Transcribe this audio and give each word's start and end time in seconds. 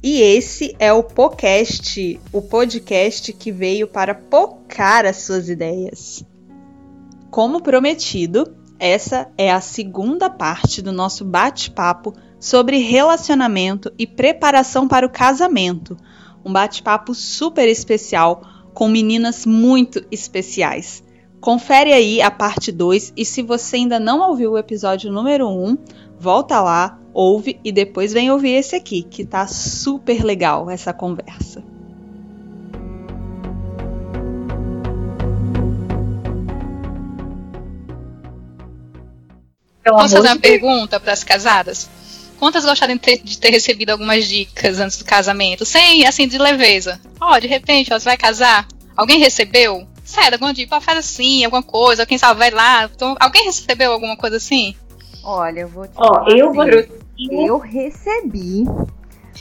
E 0.00 0.20
esse 0.20 0.76
é 0.78 0.92
o 0.92 1.02
podcast, 1.02 2.20
o 2.32 2.40
podcast 2.40 3.32
que 3.32 3.50
veio 3.50 3.88
para 3.88 4.14
pocar 4.14 5.04
as 5.04 5.16
suas 5.16 5.48
ideias. 5.48 6.24
Como 7.32 7.60
prometido, 7.60 8.54
essa 8.78 9.28
é 9.36 9.50
a 9.50 9.60
segunda 9.60 10.30
parte 10.30 10.80
do 10.80 10.92
nosso 10.92 11.24
bate-papo 11.24 12.14
sobre 12.38 12.78
relacionamento 12.78 13.92
e 13.98 14.06
preparação 14.06 14.86
para 14.86 15.04
o 15.04 15.10
casamento. 15.10 15.96
Um 16.44 16.52
bate-papo 16.52 17.12
super 17.12 17.68
especial 17.68 18.42
com 18.72 18.86
meninas 18.86 19.44
muito 19.44 20.06
especiais. 20.12 21.02
Confere 21.40 21.92
aí 21.92 22.22
a 22.22 22.30
parte 22.30 22.70
2 22.70 23.14
e 23.16 23.24
se 23.24 23.42
você 23.42 23.76
ainda 23.76 23.98
não 23.98 24.28
ouviu 24.28 24.52
o 24.52 24.58
episódio 24.58 25.10
número 25.10 25.48
1, 25.48 25.70
um, 25.70 25.78
volta 26.18 26.60
lá, 26.60 26.98
ouve 27.12 27.60
e 27.64 27.72
depois 27.72 28.12
vem 28.12 28.30
ouvir 28.30 28.52
esse 28.52 28.76
aqui, 28.76 29.02
que 29.02 29.24
tá 29.24 29.46
super 29.46 30.24
legal 30.24 30.70
essa 30.70 30.92
conversa. 30.92 31.62
Posso 39.84 40.16
fazer 40.16 40.28
uma 40.28 40.38
pergunta 40.38 41.00
para 41.00 41.12
as 41.12 41.24
casadas? 41.24 41.88
Quantas 42.38 42.64
gostaram 42.64 42.94
de 42.94 43.00
ter, 43.00 43.20
de 43.22 43.38
ter, 43.38 43.50
recebido 43.50 43.90
algumas 43.90 44.28
dicas 44.28 44.78
antes 44.78 44.98
do 44.98 45.04
casamento? 45.04 45.64
Sem, 45.64 46.06
assim, 46.06 46.28
de 46.28 46.38
leveza. 46.38 47.00
Ó, 47.20 47.34
oh, 47.34 47.40
de 47.40 47.48
repente, 47.48 47.92
ó, 47.92 47.98
você 47.98 48.04
vai 48.04 48.16
casar? 48.16 48.66
Alguém 48.96 49.18
recebeu? 49.18 49.88
Sério, 50.04 50.34
alguma 50.34 50.54
dica, 50.54 50.80
faz 50.80 50.98
assim, 50.98 51.44
alguma 51.44 51.62
coisa, 51.62 52.06
quem 52.06 52.16
sabe 52.16 52.38
vai 52.38 52.50
lá. 52.50 52.84
Então, 52.84 53.16
alguém 53.18 53.44
recebeu 53.44 53.92
alguma 53.92 54.16
coisa 54.16 54.36
assim? 54.36 54.74
Olha, 55.24 55.60
eu 55.60 55.68
vou 55.68 55.86
te 55.86 55.94
Ó, 55.96 56.24
oh, 56.24 56.30
eu 56.30 56.50
assim, 56.50 56.56
vou... 56.56 57.46
Eu 57.46 57.58
recebi, 57.58 58.64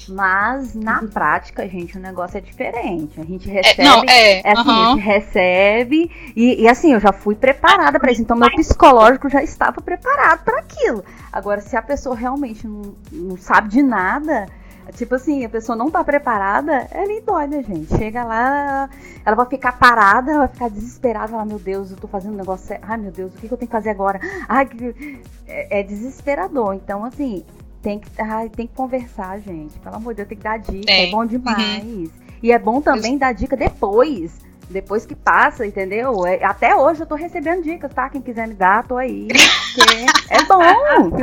mas 0.09 0.73
na 0.73 1.03
prática, 1.03 1.67
gente, 1.67 1.97
o 1.97 2.01
negócio 2.01 2.37
é 2.37 2.41
diferente. 2.41 3.19
A 3.19 3.23
gente 3.23 3.47
recebe. 3.49 3.81
É, 3.81 3.85
não, 3.85 4.03
é, 4.07 4.39
é 4.39 4.51
assim, 4.51 4.69
a 4.69 4.89
gente 4.89 5.01
recebe. 5.03 6.11
E, 6.35 6.63
e, 6.63 6.67
assim, 6.67 6.93
eu 6.93 6.99
já 6.99 7.11
fui 7.11 7.35
preparada 7.35 7.99
para 7.99 8.11
isso. 8.11 8.21
Então, 8.21 8.37
meu 8.37 8.49
psicológico 8.51 9.29
já 9.29 9.43
estava 9.43 9.81
preparado 9.81 10.43
para 10.43 10.59
aquilo. 10.59 11.03
Agora, 11.31 11.61
se 11.61 11.75
a 11.75 11.81
pessoa 11.81 12.15
realmente 12.15 12.67
não, 12.67 12.95
não 13.11 13.37
sabe 13.37 13.69
de 13.69 13.83
nada, 13.83 14.47
Tipo 14.95 15.15
assim, 15.15 15.43
a 15.43 15.49
pessoa 15.49 15.75
não 15.75 15.91
tá 15.91 16.03
preparada, 16.03 16.87
ela 16.91 17.11
é 17.11 17.21
doida, 17.21 17.61
gente. 17.63 17.95
Chega 17.97 18.23
lá, 18.23 18.89
ela 19.25 19.35
vai 19.35 19.45
ficar 19.45 19.73
parada, 19.73 20.31
ela 20.31 20.45
vai 20.45 20.47
ficar 20.47 20.69
desesperada, 20.69 21.27
falar, 21.29 21.45
meu 21.45 21.59
Deus, 21.59 21.91
eu 21.91 21.97
tô 21.97 22.07
fazendo 22.07 22.33
um 22.33 22.37
negócio. 22.37 22.77
Ai, 22.81 22.97
meu 22.97 23.11
Deus, 23.11 23.33
o 23.33 23.37
que, 23.37 23.47
que 23.47 23.53
eu 23.53 23.57
tenho 23.57 23.67
que 23.67 23.75
fazer 23.75 23.89
agora? 23.89 24.19
Ai, 24.47 24.65
que... 24.65 25.21
é, 25.47 25.79
é 25.79 25.83
desesperador. 25.83 26.73
Então, 26.73 27.03
assim, 27.03 27.43
tem 27.81 27.99
que, 27.99 28.09
ai, 28.21 28.49
tem 28.49 28.67
que 28.67 28.75
conversar, 28.75 29.39
gente. 29.39 29.77
Pelo 29.79 29.95
amor 29.95 30.13
de 30.13 30.17
Deus, 30.17 30.29
tem 30.29 30.37
que 30.37 30.43
dar 30.43 30.57
dica. 30.57 30.91
É, 30.91 31.07
é 31.07 31.11
bom 31.11 31.25
demais. 31.25 31.83
Uhum. 31.83 32.09
E 32.41 32.51
é 32.51 32.59
bom 32.59 32.81
também 32.81 33.17
dar 33.17 33.33
dica 33.33 33.55
depois. 33.55 34.37
Depois 34.69 35.05
que 35.05 35.15
passa, 35.15 35.65
entendeu? 35.65 36.25
É, 36.25 36.43
até 36.43 36.75
hoje 36.75 37.01
eu 37.01 37.05
tô 37.05 37.15
recebendo 37.15 37.63
dicas, 37.63 37.93
tá? 37.93 38.09
Quem 38.09 38.21
quiser 38.21 38.47
me 38.47 38.53
dar, 38.53 38.85
tô 38.85 38.97
aí. 38.97 39.27
é 40.29 40.43
bom! 40.43 41.17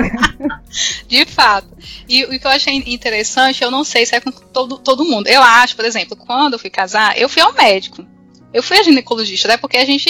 De 1.06 1.24
fato. 1.26 1.68
E 2.08 2.24
o 2.24 2.38
que 2.38 2.46
eu 2.46 2.50
achei 2.50 2.82
interessante, 2.86 3.62
eu 3.62 3.70
não 3.70 3.84
sei 3.84 4.06
se 4.06 4.14
é 4.14 4.20
com 4.20 4.30
todo, 4.30 4.78
todo 4.78 5.04
mundo. 5.04 5.28
Eu 5.28 5.42
acho, 5.42 5.76
por 5.76 5.84
exemplo, 5.84 6.16
quando 6.16 6.54
eu 6.54 6.58
fui 6.58 6.70
casar, 6.70 7.18
eu 7.18 7.28
fui 7.28 7.42
ao 7.42 7.52
médico. 7.52 8.04
Eu 8.52 8.62
fui 8.62 8.78
a 8.78 8.82
ginecologista, 8.84 9.48
né? 9.48 9.56
Porque 9.56 9.76
a 9.76 9.84
gente 9.84 10.08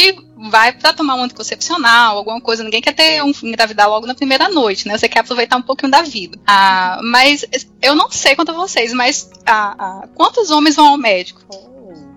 vai 0.50 0.70
para 0.70 0.92
tomar 0.92 1.14
um 1.14 1.22
anticoncepcional, 1.22 2.18
alguma 2.18 2.40
coisa. 2.40 2.62
Ninguém 2.62 2.82
quer 2.82 2.92
ter 2.92 3.22
um 3.22 3.32
engravidar 3.42 3.88
logo 3.88 4.06
na 4.06 4.14
primeira 4.14 4.50
noite, 4.50 4.86
né? 4.86 4.98
Você 4.98 5.08
quer 5.08 5.20
aproveitar 5.20 5.56
um 5.56 5.62
pouquinho 5.62 5.90
da 5.90 6.02
vida. 6.02 6.38
Ah, 6.46 7.00
mas 7.02 7.46
eu 7.80 7.94
não 7.94 8.10
sei 8.10 8.36
quanto 8.36 8.50
a 8.50 8.54
vocês, 8.54 8.92
mas 8.92 9.30
ah, 9.46 9.74
ah, 9.78 10.08
quantos 10.14 10.50
homens 10.50 10.76
vão 10.76 10.88
ao 10.88 10.98
médico? 10.98 11.40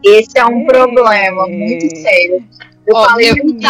Esse 0.03 0.37
é 0.37 0.45
um 0.45 0.66
problema 0.66 1.47
muito 1.47 1.95
sério. 1.95 2.45
Eu 2.85 2.95
Ó, 2.95 3.05
falei 3.05 3.31
muito 3.31 3.61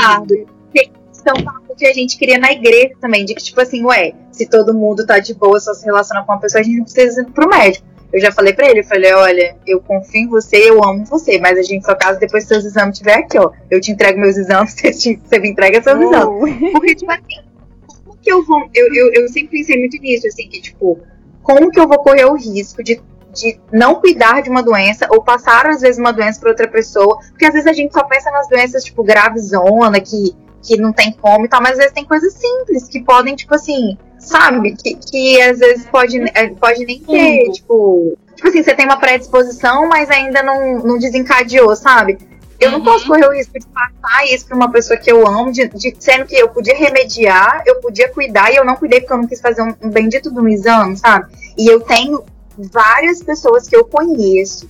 Ricardo, 1.35 1.67
são 1.67 1.75
que 1.75 1.85
a 1.85 1.93
gente 1.93 2.17
queria 2.17 2.39
na 2.39 2.51
igreja 2.51 2.95
também, 2.99 3.23
de 3.23 3.35
que, 3.35 3.43
tipo 3.43 3.61
assim, 3.61 3.85
ué, 3.85 4.13
se 4.31 4.47
todo 4.47 4.73
mundo 4.73 5.05
tá 5.05 5.19
de 5.19 5.33
boa, 5.33 5.59
só 5.59 5.73
se 5.73 5.85
relaciona 5.85 6.23
com 6.23 6.31
uma 6.31 6.39
pessoa, 6.39 6.61
a 6.61 6.63
gente 6.63 6.77
não 6.77 6.83
precisa 6.83 7.21
ir 7.21 7.25
pro 7.31 7.47
médico. 7.47 7.85
Eu 8.11 8.21
já 8.21 8.31
falei 8.31 8.53
pra 8.53 8.69
ele, 8.69 8.79
eu 8.79 8.85
falei, 8.85 9.13
olha, 9.13 9.57
eu 9.65 9.81
confio 9.81 10.21
em 10.21 10.27
você, 10.27 10.57
eu 10.57 10.83
amo 10.83 11.05
você, 11.05 11.39
mas 11.39 11.57
a 11.59 11.61
gente 11.61 11.85
só 11.85 11.93
casa 11.93 12.19
depois 12.19 12.43
que 12.43 12.49
seus 12.49 12.65
exames 12.65 12.93
estiver 12.93 13.15
aqui, 13.15 13.37
ó. 13.37 13.51
Eu 13.69 13.81
te 13.81 13.91
entrego 13.91 14.19
meus 14.19 14.37
exames, 14.37 14.75
você, 14.81 15.39
me 15.39 15.49
entrega 15.49 15.83
seus 15.83 15.99
oh. 15.99 16.03
exames. 16.03 16.71
Porque, 16.71 16.95
tipo 16.95 17.11
assim, 17.11 17.43
como 17.85 18.17
que 18.17 18.31
eu 18.31 18.45
vou. 18.45 18.61
Eu, 18.73 18.93
eu, 18.93 19.13
eu 19.13 19.27
sempre 19.27 19.59
pensei 19.59 19.77
muito 19.77 19.97
nisso, 19.97 20.25
assim, 20.25 20.47
que, 20.47 20.61
tipo, 20.61 20.99
como 21.43 21.69
que 21.69 21.79
eu 21.79 21.87
vou 21.87 21.99
correr 21.99 22.25
o 22.25 22.35
risco 22.35 22.81
de 22.81 23.01
de 23.33 23.59
não 23.71 23.95
cuidar 23.95 24.41
de 24.41 24.49
uma 24.49 24.63
doença 24.63 25.07
ou 25.11 25.21
passar 25.21 25.67
às 25.67 25.81
vezes 25.81 25.99
uma 25.99 26.11
doença 26.11 26.39
para 26.39 26.49
outra 26.49 26.67
pessoa, 26.67 27.19
porque 27.29 27.45
às 27.45 27.53
vezes 27.53 27.67
a 27.67 27.73
gente 27.73 27.93
só 27.93 28.03
pensa 28.03 28.31
nas 28.31 28.49
doenças 28.49 28.83
tipo 28.83 29.03
gravezona 29.03 30.01
que 30.01 30.35
que 30.67 30.77
não 30.77 30.91
tem 30.91 31.11
como 31.13 31.45
e 31.45 31.49
tal, 31.49 31.61
mas 31.61 31.71
às 31.71 31.77
vezes 31.77 31.93
tem 31.93 32.03
coisas 32.03 32.33
simples 32.33 32.87
que 32.87 33.01
podem 33.01 33.35
tipo 33.35 33.55
assim, 33.55 33.97
sabe, 34.19 34.75
que, 34.75 34.95
que 34.95 35.41
às 35.41 35.59
vezes 35.59 35.85
pode 35.85 36.19
é, 36.33 36.49
pode 36.49 36.85
nem 36.85 36.99
ter, 36.99 37.51
tipo, 37.51 38.17
tipo 38.35 38.49
assim, 38.49 38.61
você 38.61 38.75
tem 38.75 38.85
uma 38.85 38.97
predisposição, 38.97 39.87
mas 39.87 40.09
ainda 40.09 40.43
não, 40.43 40.79
não 40.79 40.99
desencadeou, 40.99 41.75
sabe? 41.75 42.17
Eu 42.59 42.71
não 42.71 42.79
uhum. 42.79 42.85
posso 42.85 43.07
correr 43.07 43.27
o 43.27 43.33
risco 43.33 43.59
de 43.59 43.67
passar 43.67 44.25
isso 44.25 44.47
para 44.47 44.55
uma 44.55 44.71
pessoa 44.71 44.97
que 44.97 45.11
eu 45.11 45.25
amo, 45.27 45.51
de, 45.51 45.67
de, 45.67 45.95
sendo 45.99 46.25
que 46.25 46.35
eu 46.35 46.49
podia 46.49 46.75
remediar, 46.75 47.61
eu 47.65 47.79
podia 47.79 48.09
cuidar 48.09 48.51
e 48.51 48.55
eu 48.55 48.65
não 48.65 48.75
cuidei 48.75 48.99
porque 48.99 49.13
eu 49.13 49.17
não 49.17 49.27
quis 49.27 49.39
fazer 49.39 49.61
um, 49.61 49.73
um 49.81 49.89
bendito 49.89 50.31
de 50.31 50.39
um 50.39 50.47
exame, 50.47 50.97
sabe? 50.97 51.27
E 51.55 51.67
eu 51.67 51.79
tenho 51.81 52.23
várias 52.57 53.21
pessoas 53.21 53.67
que 53.67 53.75
eu 53.75 53.85
conheço 53.85 54.67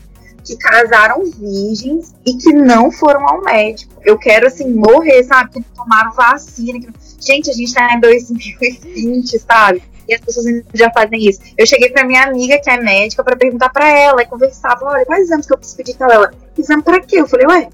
que 0.47 0.55
casaram 0.55 1.25
virgens 1.25 2.15
e 2.25 2.37
que 2.37 2.53
não 2.53 2.89
foram 2.89 3.27
ao 3.27 3.43
médico. 3.43 4.01
Eu 4.05 4.17
quero, 4.17 4.47
assim, 4.47 4.73
morrer, 4.73 5.23
sabe? 5.25 5.51
Que 5.51 5.63
tomaram 5.75 6.13
vacina. 6.13 6.79
Que... 6.79 6.87
Gente, 7.19 7.49
a 7.49 7.53
gente 7.53 7.73
tá 7.73 7.93
em 7.93 7.99
2020, 7.99 9.39
sabe? 9.39 9.83
E 10.07 10.15
as 10.15 10.21
pessoas 10.21 10.45
já 10.73 10.89
fazem 10.91 11.27
isso. 11.27 11.41
Eu 11.57 11.67
cheguei 11.67 11.89
pra 11.89 12.05
minha 12.05 12.23
amiga, 12.23 12.57
que 12.59 12.69
é 12.69 12.81
médica, 12.81 13.23
para 13.23 13.35
perguntar 13.35 13.69
para 13.69 13.89
ela, 13.89 14.21
e 14.21 14.25
conversava, 14.25 14.85
olha, 14.85 15.05
quais 15.05 15.25
exames 15.25 15.45
que 15.45 15.53
eu 15.53 15.57
preciso 15.57 15.77
pedir 15.77 15.97
pra 15.97 16.13
ela? 16.13 16.31
Exame 16.57 16.81
pra 16.81 17.01
quê? 17.01 17.19
Eu 17.19 17.27
falei, 17.27 17.45
ué, 17.45 17.69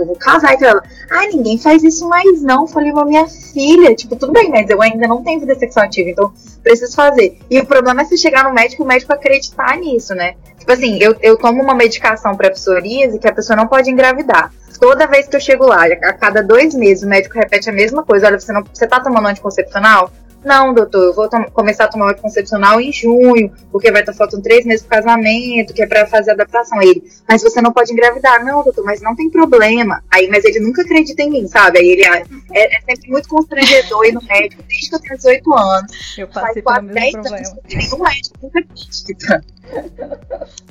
eu 0.00 0.06
vou 0.06 0.16
casar. 0.16 0.54
Então 0.54 0.68
ela, 0.68 0.82
ah, 1.10 1.26
ninguém 1.26 1.58
faz 1.58 1.82
isso 1.82 2.08
mais 2.08 2.42
não. 2.42 2.66
Falei, 2.66 2.92
minha 2.92 3.26
filha, 3.26 3.94
tipo, 3.94 4.16
tudo 4.16 4.32
bem, 4.32 4.50
mas 4.50 4.68
eu 4.68 4.80
ainda 4.80 5.06
não 5.06 5.22
tenho 5.22 5.40
vida 5.40 5.54
sexual 5.54 5.86
ativa, 5.86 6.10
então 6.10 6.32
preciso 6.62 6.94
fazer. 6.94 7.38
E 7.50 7.58
o 7.58 7.66
problema 7.66 8.02
é 8.02 8.04
se 8.04 8.18
chegar 8.18 8.44
no 8.44 8.52
médico, 8.52 8.82
o 8.82 8.86
médico 8.86 9.12
acreditar 9.12 9.76
nisso, 9.76 10.14
né? 10.14 10.34
Tipo 10.58 10.72
assim, 10.72 10.98
eu, 11.00 11.16
eu 11.22 11.36
tomo 11.36 11.62
uma 11.62 11.74
medicação 11.74 12.36
para 12.36 12.50
psoríase 12.50 13.18
que 13.18 13.28
a 13.28 13.32
pessoa 13.32 13.56
não 13.56 13.66
pode 13.66 13.90
engravidar. 13.90 14.52
Toda 14.78 15.06
vez 15.06 15.26
que 15.26 15.34
eu 15.34 15.40
chego 15.40 15.66
lá, 15.66 15.84
a 15.84 16.12
cada 16.12 16.42
dois 16.42 16.74
meses, 16.74 17.02
o 17.02 17.08
médico 17.08 17.34
repete 17.36 17.68
a 17.68 17.72
mesma 17.72 18.04
coisa. 18.04 18.26
Olha, 18.26 18.38
você, 18.38 18.52
não, 18.52 18.62
você 18.62 18.86
tá 18.86 19.00
tomando 19.00 19.26
anticoncepcional? 19.26 20.10
Não, 20.44 20.72
doutor, 20.72 21.04
eu 21.04 21.14
vou 21.14 21.28
começar 21.52 21.84
a 21.84 21.88
tomar 21.88 22.06
o 22.06 22.08
anticoncepcional 22.10 22.80
em 22.80 22.92
junho, 22.92 23.52
porque 23.72 23.90
vai 23.90 24.02
estar 24.02 24.12
faltando 24.12 24.42
três 24.42 24.64
meses 24.64 24.86
pro 24.86 24.96
casamento, 24.96 25.74
que 25.74 25.82
é 25.82 25.86
para 25.86 26.06
fazer 26.06 26.30
adaptação. 26.30 26.78
Aí 26.78 26.90
ele, 26.90 27.04
mas 27.28 27.42
você 27.42 27.60
não 27.60 27.72
pode 27.72 27.92
engravidar. 27.92 28.44
Não, 28.44 28.62
doutor, 28.62 28.84
mas 28.84 29.00
não 29.00 29.16
tem 29.16 29.28
problema. 29.30 30.02
Aí, 30.10 30.28
mas 30.28 30.44
ele 30.44 30.60
nunca 30.60 30.82
acredita 30.82 31.22
em 31.22 31.30
mim, 31.30 31.48
sabe? 31.48 31.78
Aí 31.80 31.88
ele 31.88 32.06
ah, 32.06 32.22
é, 32.52 32.76
é 32.76 32.80
sempre 32.80 33.10
muito 33.10 33.28
constrangedor 33.28 34.04
ir 34.04 34.12
no 34.12 34.22
médico, 34.22 34.62
desde 34.68 34.88
que 34.88 34.94
eu 34.94 35.00
tenho 35.00 35.16
18 35.16 35.54
anos. 35.54 36.18
Eu 36.18 36.28
passei 36.28 36.62
pelo 36.62 36.82
mesmo 36.82 37.22
problema. 37.22 37.36
Anos, 37.36 37.54
nenhum 37.68 37.98
médico 37.98 38.38
nunca 38.42 38.60
acredita. 38.60 39.44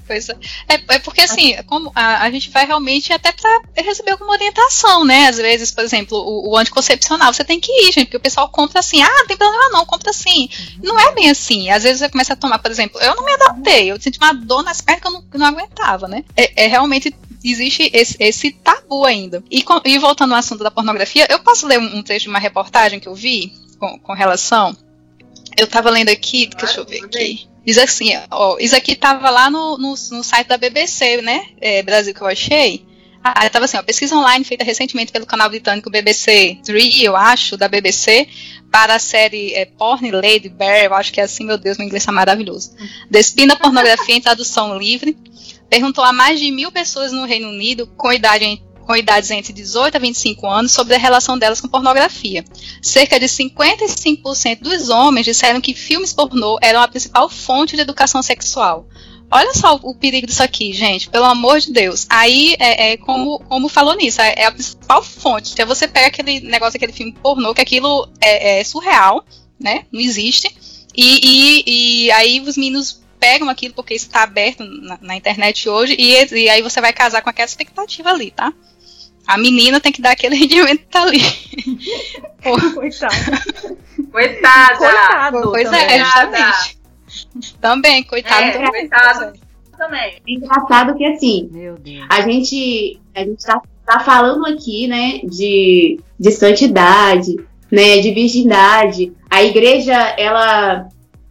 Pois 0.08 0.30
é. 0.30 0.34
é. 0.70 0.96
é. 0.96 1.00
porque 1.00 1.22
assim, 1.22 1.56
como 1.64 1.92
a, 1.94 2.24
a 2.24 2.32
gente 2.32 2.50
vai 2.50 2.66
realmente 2.66 3.12
até 3.12 3.32
para 3.32 3.84
receber 3.84 4.12
alguma 4.12 4.32
orientação, 4.32 5.04
né? 5.04 5.28
Às 5.28 5.38
vezes, 5.38 5.72
por 5.72 5.84
exemplo, 5.84 6.18
o, 6.18 6.52
o, 6.52 6.58
anticoncepcional, 6.58 7.34
você 7.34 7.44
tem 7.44 7.60
que 7.60 7.72
ir, 7.72 7.92
gente, 7.92 8.06
porque 8.06 8.18
o 8.18 8.22
pessoal 8.22 8.50
compra 8.50 8.80
assim, 8.80 9.02
ah, 9.02 9.10
não 9.10 9.28
tem 9.28 9.38
problema 9.38 9.57
não, 9.72 9.86
compra 9.86 10.12
assim. 10.12 10.50
Não 10.82 11.00
é 11.00 11.14
bem 11.14 11.30
assim. 11.30 11.70
Às 11.70 11.84
vezes 11.84 12.00
você 12.00 12.10
começa 12.10 12.34
a 12.34 12.36
tomar, 12.36 12.60
por 12.60 12.72
exemplo, 12.72 13.00
eu 13.02 13.16
não 13.16 13.26
me 13.26 13.34
adaptei, 13.34 13.92
eu 13.92 14.00
senti 14.00 14.18
uma 14.20 14.34
dor 14.34 14.64
nas 14.64 14.82
pernas 14.82 15.02
que 15.02 15.08
eu 15.08 15.12
não, 15.12 15.24
não 15.34 15.46
aguentava, 15.46 16.08
né? 16.08 16.24
É, 16.36 16.66
é 16.66 16.68
realmente 16.68 17.14
existe 17.44 17.90
esse, 17.94 18.18
esse, 18.20 18.52
tabu 18.52 19.06
ainda. 19.06 19.44
E, 19.50 19.62
com, 19.62 19.80
e, 19.86 19.98
voltando 20.00 20.34
ao 20.34 20.40
assunto 20.40 20.64
da 20.64 20.72
pornografia, 20.72 21.28
eu 21.30 21.40
posso 21.40 21.68
ler 21.68 21.80
um, 21.80 21.98
um 21.98 22.04
trecho 22.04 22.24
de 22.24 22.30
uma 22.30 22.40
reportagem 22.40 23.00
que 23.00 23.08
eu 23.08 23.16
vi 23.16 23.54
com, 23.80 24.00
com 24.00 24.14
relação? 24.14 24.76
Eu 25.56 25.68
tava 25.68 25.90
lendo 25.90 26.10
aqui, 26.10 26.50
deixa 26.58 26.80
eu 26.80 26.86
ver 26.86 27.04
aqui. 27.04 27.48
Diz 27.66 27.78
assim, 27.78 28.12
ó, 28.32 28.58
isso 28.60 28.76
aqui 28.76 28.96
tava 28.96 29.30
lá 29.30 29.50
no, 29.50 29.78
no, 29.78 29.90
no 29.90 30.24
site 30.24 30.48
da 30.48 30.58
BBC, 30.58 31.22
né? 31.22 31.48
É, 31.60 31.84
Brasil 31.84 32.14
que 32.14 32.22
eu 32.22 32.28
achei. 32.28 32.86
Ah, 33.24 33.46
estava 33.46 33.66
assim, 33.66 33.78
ó, 33.78 33.84
pesquisa 33.84 34.16
online 34.16 34.46
feita 34.46 34.64
recentemente 34.64 35.12
pelo 35.12 35.26
canal 35.26 35.50
britânico 35.50 35.90
BBC 35.90 36.60
3, 36.64 37.04
eu 37.04 37.16
acho, 37.16 37.58
da 37.58 37.68
BBC, 37.68 38.28
para 38.72 38.96
a 38.96 39.00
série 39.00 39.54
é, 39.54 39.66
Porn 39.66 40.10
Lady 40.12 40.50
Bear, 40.50 40.86
eu 40.86 40.94
acho 40.94 41.12
que 41.12 41.20
é 41.20 41.24
assim, 41.24 41.46
meu 41.46 41.58
Deus, 41.58 41.78
meu 41.78 41.88
inglês 41.88 42.08
é 42.08 42.12
maravilhoso. 42.12 42.76
Despina 43.10 43.56
pornografia 43.56 44.16
em 44.16 44.22
tradução 44.22 44.78
livre. 44.78 45.18
Perguntou 45.70 46.04
a 46.04 46.14
mais 46.14 46.40
de 46.40 46.52
mil 46.52 46.72
pessoas 46.72 47.12
no 47.12 47.26
Reino 47.26 47.50
Unido 47.50 47.88
com 47.98 48.12
idade 48.12 48.62
com 48.88 48.96
idades 48.96 49.30
entre 49.32 49.52
18 49.52 49.98
a 49.98 50.00
25 50.00 50.48
anos 50.48 50.72
sobre 50.72 50.96
a 50.96 50.98
relação 50.98 51.38
delas 51.38 51.60
com 51.60 51.68
pornografia. 51.68 52.46
Cerca 52.82 53.20
de 53.20 53.26
55% 53.26 54.62
dos 54.62 54.88
homens 54.88 55.26
disseram 55.26 55.60
que 55.60 55.74
filmes 55.74 56.14
pornô 56.14 56.58
eram 56.62 56.82
a 56.82 56.88
principal 56.88 57.28
fonte 57.28 57.76
de 57.76 57.82
educação 57.82 58.24
sexual. 58.24 58.88
Olha 59.30 59.54
só 59.54 59.76
o 59.84 59.94
perigo 59.94 60.26
disso 60.26 60.42
aqui, 60.42 60.72
gente, 60.72 61.10
pelo 61.10 61.26
amor 61.26 61.60
de 61.60 61.72
Deus. 61.72 62.08
Aí, 62.10 62.56
é, 62.60 62.94
é 62.94 62.98
como, 62.98 63.40
como 63.40 63.68
falou 63.68 63.96
nisso, 63.96 64.22
é, 64.22 64.34
é, 64.38 64.46
a 64.46 64.52
principal 64.52 65.04
fonte. 65.04 65.52
Então 65.52 65.68
você 65.68 65.88
pega 65.88 66.08
aquele 66.08 66.40
negócio, 66.40 66.78
aquele 66.78 66.94
filme 66.94 67.12
pornô, 67.12 67.54
que 67.54 67.62
aquilo 67.62 68.10
é, 68.22 68.60
é 68.60 68.64
surreal, 68.64 69.26
né? 69.60 69.86
Não 69.92 70.00
existe. 70.00 70.50
E, 70.96 71.20
e, 71.24 71.64
e, 72.06 72.12
aí 72.12 72.40
os 72.40 72.56
meninos 72.56 73.04
pegam 73.20 73.50
aquilo 73.50 73.74
porque 73.74 73.94
isso 73.94 74.06
está 74.06 74.24
aberto 74.24 74.64
na, 74.64 74.98
na, 75.02 75.16
internet 75.16 75.68
hoje, 75.68 75.96
e, 76.00 76.14
e 76.34 76.50
aí 76.50 76.62
você 76.62 76.80
vai 76.80 76.94
casar 76.94 77.22
com 77.22 77.30
aquela 77.30 77.46
expectativa 77.46 78.10
ali, 78.10 78.32
tá? 78.32 78.54
A 79.28 79.38
menina 79.38 79.82
tem 79.82 79.92
que 79.92 80.02
dar 80.02 80.12
aquele 80.12 80.36
rendimento 80.40 80.80
que 80.80 80.86
tá 80.86 81.02
ali. 81.02 81.20
Coitada. 82.42 83.48
Coitada. 84.10 84.78
Coitado. 84.78 85.42
Pois 85.52 85.74
é, 85.74 86.00
justamente. 86.00 86.77
Também, 87.62 88.04
coitado. 88.04 88.44
É, 88.44 88.52
também. 88.52 88.70
coitado 88.72 89.34
também. 89.78 90.16
É 90.28 90.32
engraçado 90.32 90.96
que 90.96 91.06
assim, 91.06 91.50
a 92.10 92.22
gente, 92.22 93.00
a 93.16 93.20
gente 93.20 93.46
tá, 93.46 93.62
tá 93.86 94.00
falando 94.00 94.46
aqui, 94.48 94.88
né, 94.88 95.20
de, 95.24 96.00
de 96.20 96.32
santidade, 96.32 97.36
né, 97.72 98.00
de 98.00 98.12
virgindade. 98.12 99.14
A 99.30 99.44
igreja, 99.44 99.94
ela, 100.18 100.88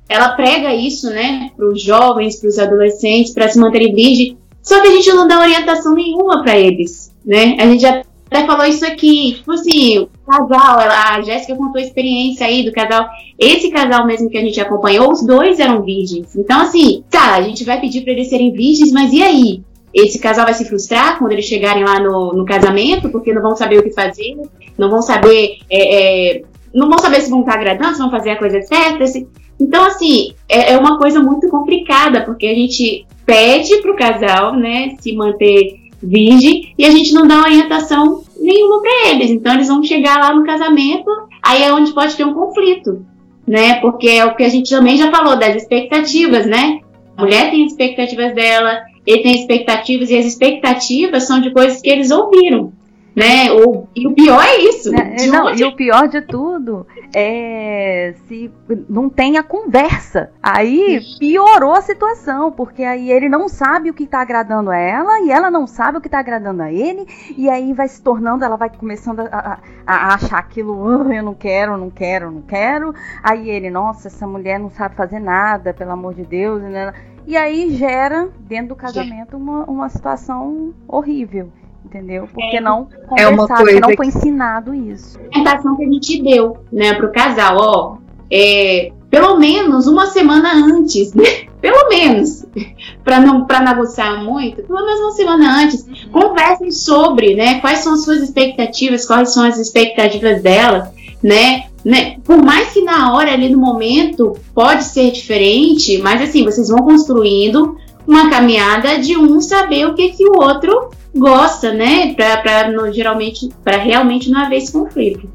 ela 0.08 0.28
prega 0.30 0.74
isso, 0.74 1.10
né, 1.10 1.50
para 1.56 1.68
os 1.68 1.82
jovens, 1.82 2.36
para 2.36 2.48
os 2.48 2.58
adolescentes, 2.58 3.34
para 3.34 3.48
se 3.48 3.58
manterem 3.58 3.94
virgem. 3.94 4.38
Só 4.62 4.80
que 4.80 4.88
a 4.88 4.92
gente 4.92 5.12
não 5.12 5.28
dá 5.28 5.40
orientação 5.40 5.94
nenhuma 5.94 6.42
para 6.42 6.58
eles, 6.58 7.14
né? 7.24 7.56
A 7.60 7.66
gente 7.66 7.82
já 7.82 8.02
até 8.28 8.44
falou 8.44 8.66
isso 8.66 8.84
aqui, 8.84 9.34
tipo 9.34 9.52
assim, 9.52 10.08
casal, 10.26 10.80
ela, 10.80 11.16
a 11.16 11.22
Jéssica 11.22 11.56
contou 11.56 11.80
a 11.80 11.84
experiência 11.84 12.46
aí 12.46 12.64
do 12.64 12.72
casal. 12.72 13.06
Esse 13.38 13.70
casal 13.70 14.06
mesmo 14.06 14.28
que 14.28 14.36
a 14.36 14.40
gente 14.40 14.60
acompanhou, 14.60 15.10
os 15.10 15.24
dois 15.24 15.60
eram 15.60 15.82
virgens. 15.82 16.34
Então, 16.36 16.60
assim, 16.60 17.04
tá, 17.10 17.34
a 17.34 17.42
gente 17.42 17.64
vai 17.64 17.80
pedir 17.80 18.02
para 18.02 18.12
eles 18.12 18.28
serem 18.28 18.52
virgens, 18.52 18.92
mas 18.92 19.12
e 19.12 19.22
aí? 19.22 19.62
Esse 19.94 20.18
casal 20.18 20.44
vai 20.44 20.52
se 20.52 20.66
frustrar 20.66 21.18
quando 21.18 21.32
eles 21.32 21.46
chegarem 21.46 21.84
lá 21.84 21.98
no, 22.00 22.32
no 22.34 22.44
casamento, 22.44 23.08
porque 23.08 23.32
não 23.32 23.40
vão 23.40 23.56
saber 23.56 23.78
o 23.78 23.82
que 23.82 23.92
fazer, 23.92 24.36
não 24.76 24.90
vão 24.90 25.00
saber. 25.00 25.58
É, 25.70 26.34
é, 26.34 26.42
não 26.74 26.88
vão 26.88 26.98
saber 26.98 27.22
se 27.22 27.30
vão 27.30 27.40
estar 27.40 27.54
agradando, 27.54 27.94
se 27.94 28.00
vão 28.00 28.10
fazer 28.10 28.30
a 28.30 28.36
coisa 28.36 28.60
certa. 28.60 29.06
Se... 29.06 29.26
Então, 29.58 29.84
assim, 29.86 30.34
é, 30.48 30.72
é 30.72 30.78
uma 30.78 30.98
coisa 30.98 31.22
muito 31.22 31.48
complicada, 31.48 32.20
porque 32.22 32.46
a 32.46 32.54
gente 32.54 33.06
pede 33.24 33.80
pro 33.80 33.96
casal, 33.96 34.54
né, 34.54 34.94
se 35.00 35.14
manter 35.14 35.86
virgem 36.02 36.74
e 36.78 36.84
a 36.84 36.90
gente 36.90 37.12
não 37.14 37.26
dá 37.26 37.40
orientação 37.40 38.22
nenhuma 38.40 38.80
para 38.80 39.10
eles. 39.10 39.30
Então 39.30 39.54
eles 39.54 39.68
vão 39.68 39.82
chegar 39.82 40.18
lá 40.18 40.34
no 40.34 40.44
casamento, 40.44 41.10
aí 41.42 41.62
é 41.62 41.72
onde 41.72 41.92
pode 41.92 42.16
ter 42.16 42.24
um 42.24 42.34
conflito, 42.34 43.04
né? 43.46 43.80
Porque 43.80 44.08
é 44.08 44.24
o 44.24 44.34
que 44.34 44.44
a 44.44 44.48
gente 44.48 44.70
também 44.70 44.96
já 44.96 45.10
falou 45.10 45.36
das 45.36 45.56
expectativas, 45.56 46.46
né? 46.46 46.80
A 47.16 47.22
mulher 47.22 47.50
tem 47.50 47.64
expectativas 47.64 48.34
dela, 48.34 48.80
ele 49.06 49.22
tem 49.22 49.34
expectativas 49.36 50.10
e 50.10 50.18
as 50.18 50.26
expectativas 50.26 51.24
são 51.24 51.40
de 51.40 51.50
coisas 51.50 51.80
que 51.80 51.88
eles 51.88 52.10
ouviram 52.10 52.72
né? 53.16 53.50
O, 53.50 53.88
e 53.96 54.06
o 54.06 54.14
pior 54.14 54.44
é 54.44 54.58
isso. 54.58 54.94
É, 54.94 55.26
não, 55.26 55.46
onde... 55.46 55.62
E 55.62 55.64
o 55.64 55.74
pior 55.74 56.06
de 56.06 56.20
tudo 56.20 56.86
é 57.14 58.14
se 58.28 58.52
não 58.90 59.08
tem 59.08 59.38
a 59.38 59.42
conversa. 59.42 60.30
Aí 60.42 61.00
piorou 61.18 61.72
a 61.72 61.80
situação, 61.80 62.52
porque 62.52 62.82
aí 62.82 63.10
ele 63.10 63.30
não 63.30 63.48
sabe 63.48 63.88
o 63.88 63.94
que 63.94 64.04
está 64.04 64.20
agradando 64.20 64.70
a 64.70 64.76
ela 64.76 65.20
e 65.20 65.30
ela 65.30 65.50
não 65.50 65.66
sabe 65.66 65.96
o 65.96 66.00
que 66.00 66.08
está 66.08 66.18
agradando 66.18 66.62
a 66.62 66.70
ele, 66.70 67.06
e 67.38 67.48
aí 67.48 67.72
vai 67.72 67.88
se 67.88 68.02
tornando, 68.02 68.44
ela 68.44 68.56
vai 68.56 68.68
começando 68.68 69.20
a, 69.20 69.58
a, 69.86 69.94
a 69.94 70.14
achar 70.14 70.38
aquilo, 70.38 70.78
oh, 70.78 71.10
eu 71.10 71.22
não 71.22 71.34
quero, 71.34 71.78
não 71.78 71.88
quero, 71.88 72.30
não 72.30 72.42
quero. 72.42 72.94
Aí 73.22 73.48
ele, 73.48 73.70
nossa, 73.70 74.08
essa 74.08 74.26
mulher 74.26 74.60
não 74.60 74.68
sabe 74.68 74.94
fazer 74.94 75.20
nada, 75.20 75.72
pelo 75.72 75.92
amor 75.92 76.12
de 76.12 76.22
Deus. 76.22 76.60
Né? 76.60 76.92
E 77.26 77.34
aí 77.34 77.70
gera, 77.70 78.28
dentro 78.40 78.68
do 78.68 78.76
casamento, 78.76 79.38
uma, 79.38 79.64
uma 79.64 79.88
situação 79.88 80.74
horrível 80.86 81.50
entendeu? 81.86 82.28
Porque 82.32 82.56
é, 82.56 82.60
não 82.60 82.88
é 83.16 83.26
uma 83.28 83.46
coisa 83.46 83.80
não 83.80 83.94
foi 83.96 84.06
ensinado 84.06 84.74
isso. 84.74 85.18
A 85.18 85.38
orientação 85.38 85.76
que 85.76 85.84
a 85.84 85.88
gente 85.88 86.22
deu, 86.22 86.58
né, 86.72 86.94
pro 86.94 87.12
casal, 87.12 87.56
ó, 87.58 87.96
é, 88.30 88.92
pelo 89.08 89.38
menos 89.38 89.86
uma 89.86 90.06
semana 90.06 90.52
antes, 90.52 91.14
né? 91.14 91.24
Pelo 91.58 91.88
menos, 91.88 92.46
para 93.02 93.18
não 93.18 93.44
para 93.44 93.60
negociar 93.60 94.22
muito, 94.22 94.62
pelo 94.62 94.84
menos 94.84 95.00
uma 95.00 95.10
semana 95.12 95.62
antes, 95.62 95.84
uhum. 95.84 96.12
conversem 96.12 96.70
sobre, 96.70 97.34
né, 97.34 97.60
quais 97.60 97.80
são 97.80 97.94
as 97.94 98.04
suas 98.04 98.20
expectativas, 98.20 99.04
quais 99.04 99.32
são 99.32 99.42
as 99.42 99.58
expectativas 99.58 100.42
dela, 100.42 100.92
né? 101.20 101.64
né? 101.84 102.18
Por 102.22 102.36
mais 102.36 102.72
que 102.72 102.82
na 102.82 103.14
hora 103.14 103.32
ali 103.32 103.48
no 103.48 103.58
momento 103.58 104.36
pode 104.54 104.84
ser 104.84 105.10
diferente, 105.10 105.98
mas 105.98 106.20
assim, 106.22 106.44
vocês 106.44 106.68
vão 106.68 106.84
construindo 106.84 107.76
uma 108.06 108.30
caminhada 108.30 108.98
de 108.98 109.16
um 109.16 109.40
saber 109.40 109.86
o 109.86 109.94
que 109.94 110.10
que 110.10 110.26
o 110.26 110.36
outro 110.36 110.90
gosta, 111.14 111.72
né? 111.72 112.14
Para 112.14 112.92
geralmente 112.92 113.48
para 113.64 113.78
realmente 113.78 114.30
não 114.30 114.40
haver 114.40 114.58
esse 114.58 114.72
conflito. 114.72 115.28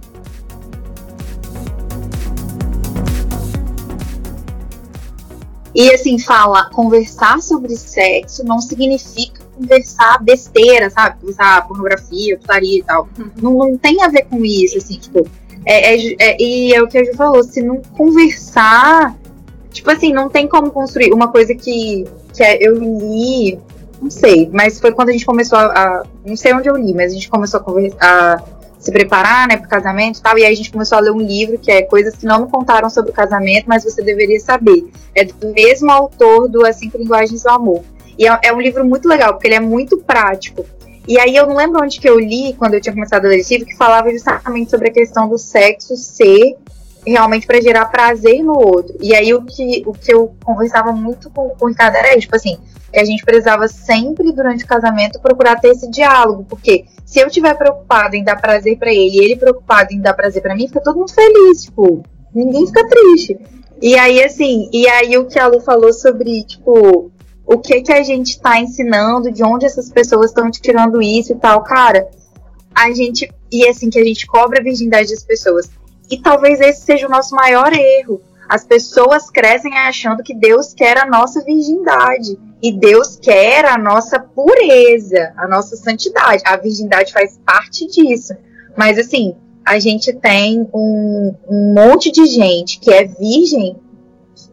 E 5.74 5.94
assim, 5.94 6.20
fala, 6.20 6.70
conversar 6.70 7.42
sobre 7.42 7.76
sexo 7.76 8.44
não 8.44 8.60
significa 8.60 9.42
conversar 9.56 10.22
besteira, 10.22 10.90
sabe? 10.90 11.20
Conversar 11.20 11.68
pornografia, 11.68 12.38
putaria 12.38 12.80
e 12.80 12.84
tal. 12.84 13.08
Uhum. 13.18 13.32
Não, 13.42 13.54
não 13.54 13.78
tem 13.78 14.04
a 14.04 14.10
ver 14.10 14.24
com 14.24 14.44
isso, 14.44 14.78
assim, 14.78 14.98
tipo. 15.00 15.26
É, 15.66 15.96
é, 15.96 16.16
é, 16.20 16.38
e 16.42 16.74
é 16.74 16.82
o 16.82 16.88
que 16.88 16.98
a 16.98 17.04
Ju 17.04 17.14
falou, 17.16 17.44
se 17.44 17.62
não 17.62 17.82
conversar, 17.96 19.16
tipo 19.72 19.90
assim, 19.92 20.12
não 20.12 20.28
tem 20.28 20.48
como 20.48 20.72
construir. 20.72 21.14
Uma 21.14 21.30
coisa 21.30 21.54
que, 21.54 22.06
que 22.33 22.44
é, 22.44 22.57
eu 22.60 22.75
li 22.75 23.60
não 24.01 24.10
sei, 24.10 24.50
mas 24.51 24.80
foi 24.80 24.92
quando 24.92 25.10
a 25.10 25.12
gente 25.12 25.25
começou 25.25 25.60
a, 25.60 25.65
a, 25.65 26.03
Não 26.25 26.36
sei 26.36 26.53
onde 26.53 26.67
eu 26.67 26.75
li, 26.75 26.94
mas 26.94 27.12
a 27.12 27.13
gente 27.13 27.29
começou 27.29 27.60
a, 27.60 27.63
conversa, 27.63 27.98
a 28.01 28.41
se 28.79 28.91
preparar, 28.91 29.48
né, 29.48 29.58
pro 29.58 29.70
casamento 29.70 30.17
e 30.17 30.22
tal, 30.24 30.39
e 30.39 30.44
aí 30.44 30.51
a 30.51 30.56
gente 30.56 30.72
começou 30.72 30.98
a 30.98 31.01
ler 31.01 31.12
um 31.12 31.20
livro 31.20 31.60
que 31.60 31.72
é 31.72 31.84
Coisas 31.84 32.15
que 32.15 32.25
não 32.25 32.46
me 32.46 32.51
contaram 32.51 32.89
sobre 32.89 33.12
o 33.12 33.13
casamento, 33.13 33.65
mas 33.67 33.84
você 33.84 34.01
deveria 34.01 34.39
saber. 34.39 34.89
É 35.13 35.24
do 35.24 35.53
mesmo 35.53 35.91
autor 35.91 36.50
do 36.50 36.65
As 36.65 36.77
Cinco 36.77 36.98
Linguagens 36.98 37.44
do 37.44 37.50
Amor. 37.50 37.84
E 38.17 38.27
é, 38.27 38.39
é 38.44 38.51
um 38.51 38.60
livro 38.60 38.84
muito 38.84 39.08
legal, 39.08 39.34
porque 39.34 39.48
ele 39.48 39.56
é 39.56 39.60
muito 39.60 40.00
prático. 40.00 40.65
E 41.08 41.20
aí 41.20 41.36
eu 41.36 41.46
não 41.46 41.56
lembro 41.56 41.84
onde 41.84 42.00
que 42.00 42.10
eu 42.10 42.20
li, 42.20 42.56
quando 42.58 42.74
eu 42.74 42.82
tinha 42.82 42.94
começado 42.94 43.25
a 43.25 43.29
ler 43.29 43.39
esse 43.39 43.53
livro, 43.53 43.67
que 43.67 43.77
falava 43.77 44.10
justamente 44.10 44.72
sobre 44.72 44.89
a 44.89 44.91
questão 44.91 45.29
do 45.29 45.38
sexo 45.38 45.96
ser 45.96 46.56
realmente 47.05 47.48
para 47.48 47.62
gerar 47.62 47.86
prazer 47.86 48.43
no 48.43 48.53
outro. 48.53 48.96
E 49.01 49.15
aí 49.15 49.34
o 49.34 49.43
que, 49.43 49.84
o 49.86 49.93
que 49.93 50.13
eu 50.13 50.34
conversava 50.43 50.91
muito 50.91 51.29
com, 51.29 51.50
com 51.50 51.65
o 51.65 51.70
Ricardo 51.70 51.96
era, 51.96 52.20
tipo 52.20 52.36
assim, 52.36 52.58
que 52.91 53.00
a 53.00 53.05
gente 53.05 53.24
precisava 53.24 53.67
sempre, 53.67 54.31
durante 54.31 54.63
o 54.63 54.67
casamento, 54.67 55.20
procurar 55.20 55.60
ter 55.60 55.70
esse 55.70 55.89
diálogo, 55.89 56.46
porque 56.48 56.86
se 57.05 57.20
eu 57.20 57.27
estiver 57.27 57.55
preocupado 57.55 58.15
em 58.15 58.24
dar 58.24 58.39
prazer 58.39 58.77
para 58.77 58.91
ele 58.91 59.17
e 59.17 59.24
ele 59.24 59.36
preocupado 59.36 59.93
em 59.93 60.01
dar 60.01 60.13
prazer 60.13 60.41
para 60.41 60.55
mim, 60.55 60.67
fica 60.67 60.81
todo 60.81 60.98
mundo 60.98 61.12
feliz, 61.12 61.63
tipo, 61.63 62.03
ninguém 62.34 62.67
fica 62.67 62.88
triste. 62.88 63.39
E 63.81 63.98
aí, 63.98 64.24
assim, 64.24 64.70
e 64.72 64.88
aí 64.88 65.17
o 65.17 65.25
que 65.25 65.39
a 65.39 65.48
Lu 65.48 65.60
falou 65.60 65.91
sobre, 65.91 66.43
tipo, 66.43 67.12
o 67.46 67.58
que 67.58 67.81
que 67.81 67.91
a 67.91 68.03
gente 68.03 68.39
tá 68.39 68.60
ensinando, 68.60 69.31
de 69.31 69.43
onde 69.43 69.65
essas 69.65 69.89
pessoas 69.89 70.29
estão 70.29 70.51
tirando 70.51 71.01
isso 71.01 71.34
e 71.34 71.36
tal, 71.36 71.63
cara, 71.63 72.08
a 72.74 72.91
gente, 72.91 73.29
e 73.51 73.67
assim, 73.67 73.89
que 73.89 74.00
a 74.00 74.05
gente 74.05 74.25
cobra 74.27 74.60
a 74.60 74.63
virgindade 74.63 75.10
das 75.10 75.24
pessoas. 75.24 75.70
E 76.12 76.18
talvez 76.18 76.60
esse 76.60 76.82
seja 76.82 77.08
o 77.08 77.10
nosso 77.10 77.34
maior 77.34 77.72
erro. 77.74 78.22
As 78.50 78.65
pessoas 78.65 79.32
crescem 79.32 79.77
achando 79.77 80.22
que 80.22 80.36
Deus 80.36 80.74
quer 80.74 80.98
a 80.98 81.06
nossa 81.06 81.41
virgindade. 81.41 82.38
E 82.62 82.72
Deus 82.72 83.15
quer 83.15 83.65
a 83.65 83.77
nossa 83.77 84.20
pureza, 84.20 85.34
a 85.38 85.48
nossa 85.48 85.77
santidade. 85.77 86.44
A 86.46 86.58
virgindade 86.58 87.13
faz 87.13 87.39
parte 87.46 87.88
disso. 87.88 88.34
Mas 88.75 89.00
assim, 89.00 89.36
a 89.65 89.80
gente 89.80 90.12
tem 90.12 90.68
um, 90.74 91.34
um 91.50 91.74
monte 91.74 92.12
de 92.12 92.25
gente 92.25 92.77
que 92.80 92.91
é 92.91 93.06
virgem, 93.06 93.77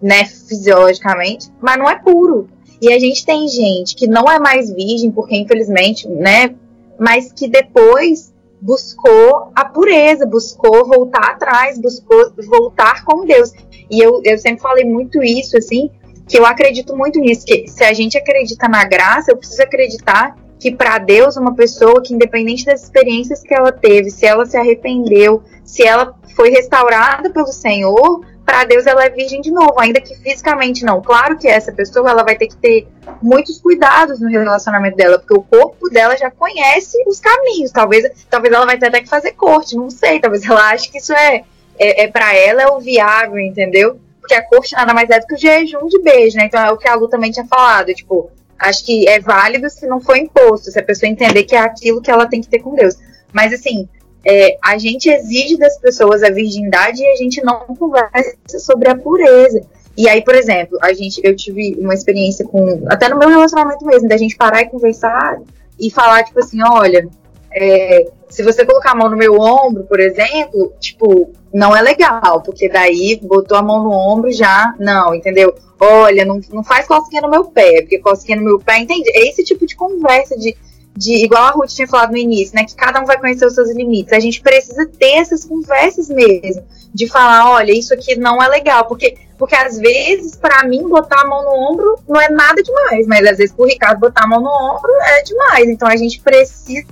né, 0.01 0.25
fisiologicamente, 0.25 1.51
mas 1.61 1.77
não 1.77 1.91
é 1.91 1.99
puro. 1.99 2.49
E 2.81 2.93
a 2.93 2.99
gente 3.01 3.27
tem 3.27 3.49
gente 3.49 3.97
que 3.97 4.07
não 4.07 4.31
é 4.31 4.39
mais 4.39 4.71
virgem, 4.73 5.11
porque 5.11 5.37
infelizmente, 5.37 6.07
né, 6.09 6.55
mas 6.99 7.33
que 7.33 7.49
depois 7.49 8.33
buscou 8.61 9.51
a 9.55 9.65
pureza, 9.65 10.27
buscou 10.27 10.87
voltar 10.87 11.33
atrás, 11.33 11.79
buscou 11.79 12.33
voltar 12.49 13.05
com 13.05 13.25
Deus. 13.25 13.53
E 13.91 14.01
eu, 14.01 14.21
eu 14.25 14.39
sempre 14.39 14.61
falei 14.61 14.85
muito 14.85 15.23
isso, 15.23 15.57
assim, 15.57 15.91
que 16.29 16.39
eu 16.39 16.45
acredito 16.45 16.97
muito 16.97 17.19
nisso, 17.19 17.47
que 17.47 17.67
se 17.67 17.83
a 17.85 17.93
gente 17.93 18.19
acredita 18.19 18.69
na 18.69 18.85
graça, 18.85 19.31
eu 19.31 19.37
preciso 19.37 19.63
acreditar 19.63 20.37
que 20.59 20.73
para 20.73 20.99
Deus 20.99 21.37
uma 21.37 21.55
pessoa 21.55 22.03
que 22.03 22.13
independente 22.13 22.65
das 22.65 22.83
experiências 22.83 23.43
que 23.43 23.55
ela 23.55 23.73
teve, 23.73 24.11
se 24.11 24.27
ela 24.27 24.45
se 24.45 24.57
arrependeu, 24.57 25.43
se 25.65 25.85
ela 25.85 26.15
foi 26.35 26.51
restaurada 26.51 27.31
pelo 27.31 27.47
Senhor, 27.47 28.25
para 28.49 28.65
Deus 28.65 28.87
ela 28.87 29.05
é 29.05 29.11
virgem 29.11 29.43
de 29.43 29.51
novo, 29.51 29.79
ainda 29.79 30.01
que 30.01 30.15
fisicamente 30.15 30.83
não. 30.83 31.03
Claro 31.03 31.37
que 31.37 31.47
essa 31.47 31.71
pessoa 31.71 32.09
ela 32.09 32.23
vai 32.23 32.35
ter 32.35 32.47
que 32.47 32.57
ter 32.57 32.89
muitos 33.21 33.61
cuidados 33.61 34.21
no 34.21 34.29
relacionamento 34.31 34.97
dela, 34.97 35.19
porque 35.19 35.35
o 35.35 35.43
corpo 35.43 35.91
dela 35.91 36.17
já 36.17 36.31
conhece 36.31 36.97
os 37.07 37.21
caminhos. 37.21 37.71
Talvez, 37.71 38.11
talvez 38.31 38.55
ela 38.55 38.65
vai 38.65 38.79
ter 38.79 38.87
até 38.87 39.03
que 39.03 39.09
fazer 39.09 39.33
corte, 39.33 39.77
não 39.77 39.91
sei. 39.91 40.19
Talvez 40.19 40.47
ela 40.49 40.71
ache 40.71 40.91
que 40.91 40.97
isso 40.97 41.13
é, 41.13 41.45
é, 41.79 42.05
é 42.05 42.09
para 42.09 42.35
ela 42.35 42.63
é 42.63 42.69
o 42.69 42.81
viável, 42.81 43.39
entendeu? 43.39 44.01
Porque 44.19 44.33
a 44.33 44.43
corte 44.43 44.73
nada 44.73 44.95
mais 44.95 45.11
é 45.11 45.21
do 45.21 45.27
que 45.27 45.35
o 45.35 45.39
jejum 45.39 45.87
de 45.87 46.01
beijo, 46.01 46.39
né? 46.39 46.47
Então 46.47 46.65
é 46.65 46.73
o 46.73 46.79
que 46.79 46.89
a 46.89 46.95
Lu 46.95 47.07
também 47.07 47.31
tinha 47.31 47.47
falado, 47.47 47.93
tipo, 47.93 48.31
acho 48.59 48.83
que 48.83 49.07
é 49.07 49.21
válido 49.21 49.69
se 49.69 49.87
não 49.87 50.01
for 50.01 50.17
imposto, 50.17 50.71
se 50.71 50.79
a 50.79 50.83
pessoa 50.83 51.11
entender 51.11 51.45
que 51.45 51.55
é 51.55 51.61
aquilo 51.61 52.01
que 52.01 52.11
ela 52.11 52.27
tem 52.27 52.41
que 52.41 52.49
ter 52.49 52.61
com 52.61 52.75
Deus. 52.75 52.95
Mas 53.31 53.53
assim, 53.53 53.87
é, 54.25 54.59
a 54.63 54.77
gente 54.79 55.09
exige 55.09 55.57
das 55.57 55.79
pessoas 55.79 56.23
a 56.23 56.31
virgindade 56.31 57.03
e 57.03 57.07
a 57.07 57.17
gente 57.17 57.43
não 57.43 57.61
conversa 57.77 58.59
sobre 58.59 58.89
a 58.89 58.97
pureza. 58.97 59.63
E 59.97 60.09
aí, 60.09 60.23
por 60.23 60.35
exemplo, 60.35 60.79
a 60.81 60.93
gente, 60.93 61.21
eu 61.25 61.35
tive 61.35 61.77
uma 61.81 61.95
experiência 61.95 62.45
com, 62.47 62.85
até 62.89 63.09
no 63.09 63.19
meu 63.19 63.29
relacionamento 63.29 63.85
mesmo, 63.85 64.09
da 64.09 64.17
gente 64.17 64.37
parar 64.37 64.63
e 64.63 64.71
conversar 64.71 65.41
e 65.79 65.91
falar, 65.91 66.23
tipo 66.23 66.39
assim, 66.39 66.59
olha, 66.63 67.09
é, 67.53 68.09
se 68.29 68.43
você 68.43 68.65
colocar 68.65 68.93
a 68.93 68.95
mão 68.95 69.09
no 69.09 69.17
meu 69.17 69.35
ombro, 69.41 69.85
por 69.85 69.99
exemplo, 69.99 70.73
tipo, 70.79 71.33
não 71.53 71.75
é 71.75 71.81
legal, 71.81 72.43
porque 72.43 72.69
daí 72.69 73.19
botou 73.23 73.57
a 73.57 73.63
mão 73.63 73.83
no 73.83 73.91
ombro 73.91 74.31
já, 74.31 74.75
não, 74.79 75.15
entendeu? 75.15 75.55
Olha, 75.81 76.25
não, 76.25 76.41
não 76.53 76.63
faz 76.63 76.87
cosquinha 76.87 77.23
no 77.23 77.31
meu 77.31 77.47
pé, 77.47 77.81
porque 77.81 77.99
cosquinha 77.99 78.37
no 78.37 78.45
meu 78.45 78.59
pé, 78.59 78.79
entende? 78.79 79.09
É 79.11 79.29
esse 79.29 79.43
tipo 79.43 79.67
de 79.67 79.75
conversa 79.75 80.37
de 80.37 80.57
de 80.99 81.25
igual 81.25 81.45
a 81.45 81.51
Ruth 81.51 81.71
tinha 81.71 81.87
falado 81.87 82.11
no 82.11 82.17
início, 82.17 82.57
né, 82.57 82.65
que 82.65 82.75
cada 82.75 83.01
um 83.01 83.07
vai 83.07 83.19
conhecer 83.19 83.47
os 83.47 83.55
seus 83.55 83.71
limites. 83.71 84.13
A 84.13 84.19
gente 84.19 84.41
precisa 84.41 84.85
ter 84.85 85.13
essas 85.13 85.45
conversas 85.45 86.09
mesmo, 86.09 86.65
de 86.93 87.07
falar, 87.07 87.51
olha, 87.51 87.71
isso 87.71 87.95
aqui 87.95 88.17
não 88.17 88.43
é 88.43 88.49
legal, 88.49 88.85
porque 88.87 89.17
porque 89.39 89.55
às 89.55 89.79
vezes 89.79 90.35
para 90.35 90.67
mim 90.67 90.89
botar 90.89 91.21
a 91.21 91.25
mão 91.25 91.45
no 91.45 91.71
ombro 91.71 92.01
não 92.09 92.21
é 92.21 92.29
nada 92.29 92.61
demais, 92.61 93.07
mas 93.07 93.25
às 93.25 93.39
vezes 93.39 93.55
pro 93.55 93.67
Ricardo 93.67 94.01
botar 94.01 94.25
a 94.25 94.27
mão 94.27 94.41
no 94.41 94.51
ombro 94.51 94.91
é 95.01 95.23
demais. 95.23 95.69
Então 95.69 95.87
a 95.87 95.95
gente 95.95 96.21
precisa 96.21 96.85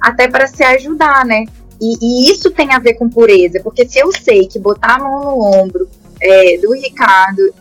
até 0.00 0.26
para 0.26 0.48
se 0.48 0.64
ajudar, 0.64 1.24
né? 1.24 1.44
E, 1.80 1.94
e, 2.00 2.32
isso 2.32 2.50
tem 2.50 2.72
a 2.72 2.80
ver 2.80 2.94
com 2.94 3.08
pureza, 3.08 3.60
porque 3.62 3.88
se 3.88 4.00
eu 4.00 4.10
sei 4.10 4.48
que 4.48 4.58
botar 4.58 4.96
a 4.96 4.98
mão 4.98 5.20
no 5.20 5.44
ombro 5.44 5.88
é, 6.20 6.58
do 6.58 6.72
Ricardo 6.72 7.54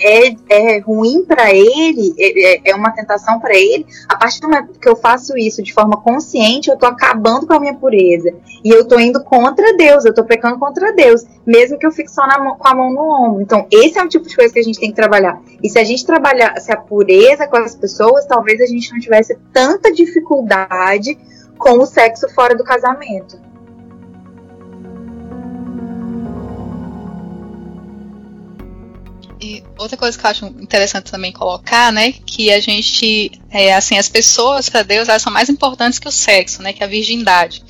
é, 0.00 0.34
é 0.48 0.78
ruim 0.78 1.24
para 1.24 1.52
ele, 1.52 2.14
é, 2.18 2.54
é, 2.54 2.70
é 2.70 2.74
uma 2.74 2.90
tentação 2.90 3.38
para 3.40 3.54
ele, 3.54 3.86
a 4.08 4.16
partir 4.16 4.40
do 4.40 4.48
momento 4.48 4.78
que 4.78 4.88
eu 4.88 4.96
faço 4.96 5.36
isso 5.36 5.62
de 5.62 5.72
forma 5.72 5.96
consciente, 5.96 6.70
eu 6.70 6.76
tô 6.76 6.86
acabando 6.86 7.46
com 7.46 7.54
a 7.54 7.60
minha 7.60 7.74
pureza. 7.74 8.32
E 8.64 8.70
eu 8.70 8.86
tô 8.86 8.98
indo 8.98 9.22
contra 9.22 9.76
Deus, 9.76 10.04
eu 10.04 10.14
tô 10.14 10.24
pecando 10.24 10.58
contra 10.58 10.92
Deus, 10.92 11.24
mesmo 11.46 11.78
que 11.78 11.86
eu 11.86 11.92
fique 11.92 12.10
só 12.10 12.26
na, 12.26 12.38
com 12.38 12.68
a 12.68 12.74
mão 12.74 12.92
no 12.92 13.00
ombro. 13.00 13.42
Então, 13.42 13.66
esse 13.70 13.98
é 13.98 14.04
o 14.04 14.08
tipo 14.08 14.28
de 14.28 14.36
coisa 14.36 14.52
que 14.52 14.60
a 14.60 14.64
gente 14.64 14.78
tem 14.78 14.90
que 14.90 14.96
trabalhar. 14.96 15.40
E 15.62 15.68
se 15.68 15.78
a 15.78 15.84
gente 15.84 16.04
trabalhasse 16.06 16.72
a 16.72 16.76
pureza 16.76 17.46
com 17.46 17.56
as 17.56 17.74
pessoas, 17.74 18.26
talvez 18.26 18.60
a 18.60 18.66
gente 18.66 18.92
não 18.92 19.00
tivesse 19.00 19.36
tanta 19.52 19.92
dificuldade 19.92 21.18
com 21.58 21.78
o 21.78 21.86
sexo 21.86 22.28
fora 22.34 22.54
do 22.56 22.64
casamento. 22.64 23.47
Outra 29.78 29.96
coisa 29.96 30.18
que 30.18 30.24
eu 30.24 30.30
acho 30.30 30.46
interessante 30.46 31.10
também 31.10 31.32
colocar, 31.32 31.92
né, 31.92 32.12
que 32.12 32.50
a 32.52 32.60
gente, 32.60 33.32
é, 33.50 33.74
assim, 33.74 33.98
as 33.98 34.08
pessoas 34.08 34.68
para 34.68 34.82
Deus 34.82 35.08
elas 35.08 35.22
são 35.22 35.32
mais 35.32 35.48
importantes 35.48 35.98
que 35.98 36.08
o 36.08 36.12
sexo, 36.12 36.62
né, 36.62 36.72
que 36.72 36.82
a 36.82 36.86
virgindade. 36.86 37.62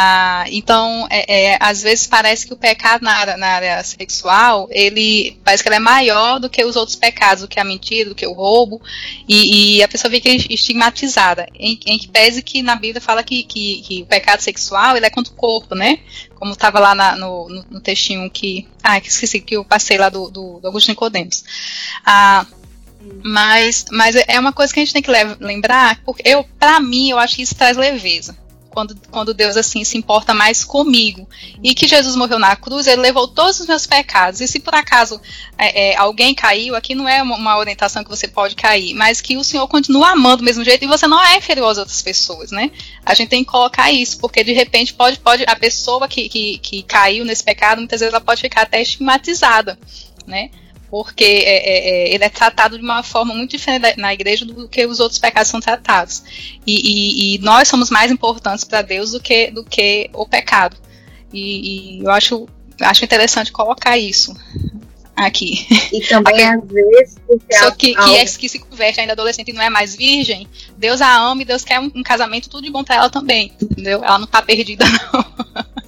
Ah, 0.00 0.44
então, 0.52 1.08
é, 1.10 1.54
é, 1.54 1.58
às 1.58 1.82
vezes 1.82 2.06
parece 2.06 2.46
que 2.46 2.52
o 2.52 2.56
pecado 2.56 3.02
na 3.02 3.16
área, 3.16 3.36
na 3.36 3.48
área, 3.48 3.82
sexual, 3.82 4.68
ele 4.70 5.36
parece 5.42 5.60
que 5.60 5.68
ele 5.68 5.74
é 5.74 5.80
maior 5.80 6.38
do 6.38 6.48
que 6.48 6.64
os 6.64 6.76
outros 6.76 6.94
pecados, 6.94 7.42
do 7.42 7.48
que 7.48 7.58
a 7.58 7.64
mentira, 7.64 8.08
do 8.08 8.14
que 8.14 8.24
o 8.24 8.32
roubo, 8.32 8.80
e, 9.28 9.78
e 9.78 9.82
a 9.82 9.88
pessoa 9.88 10.08
fica 10.08 10.28
estigmatizada. 10.28 11.48
Em, 11.52 11.80
em, 11.84 11.98
que 11.98 12.06
pese 12.06 12.42
que 12.42 12.62
na 12.62 12.76
Bíblia 12.76 13.00
fala 13.00 13.24
que, 13.24 13.42
que, 13.42 13.82
que, 13.82 14.02
o 14.02 14.06
pecado 14.06 14.38
sexual 14.38 14.96
ele 14.96 15.04
é 15.04 15.10
contra 15.10 15.32
o 15.32 15.36
corpo, 15.36 15.74
né? 15.74 15.98
Como 16.36 16.52
estava 16.52 16.78
lá 16.78 16.94
na, 16.94 17.16
no, 17.16 17.48
no, 17.48 17.64
no, 17.68 17.80
textinho 17.80 18.30
que. 18.30 18.68
Ah, 18.80 19.00
que 19.00 19.08
esqueci 19.08 19.40
que 19.40 19.56
eu 19.56 19.64
passei 19.64 19.98
lá 19.98 20.08
do, 20.08 20.30
do, 20.30 20.60
do 20.60 20.68
Agostinho 20.68 20.96
Codemos. 20.96 21.42
Ah, 22.06 22.46
mas, 23.24 23.86
mas 23.90 24.14
é 24.14 24.38
uma 24.38 24.52
coisa 24.52 24.72
que 24.72 24.78
a 24.78 24.84
gente 24.84 24.92
tem 24.92 25.02
que 25.02 25.10
lembrar, 25.40 26.00
porque 26.04 26.22
eu, 26.24 26.44
para 26.56 26.78
mim, 26.78 27.10
eu 27.10 27.18
acho 27.18 27.34
que 27.34 27.42
isso 27.42 27.56
traz 27.56 27.76
leveza 27.76 28.36
quando, 28.78 28.96
quando 29.10 29.34
Deus 29.34 29.56
assim 29.56 29.82
se 29.82 29.98
importa 29.98 30.32
mais 30.32 30.62
comigo. 30.62 31.28
E 31.64 31.74
que 31.74 31.88
Jesus 31.88 32.14
morreu 32.14 32.38
na 32.38 32.54
cruz, 32.54 32.86
ele 32.86 33.02
levou 33.02 33.26
todos 33.26 33.58
os 33.58 33.66
meus 33.66 33.88
pecados. 33.88 34.40
E 34.40 34.46
se 34.46 34.60
por 34.60 34.72
acaso 34.72 35.20
é, 35.56 35.90
é, 35.90 35.96
alguém 35.96 36.32
caiu, 36.32 36.76
aqui 36.76 36.94
não 36.94 37.08
é 37.08 37.20
uma, 37.20 37.58
orientação 37.58 38.04
que 38.04 38.10
você 38.10 38.28
pode 38.28 38.54
cair, 38.54 38.94
mas 38.94 39.20
que 39.20 39.36
o 39.36 39.42
Senhor 39.42 39.66
continua 39.66 40.10
amando 40.10 40.38
do 40.38 40.44
mesmo 40.44 40.62
jeito 40.62 40.84
e 40.84 40.88
você 40.88 41.08
não 41.08 41.20
é 41.20 41.38
inferior 41.38 41.70
às 41.70 41.78
outras 41.78 42.00
pessoas, 42.00 42.52
né? 42.52 42.70
A 43.04 43.14
gente 43.14 43.30
tem 43.30 43.42
que 43.42 43.50
colocar 43.50 43.90
isso, 43.90 44.18
porque 44.18 44.44
de 44.44 44.52
repente 44.52 44.94
pode, 44.94 45.18
pode 45.18 45.42
a 45.48 45.56
pessoa 45.56 46.06
que, 46.06 46.28
que, 46.28 46.58
que 46.58 46.82
caiu 46.84 47.24
nesse 47.24 47.42
pecado, 47.42 47.78
muitas 47.78 47.98
vezes 47.98 48.14
ela 48.14 48.22
pode 48.22 48.40
ficar 48.40 48.62
até 48.62 48.80
estigmatizada, 48.80 49.76
né? 50.24 50.50
Porque 50.90 51.24
é, 51.24 51.56
é, 51.56 51.88
é, 51.88 52.14
ele 52.14 52.24
é 52.24 52.28
tratado 52.28 52.78
de 52.78 52.84
uma 52.84 53.02
forma 53.02 53.34
muito 53.34 53.50
diferente 53.50 53.98
na 53.98 54.12
igreja 54.12 54.44
do 54.44 54.68
que 54.68 54.86
os 54.86 55.00
outros 55.00 55.18
pecados 55.18 55.50
são 55.50 55.60
tratados. 55.60 56.22
E, 56.66 57.34
e, 57.34 57.34
e 57.34 57.38
nós 57.38 57.68
somos 57.68 57.90
mais 57.90 58.10
importantes 58.10 58.64
para 58.64 58.82
Deus 58.82 59.12
do 59.12 59.20
que, 59.20 59.50
do 59.50 59.64
que 59.64 60.10
o 60.12 60.26
pecado. 60.26 60.76
E, 61.32 61.98
e, 61.98 62.04
eu 62.04 62.10
acho, 62.10 62.48
acho 62.80 63.04
interessante 63.04 63.52
colocar 63.52 63.98
isso 63.98 64.34
aqui. 65.14 65.66
E 65.92 66.00
também, 66.06 66.46
às 66.46 66.64
vezes, 66.64 67.16
só 67.52 67.70
que, 67.72 67.94
que, 67.94 68.14
é, 68.14 68.24
que 68.24 68.48
se 68.48 68.58
converte 68.58 69.00
ainda 69.00 69.12
adolescente 69.12 69.50
e 69.50 69.52
não 69.52 69.62
é 69.62 69.68
mais 69.68 69.94
virgem, 69.94 70.48
Deus 70.76 71.02
a 71.02 71.12
ama 71.12 71.42
e 71.42 71.44
Deus 71.44 71.64
quer 71.64 71.80
um, 71.80 71.90
um 71.94 72.02
casamento 72.02 72.48
tudo 72.48 72.64
de 72.64 72.70
bom 72.70 72.84
para 72.84 72.96
ela 72.96 73.10
também, 73.10 73.52
entendeu? 73.60 74.02
Ela 74.02 74.18
não 74.18 74.26
tá 74.26 74.40
perdida, 74.40 74.84
não. 75.12 75.24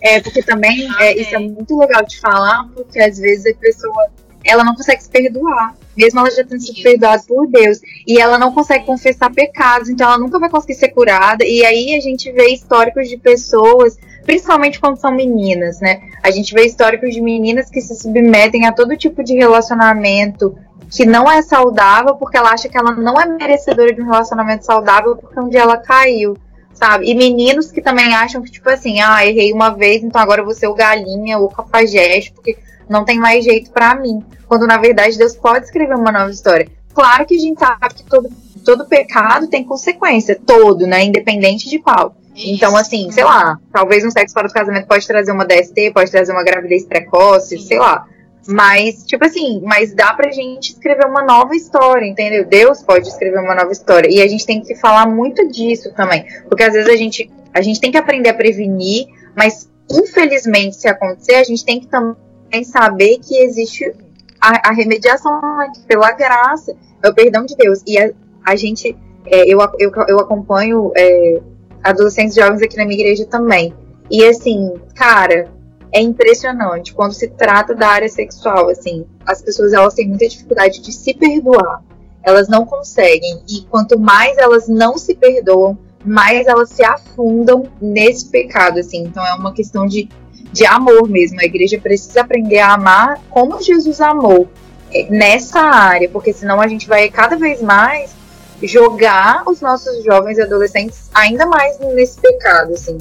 É, 0.03 0.21
porque 0.21 0.43
também 0.43 0.89
ah, 0.97 1.05
é, 1.05 1.21
isso 1.21 1.35
é 1.35 1.39
muito 1.39 1.79
legal 1.79 2.05
de 2.05 2.19
falar, 2.19 2.67
porque 2.75 2.99
às 2.99 3.19
vezes 3.19 3.47
a 3.47 3.59
pessoa 3.59 4.11
ela 4.45 4.65
não 4.65 4.75
consegue 4.75 5.03
se 5.03 5.09
perdoar, 5.09 5.75
mesmo 5.97 6.21
ela 6.21 6.31
já 6.31 6.45
tendo 6.45 6.61
sido 6.61 6.83
perdoada 6.83 7.23
por 7.27 7.47
Deus. 7.47 7.81
E 8.07 8.21
ela 8.21 8.39
não 8.39 8.53
consegue 8.53 8.87
confessar 8.87 9.31
pecados, 9.33 9.89
então 9.89 10.07
ela 10.07 10.19
nunca 10.19 10.39
vai 10.39 10.49
conseguir 10.49 10.75
ser 10.75 10.89
curada. 10.89 11.45
E 11.45 11.65
aí 11.65 11.95
a 11.95 12.01
gente 12.01 12.31
vê 12.33 12.49
históricos 12.49 13.09
de 13.09 13.17
pessoas, 13.17 13.99
principalmente 14.25 14.81
quando 14.81 14.97
são 14.97 15.13
meninas, 15.13 15.81
né? 15.81 16.01
A 16.23 16.31
gente 16.31 16.55
vê 16.55 16.65
históricos 16.65 17.13
de 17.13 17.21
meninas 17.21 17.71
que 17.71 17.81
se 17.81 17.95
submetem 17.95 18.67
a 18.67 18.73
todo 18.73 18.97
tipo 18.97 19.23
de 19.23 19.35
relacionamento 19.35 20.57
que 20.91 21.07
não 21.07 21.31
é 21.31 21.41
saudável, 21.43 22.17
porque 22.17 22.37
ela 22.37 22.51
acha 22.51 22.69
que 22.69 22.77
ela 22.77 22.93
não 22.93 23.21
é 23.21 23.25
merecedora 23.25 23.93
de 23.95 24.03
um 24.03 24.07
relacionamento 24.07 24.65
saudável 24.65 25.17
porque 25.17 25.39
um 25.39 25.49
dia 25.49 25.61
ela 25.61 25.77
caiu. 25.77 26.37
Sabe? 26.73 27.11
E 27.11 27.15
meninos 27.15 27.71
que 27.71 27.83
também 27.83 28.15
acham 28.15 28.41
que, 28.41 28.51
tipo 28.51 28.69
assim, 28.71 29.01
ah, 29.01 29.27
errei 29.27 29.53
uma 29.53 29.69
vez, 29.69 30.03
então 30.03 30.19
agora 30.19 30.41
eu 30.41 30.47
vou 30.47 30.55
ser 30.55 30.67
o 30.67 30.75
galinha 30.75 31.37
ou 31.37 31.45
o 31.45 31.51
cafajeste, 31.51 32.33
porque 32.33 32.57
não 32.91 33.05
tem 33.05 33.19
mais 33.19 33.45
jeito 33.45 33.71
para 33.71 33.95
mim. 33.95 34.23
Quando 34.49 34.67
na 34.67 34.77
verdade 34.77 35.17
Deus 35.17 35.37
pode 35.37 35.65
escrever 35.65 35.95
uma 35.95 36.11
nova 36.11 36.31
história. 36.31 36.69
Claro 36.93 37.25
que 37.25 37.37
a 37.37 37.39
gente 37.39 37.59
sabe 37.59 37.95
que 37.95 38.05
todo, 38.05 38.29
todo 38.65 38.85
pecado 38.87 39.47
tem 39.47 39.65
consequência, 39.65 40.39
todo, 40.45 40.87
né? 40.87 41.05
Independente 41.05 41.71
de 41.71 41.79
qual. 41.79 42.17
Isso. 42.35 42.49
Então, 42.51 42.77
assim, 42.77 43.11
sei 43.13 43.25
lá, 43.25 43.59
talvez 43.73 44.05
um 44.05 44.11
sexo 44.11 44.35
fora 44.35 44.49
do 44.49 44.55
casamento 44.55 44.87
pode 44.87 45.07
trazer 45.07 45.31
uma 45.31 45.47
DST, 45.47 45.93
pode 45.93 46.11
trazer 46.11 46.33
uma 46.33 46.43
gravidez 46.43 46.85
precoce, 46.85 47.59
Sim. 47.59 47.67
sei 47.67 47.79
lá. 47.79 48.07
Mas, 48.49 49.05
tipo 49.05 49.25
assim, 49.25 49.61
mas 49.65 49.95
dá 49.95 50.13
pra 50.15 50.33
gente 50.33 50.73
escrever 50.73 51.07
uma 51.07 51.23
nova 51.23 51.55
história, 51.55 52.07
entendeu? 52.07 52.45
Deus 52.45 52.83
pode 52.83 53.07
escrever 53.07 53.39
uma 53.39 53.55
nova 53.55 53.71
história. 53.71 54.09
E 54.11 54.21
a 54.21 54.27
gente 54.27 54.45
tem 54.45 54.61
que 54.61 54.75
falar 54.75 55.07
muito 55.07 55.47
disso 55.49 55.93
também. 55.95 56.25
Porque 56.49 56.65
às 56.65 56.73
vezes 56.73 56.89
a 56.89 56.97
gente, 56.97 57.31
a 57.55 57.61
gente 57.61 57.81
tem 57.81 57.93
que 57.93 57.99
aprender 57.99 58.31
a 58.31 58.35
prevenir, 58.35 59.07
mas 59.37 59.71
infelizmente, 59.89 60.77
se 60.77 60.89
acontecer, 60.89 61.35
a 61.35 61.45
gente 61.45 61.65
tem 61.65 61.81
que 61.81 61.87
também 61.87 62.17
em 62.53 62.65
saber 62.65 63.19
que 63.19 63.37
existe 63.37 63.93
a, 64.41 64.71
a 64.71 64.73
remediação 64.73 65.41
pela 65.87 66.13
graça, 66.13 66.75
é 67.03 67.09
o 67.09 67.15
perdão 67.15 67.45
de 67.45 67.57
Deus. 67.57 67.83
E 67.87 67.99
a, 67.99 68.11
a 68.45 68.57
gente, 68.57 68.97
é, 69.27 69.43
eu, 69.43 69.59
eu, 69.79 69.93
eu 70.09 70.19
acompanho 70.19 70.93
é, 70.97 71.41
adolescentes 71.83 72.35
jovens 72.35 72.63
aqui 72.63 72.77
na 72.77 72.85
minha 72.85 73.01
igreja 73.01 73.27
também. 73.27 73.75
E 74.11 74.25
assim, 74.25 74.75
cara, 74.95 75.49
é 75.93 76.01
impressionante 76.01 76.95
quando 76.95 77.13
se 77.13 77.29
trata 77.29 77.75
da 77.75 77.89
área 77.89 78.09
sexual, 78.09 78.69
assim, 78.69 79.07
as 79.27 79.43
pessoas 79.43 79.73
elas 79.73 79.95
têm 79.95 80.09
muita 80.09 80.29
dificuldade 80.29 80.81
de 80.81 80.93
se 80.93 81.15
perdoar. 81.15 81.83
Elas 82.23 82.49
não 82.49 82.67
conseguem 82.67 83.43
e 83.49 83.63
quanto 83.71 83.99
mais 83.99 84.37
elas 84.37 84.69
não 84.69 84.99
se 84.99 85.15
perdoam, 85.15 85.79
mais 86.05 86.47
elas 86.47 86.71
se 86.71 86.85
afundam 86.85 87.65
nesse 87.81 88.29
pecado, 88.29 88.79
assim. 88.79 89.05
Então 89.05 89.25
é 89.27 89.35
uma 89.35 89.53
questão 89.53 89.87
de 89.87 90.09
de 90.53 90.67
amor 90.67 91.09
mesmo. 91.09 91.41
A 91.41 91.45
igreja 91.45 91.79
precisa 91.79 92.23
aprender 92.23 92.59
a 92.59 92.75
amar 92.75 93.21
como 93.31 93.61
Jesus 93.61 94.01
amou 94.01 94.49
é, 94.93 95.09
nessa 95.11 95.61
área, 95.61 96.09
porque 96.09 96.33
senão 96.33 96.61
a 96.61 96.67
gente 96.67 96.89
vai 96.89 97.09
cada 97.09 97.37
vez 97.37 97.63
mais 97.63 98.15
jogar 98.63 99.45
os 99.49 99.61
nossos 99.61 100.05
jovens 100.05 100.39
e 100.39 100.43
adolescentes 100.43 101.11
ainda 101.15 101.47
mais 101.47 101.79
nesse 101.79 102.21
pecado, 102.21 102.75
assim. 102.75 102.99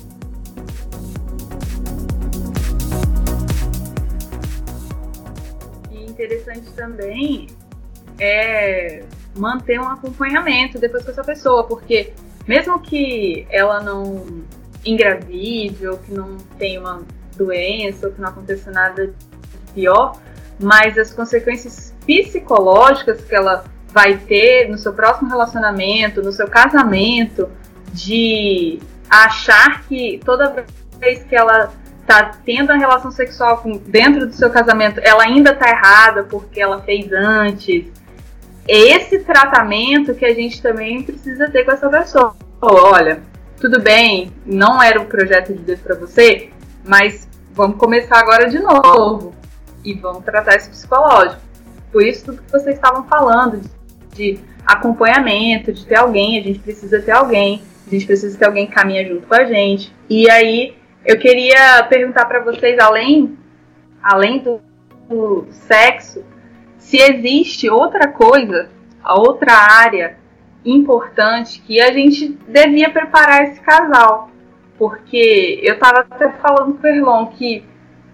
E 5.91 6.05
interessante 6.05 6.69
também 6.75 7.47
é 8.19 9.03
manter 9.35 9.79
um 9.79 9.87
acompanhamento 9.87 10.79
depois 10.79 11.03
com 11.03 11.11
essa 11.11 11.23
pessoa, 11.23 11.63
porque 11.63 12.13
mesmo 12.47 12.79
que 12.79 13.45
ela 13.49 13.81
não 13.81 14.43
engravide 14.85 15.87
ou 15.87 15.97
que 15.97 16.13
não 16.13 16.37
tenha 16.57 16.79
uma 16.79 17.01
doença 17.39 18.07
ou 18.07 18.13
que 18.13 18.21
não 18.21 18.29
aconteça 18.29 18.69
nada 18.71 19.13
pior, 19.73 20.19
mas 20.59 20.97
as 20.97 21.13
consequências 21.13 21.95
psicológicas 22.05 23.21
que 23.21 23.33
ela 23.33 23.63
vai 23.91 24.17
ter 24.17 24.69
no 24.69 24.77
seu 24.77 24.93
próximo 24.93 25.29
relacionamento, 25.29 26.21
no 26.21 26.31
seu 26.31 26.47
casamento, 26.47 27.49
de 27.91 28.79
achar 29.09 29.83
que 29.87 30.19
toda 30.23 30.65
vez 30.99 31.23
que 31.23 31.35
ela 31.35 31.71
tá 32.05 32.31
tendo 32.43 32.71
a 32.71 32.75
relação 32.75 33.11
sexual 33.11 33.57
com, 33.57 33.77
dentro 33.77 34.27
do 34.27 34.33
seu 34.33 34.49
casamento, 34.49 34.99
ela 35.03 35.23
ainda 35.23 35.55
tá 35.55 35.69
errada 35.69 36.23
porque 36.23 36.59
ela 36.59 36.81
fez 36.81 37.11
antes. 37.13 37.85
Esse 38.67 39.19
tratamento 39.19 40.13
que 40.13 40.25
a 40.25 40.33
gente 40.33 40.61
também 40.61 41.03
precisa 41.03 41.49
ter 41.49 41.63
com 41.63 41.71
essa 41.71 41.89
pessoa. 41.89 42.35
Olha, 42.61 43.21
tudo 43.59 43.79
bem, 43.81 44.31
não 44.45 44.81
era 44.81 44.99
o 44.99 45.05
projeto 45.05 45.53
de 45.53 45.59
Deus 45.59 45.79
para 45.79 45.95
você, 45.95 46.49
mas 46.83 47.28
vamos 47.59 47.75
começar 47.75 48.17
agora 48.19 48.49
de 48.49 48.57
novo 48.57 49.33
e 49.83 49.93
vamos 49.93 50.23
tratar 50.23 50.55
esse 50.55 50.69
psicológico. 50.69 51.41
Por 51.91 52.01
isso 52.01 52.23
tudo 52.23 52.41
que 52.41 52.49
vocês 52.49 52.75
estavam 52.75 53.03
falando 53.03 53.59
de, 54.15 54.39
acompanhamento, 54.65 55.73
de 55.73 55.85
ter 55.85 55.97
alguém, 55.97 56.39
a 56.39 56.41
gente 56.41 56.59
precisa 56.59 57.01
ter 57.01 57.11
alguém, 57.11 57.61
a 57.85 57.89
gente 57.89 58.05
precisa 58.05 58.37
ter 58.37 58.45
alguém 58.45 58.65
que 58.65 58.73
caminha 58.73 59.05
junto 59.05 59.27
com 59.27 59.33
a 59.33 59.43
gente. 59.43 59.93
E 60.09 60.29
aí 60.29 60.77
eu 61.05 61.19
queria 61.19 61.83
perguntar 61.89 62.23
para 62.25 62.39
vocês, 62.39 62.79
além, 62.79 63.37
além 64.01 64.39
do, 64.39 64.61
do 65.09 65.45
sexo, 65.51 66.23
se 66.77 66.95
existe 66.95 67.69
outra 67.69 68.07
coisa, 68.07 68.69
outra 69.03 69.51
área 69.53 70.17
importante 70.63 71.59
que 71.59 71.81
a 71.81 71.91
gente 71.91 72.37
devia 72.47 72.89
preparar 72.89 73.43
esse 73.43 73.59
casal. 73.59 74.29
Porque 74.79 75.59
eu 75.61 75.77
tava 75.77 76.07
até 76.09 76.31
falando 76.31 76.75
com 76.75 76.87
o 76.87 76.89
Erlon 76.89 77.25
que 77.27 77.65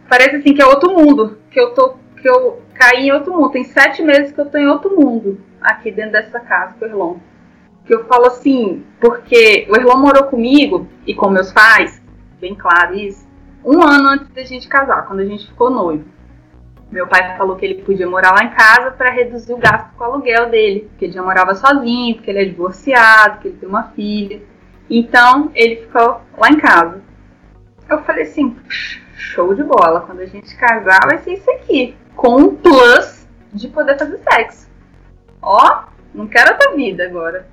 parece 0.10 0.38
assim 0.38 0.54
que 0.54 0.62
é 0.62 0.66
outro 0.66 0.92
mundo, 0.94 1.38
que 1.52 1.60
eu 1.60 1.76
tô 1.76 1.98
que 2.20 2.28
eu 2.28 2.60
caí 2.74 3.08
em 3.08 3.12
outro 3.12 3.34
mundo. 3.34 3.52
Tem 3.52 3.64
sete 3.64 4.02
meses 4.02 4.32
que 4.32 4.42
eu 4.42 4.50
tô 4.50 4.58
em 4.58 4.68
outro 4.68 5.00
mundo 5.00 5.40
aqui 5.62 5.92
dentro 5.92 6.14
dessa 6.14 6.40
casa 6.40 6.74
com 6.74 6.84
o 6.84 6.88
Erlon. 6.88 7.18
Que 7.86 7.94
eu 7.94 8.06
falo 8.06 8.26
assim, 8.26 8.84
porque 9.00 9.68
o 9.70 9.76
Erlon 9.76 10.00
morou 10.00 10.24
comigo 10.24 10.88
e 11.06 11.14
com 11.14 11.30
meus 11.30 11.52
pais, 11.54 12.02
bem 12.42 12.56
claro 12.56 12.96
isso, 12.96 13.28
um 13.64 13.84
ano 13.84 14.10
antes 14.10 14.28
da 14.30 14.44
gente 14.44 14.68
casar, 14.68 15.06
quando 15.06 15.20
a 15.20 15.26
gente 15.26 15.48
ficou 15.48 15.70
noivo. 15.70 16.06
Meu 16.92 17.06
pai 17.08 17.38
falou 17.38 17.56
que 17.56 17.66
ele 17.66 17.84
podia 17.84 18.10
morar 18.10 18.32
lá 18.32 18.44
em 18.44 18.50
casa 18.50 18.90
para 18.90 19.12
reduzir 19.12 19.54
o 19.54 19.58
gasto 19.58 19.96
com 19.96 20.04
o 20.04 20.08
aluguel 20.08 20.50
dele, 20.50 20.88
porque 20.90 21.06
ele 21.06 21.14
já 21.14 21.22
morava 21.22 21.54
sozinho, 21.54 22.16
porque 22.16 22.32
ele 22.32 22.42
é 22.42 22.46
divorciado, 22.46 23.40
que 23.40 23.50
ele 23.50 23.58
tem 23.58 23.70
uma 23.70 23.84
filha. 23.90 24.42
Então 24.90 25.52
ele 25.56 25.78
ficou 25.78 26.22
lá 26.38 26.50
em 26.50 26.58
casa. 26.58 27.02
Eu 27.90 28.02
falei 28.04 28.24
assim, 28.24 28.56
show 29.16 29.54
de 29.54 29.64
bola. 29.64 30.02
Quando 30.02 30.22
a 30.22 30.26
gente 30.26 30.56
casar, 30.56 31.06
vai 31.06 31.18
ser 31.20 31.34
isso 31.34 31.50
aqui. 31.52 31.96
Com 32.16 32.36
um 32.38 32.56
plus 32.56 33.28
de 33.54 33.68
poder 33.68 33.98
fazer 33.98 34.20
sexo. 34.30 34.68
Ó, 35.42 35.84
não 36.14 36.28
quero 36.28 36.52
outra 36.52 36.76
vida 36.76 37.06
agora. 37.06 37.48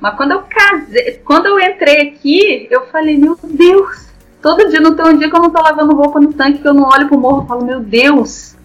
Mas 0.00 0.16
quando 0.16 0.32
eu 0.32 0.42
casei, 0.42 1.22
quando 1.24 1.46
eu 1.46 1.58
entrei 1.58 2.08
aqui, 2.08 2.68
eu 2.70 2.86
falei, 2.86 3.16
meu 3.16 3.38
Deus, 3.42 4.08
todo 4.42 4.68
dia 4.68 4.80
não 4.80 4.94
tem 4.94 5.06
um 5.06 5.16
dia 5.16 5.30
que 5.30 5.36
eu 5.36 5.40
não 5.40 5.50
tô 5.50 5.62
lavando 5.62 5.94
roupa 5.94 6.20
no 6.20 6.32
tanque, 6.32 6.58
que 6.58 6.68
eu 6.68 6.74
não 6.74 6.88
olho 6.88 7.08
pro 7.08 7.18
morro 7.18 7.44
e 7.44 7.48
falo, 7.48 7.64
meu 7.64 7.80
Deus, 7.80 8.56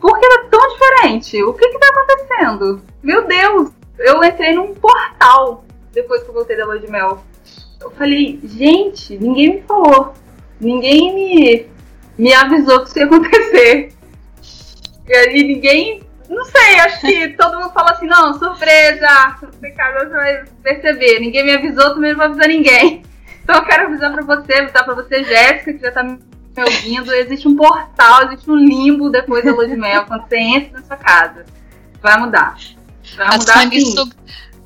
por 0.00 0.18
que 0.18 0.26
era 0.26 0.44
tão 0.50 0.60
diferente? 0.68 1.42
O 1.42 1.54
que 1.54 1.68
que 1.68 1.78
tá 1.78 1.86
acontecendo? 1.88 2.82
Meu 3.02 3.26
Deus, 3.26 3.70
eu 3.98 4.22
entrei 4.22 4.54
num 4.54 4.74
portal 4.74 5.64
depois 5.92 6.22
que 6.22 6.30
eu 6.30 6.34
voltei 6.34 6.56
da 6.56 6.64
lua 6.64 6.78
de 6.78 6.90
mel. 6.90 7.24
Eu 7.80 7.90
falei, 7.92 8.40
gente, 8.44 9.18
ninguém 9.18 9.56
me 9.56 9.62
falou. 9.62 10.14
Ninguém 10.60 11.14
me, 11.14 11.66
me 12.16 12.32
avisou 12.32 12.82
que 12.82 12.88
isso 12.88 12.98
ia 12.98 13.04
acontecer. 13.06 13.92
E 15.08 15.14
aí 15.14 15.42
ninguém. 15.42 16.02
Não 16.28 16.44
sei, 16.44 16.78
acho 16.80 17.00
que 17.00 17.28
todo 17.36 17.58
mundo 17.60 17.72
fala 17.72 17.90
assim, 17.90 18.06
não, 18.06 18.38
surpresa, 18.38 19.36
você 19.40 19.70
casa, 19.72 20.08
você 20.08 20.14
vai 20.14 20.44
perceber. 20.62 21.20
Ninguém 21.20 21.44
me 21.44 21.52
avisou, 21.52 21.94
também 21.94 22.12
não 22.12 22.18
vou 22.18 22.26
avisar 22.26 22.48
ninguém. 22.48 23.02
Então 23.42 23.56
eu 23.56 23.64
quero 23.64 23.86
avisar 23.88 24.12
pra 24.12 24.22
você, 24.22 24.54
avisar 24.54 24.84
pra 24.84 24.94
você, 24.94 25.24
Jéssica, 25.24 25.72
que 25.74 25.80
já 25.80 25.90
tá 25.90 26.02
me 26.02 26.18
ouvindo. 26.58 27.12
Existe 27.12 27.48
um 27.48 27.56
portal, 27.56 28.24
existe 28.26 28.50
um 28.50 28.56
limbo 28.56 29.10
depois 29.10 29.44
da 29.44 29.52
lua 29.52 29.66
de 29.66 29.76
mel, 29.76 30.06
quando 30.06 30.28
você 30.28 30.38
entra 30.38 30.80
na 30.80 30.86
sua 30.86 30.96
casa. 30.96 31.44
Vai 32.00 32.18
mudar. 32.18 32.56
Vai 33.16 33.26
a 33.26 33.32
mudar 33.32 33.52
sanguessuga, 33.52 34.16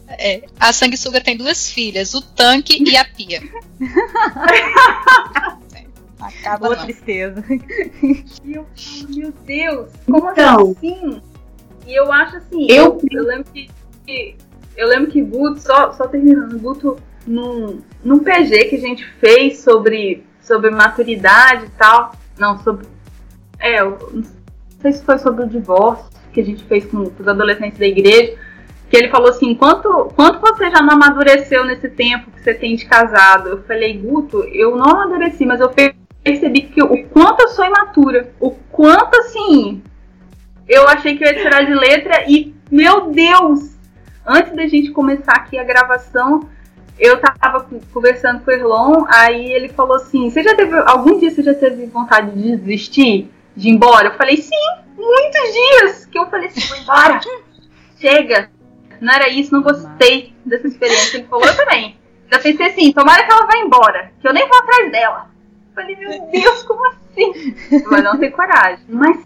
é, 0.08 0.42
a 0.58 0.72
sanguessuga 0.72 1.20
tem 1.20 1.36
duas 1.36 1.70
filhas, 1.70 2.14
o 2.14 2.22
tanque 2.22 2.82
e 2.82 2.96
a 2.96 3.04
pia. 3.04 3.42
Acaba 6.20 6.72
a 6.72 6.76
tristeza. 6.76 7.44
E 8.44 8.54
eu 8.54 8.66
falo, 8.74 9.14
meu 9.14 9.32
Deus, 9.44 9.90
como 10.06 10.30
então, 10.30 10.74
assim? 10.76 11.20
E 11.86 11.94
eu 11.94 12.10
acho 12.12 12.36
assim, 12.36 12.66
eu, 12.70 13.00
eu 13.10 13.24
lembro 13.24 13.44
que, 13.52 13.70
que, 14.06 14.36
eu 14.76 14.88
lembro 14.88 15.10
que 15.10 15.22
Guto, 15.22 15.60
só, 15.60 15.92
só 15.92 16.08
terminando, 16.08 16.58
Guto, 16.58 16.96
num, 17.26 17.80
num 18.02 18.18
PG 18.20 18.64
que 18.66 18.76
a 18.76 18.80
gente 18.80 19.04
fez 19.20 19.60
sobre, 19.60 20.24
sobre 20.40 20.70
maturidade 20.70 21.66
e 21.66 21.70
tal, 21.70 22.12
não, 22.38 22.58
sobre. 22.62 22.86
É, 23.58 23.80
eu 23.80 23.98
não 24.12 24.24
sei 24.80 24.92
se 24.92 25.04
foi 25.04 25.18
sobre 25.18 25.44
o 25.44 25.48
divórcio 25.48 26.06
que 26.32 26.40
a 26.40 26.44
gente 26.44 26.64
fez 26.64 26.84
com 26.86 26.98
os 26.98 27.28
adolescentes 27.28 27.78
da 27.78 27.86
igreja, 27.86 28.36
que 28.88 28.96
ele 28.96 29.08
falou 29.08 29.30
assim, 29.30 29.54
quanto, 29.54 30.12
quanto 30.14 30.40
você 30.40 30.70
já 30.70 30.80
não 30.80 30.94
amadureceu 30.94 31.64
nesse 31.64 31.88
tempo 31.88 32.30
que 32.30 32.40
você 32.40 32.54
tem 32.54 32.76
de 32.76 32.84
casado? 32.86 33.48
Eu 33.48 33.62
falei, 33.64 33.98
Guto, 33.98 34.44
eu 34.44 34.76
não 34.76 34.86
amadureci, 34.86 35.44
mas 35.44 35.60
eu 35.60 35.70
percebi 36.22 36.62
que 36.62 36.82
o 36.82 37.06
quanto 37.08 37.40
eu 37.40 37.48
sou 37.48 37.64
imatura, 37.64 38.32
o 38.38 38.50
quanto 38.50 39.18
assim, 39.18 39.82
eu 40.68 40.88
achei 40.88 41.16
que 41.16 41.24
eu 41.24 41.28
ia 41.28 41.42
tirar 41.42 41.64
de 41.64 41.74
letra 41.74 42.24
e, 42.28 42.54
meu 42.70 43.10
Deus, 43.10 43.76
antes 44.24 44.54
da 44.54 44.66
gente 44.66 44.90
começar 44.92 45.32
aqui 45.32 45.58
a 45.58 45.64
gravação, 45.64 46.48
eu 46.98 47.20
tava 47.20 47.66
conversando 47.92 48.40
com 48.40 48.50
o 48.50 48.54
Erlon, 48.54 49.04
aí 49.08 49.52
ele 49.52 49.68
falou 49.68 49.96
assim, 49.96 50.30
você 50.30 50.42
já 50.42 50.54
teve, 50.54 50.76
algum 50.78 51.18
dia 51.18 51.30
você 51.30 51.42
já 51.42 51.54
teve 51.54 51.86
vontade 51.86 52.30
de 52.30 52.56
desistir? 52.56 53.30
De 53.54 53.68
ir 53.68 53.72
embora? 53.72 54.08
Eu 54.08 54.14
falei, 54.14 54.36
sim, 54.36 54.54
muitos 54.96 55.52
dias, 55.52 56.06
que 56.06 56.18
eu 56.18 56.26
falei 56.26 56.48
assim, 56.48 56.60
vou 56.68 56.78
embora, 56.78 57.20
chega, 58.00 58.50
não 59.00 59.12
era 59.12 59.28
isso, 59.28 59.52
não 59.52 59.62
gostei 59.62 60.34
dessa 60.44 60.66
experiência. 60.66 61.18
Ele 61.18 61.26
falou, 61.26 61.46
eu 61.46 61.56
também. 61.56 61.96
Já 62.30 62.38
pensei 62.38 62.66
assim, 62.66 62.92
tomara 62.92 63.24
que 63.24 63.32
ela 63.32 63.46
vá 63.46 63.58
embora, 63.58 64.12
que 64.20 64.26
eu 64.26 64.32
nem 64.32 64.46
vou 64.48 64.58
atrás 64.58 64.90
dela. 64.90 65.30
Falei, 65.74 65.96
meu 65.96 66.10
Deus, 66.30 66.62
como 66.62 66.86
assim? 66.88 67.54
Mas 67.90 68.02
não 68.02 68.18
ter 68.18 68.30
coragem. 68.30 68.84
Mas, 68.88 69.18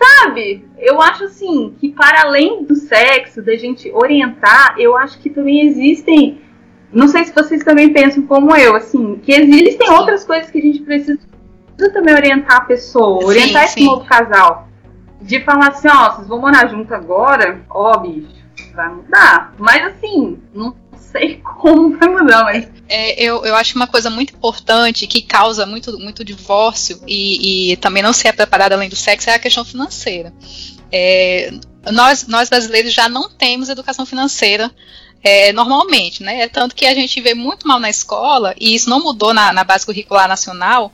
sabe, 0.00 0.64
eu 0.78 1.00
acho 1.02 1.24
assim, 1.24 1.74
que 1.78 1.90
para 1.90 2.22
além 2.22 2.64
do 2.64 2.74
sexo, 2.74 3.42
da 3.42 3.56
gente 3.56 3.90
orientar, 3.92 4.76
eu 4.78 4.96
acho 4.96 5.18
que 5.18 5.28
também 5.28 5.66
existem. 5.66 6.40
Não 6.90 7.08
sei 7.08 7.24
se 7.24 7.34
vocês 7.34 7.62
também 7.62 7.92
pensam 7.92 8.22
como 8.22 8.56
eu, 8.56 8.74
assim, 8.74 9.16
que 9.16 9.32
existem 9.32 9.90
outras 9.90 10.24
coisas 10.24 10.50
que 10.50 10.58
a 10.58 10.62
gente 10.62 10.80
precisa 10.80 11.18
também 11.92 12.14
orientar 12.14 12.58
a 12.58 12.62
pessoa, 12.62 13.24
orientar 13.24 13.62
sim, 13.62 13.66
esse 13.66 13.80
sim. 13.80 13.86
novo 13.86 14.06
casal. 14.06 14.68
De 15.20 15.40
falar 15.40 15.68
assim, 15.68 15.88
ó, 15.88 16.12
vocês 16.12 16.28
vão 16.28 16.40
morar 16.40 16.68
junto 16.68 16.94
agora, 16.94 17.60
ó, 17.68 17.98
bicho 17.98 18.37
vai 18.78 18.88
mudar. 18.94 19.54
Mas 19.58 19.84
assim, 19.86 20.38
não 20.54 20.74
sei 20.96 21.36
como 21.60 21.98
vai 21.98 22.08
mudar, 22.08 22.44
mas. 22.44 22.68
É, 22.88 23.22
eu, 23.22 23.44
eu 23.44 23.54
acho 23.56 23.76
uma 23.76 23.86
coisa 23.86 24.08
muito 24.08 24.34
importante 24.34 25.06
que 25.06 25.20
causa 25.20 25.66
muito, 25.66 25.98
muito 25.98 26.24
divórcio 26.24 27.00
e, 27.06 27.72
e 27.72 27.76
também 27.76 28.02
não 28.02 28.12
ser 28.12 28.32
preparada 28.32 28.74
além 28.74 28.88
do 28.88 28.96
sexo 28.96 29.28
é 29.28 29.34
a 29.34 29.38
questão 29.38 29.64
financeira. 29.64 30.32
É, 30.90 31.52
nós, 31.92 32.26
nós 32.26 32.48
brasileiros 32.48 32.94
já 32.94 33.08
não 33.08 33.28
temos 33.28 33.68
educação 33.68 34.06
financeira 34.06 34.70
é, 35.22 35.52
normalmente, 35.52 36.22
né? 36.22 36.48
Tanto 36.48 36.74
que 36.74 36.86
a 36.86 36.94
gente 36.94 37.20
vê 37.20 37.34
muito 37.34 37.66
mal 37.66 37.80
na 37.80 37.90
escola, 37.90 38.54
e 38.58 38.74
isso 38.74 38.88
não 38.88 39.00
mudou 39.00 39.34
na, 39.34 39.52
na 39.52 39.64
base 39.64 39.84
curricular 39.84 40.28
nacional, 40.28 40.92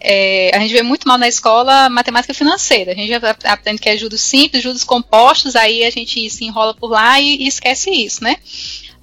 é, 0.00 0.50
a 0.54 0.58
gente 0.60 0.72
vê 0.72 0.82
muito 0.82 1.06
mal 1.06 1.18
na 1.18 1.28
escola 1.28 1.88
matemática 1.88 2.32
financeira. 2.32 2.92
A 2.92 2.94
gente 2.94 3.12
aprende 3.44 3.80
que 3.80 3.88
é 3.88 3.96
juros 3.96 4.20
simples, 4.20 4.62
juros 4.62 4.84
compostos, 4.84 5.54
aí 5.54 5.84
a 5.84 5.90
gente 5.90 6.30
se 6.30 6.44
enrola 6.44 6.74
por 6.74 6.90
lá 6.90 7.20
e, 7.20 7.42
e 7.42 7.46
esquece 7.46 7.90
isso, 7.90 8.24
né? 8.24 8.36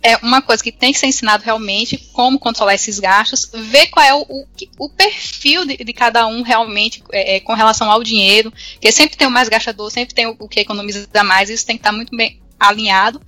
é 0.02 0.16
uma 0.18 0.42
coisa 0.42 0.64
que 0.64 0.72
tem 0.72 0.94
que 0.94 1.00
ser 1.00 1.08
ensinado 1.08 1.44
realmente 1.44 1.98
como 2.14 2.40
controlar 2.40 2.76
esses 2.76 3.00
gastos, 3.00 3.50
ver 3.54 3.88
qual 3.88 4.06
é 4.06 4.14
o, 4.14 4.22
o, 4.22 4.46
o 4.80 4.90
perfil 4.90 5.66
de, 5.66 5.78
de, 5.78 5.94
cada 5.94 6.28
um 6.28 6.44
realmente 6.44 7.04
é, 7.12 7.36
é, 7.36 7.40
com 7.40 7.54
relação 7.54 7.92
ao 7.92 8.04
dinheiro, 8.04 8.52
porque 8.74 8.92
sempre 8.92 9.18
tem 9.18 9.28
o 9.28 9.32
mais 9.32 9.50
gastador, 9.50 9.92
sempre 9.92 10.14
tem 10.14 10.28
o, 10.28 10.36
o 10.40 10.48
que 10.48 10.60
economiza 10.60 11.08
mais, 11.24 11.50
isso 11.50 11.66
tem 11.66 11.76
que 11.76 11.82
estar 11.82 11.92
muito 11.92 12.16
bem, 12.16 12.40
alinhado 12.60 13.22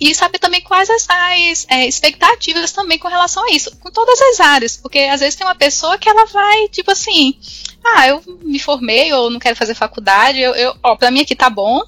e 0.00 0.14
saber 0.14 0.38
também 0.38 0.60
quais 0.60 0.88
as, 0.88 1.06
as 1.08 1.66
é, 1.68 1.86
expectativas 1.86 2.72
também 2.72 2.98
com 2.98 3.08
relação 3.08 3.44
a 3.44 3.50
isso, 3.50 3.76
com 3.78 3.90
todas 3.90 4.20
as 4.20 4.40
áreas, 4.40 4.76
porque 4.76 4.98
às 5.00 5.20
vezes 5.20 5.34
tem 5.34 5.46
uma 5.46 5.54
pessoa 5.54 5.98
que 5.98 6.08
ela 6.08 6.26
vai, 6.26 6.68
tipo 6.68 6.90
assim, 6.90 7.36
ah, 7.84 8.06
eu 8.08 8.22
me 8.42 8.58
formei 8.58 9.12
ou 9.12 9.30
não 9.30 9.38
quero 9.38 9.56
fazer 9.56 9.74
faculdade, 9.74 10.40
eu, 10.40 10.54
eu 10.54 10.76
ó, 10.82 10.96
pra 10.96 11.10
mim 11.10 11.20
aqui 11.20 11.34
tá 11.34 11.50
bom, 11.50 11.82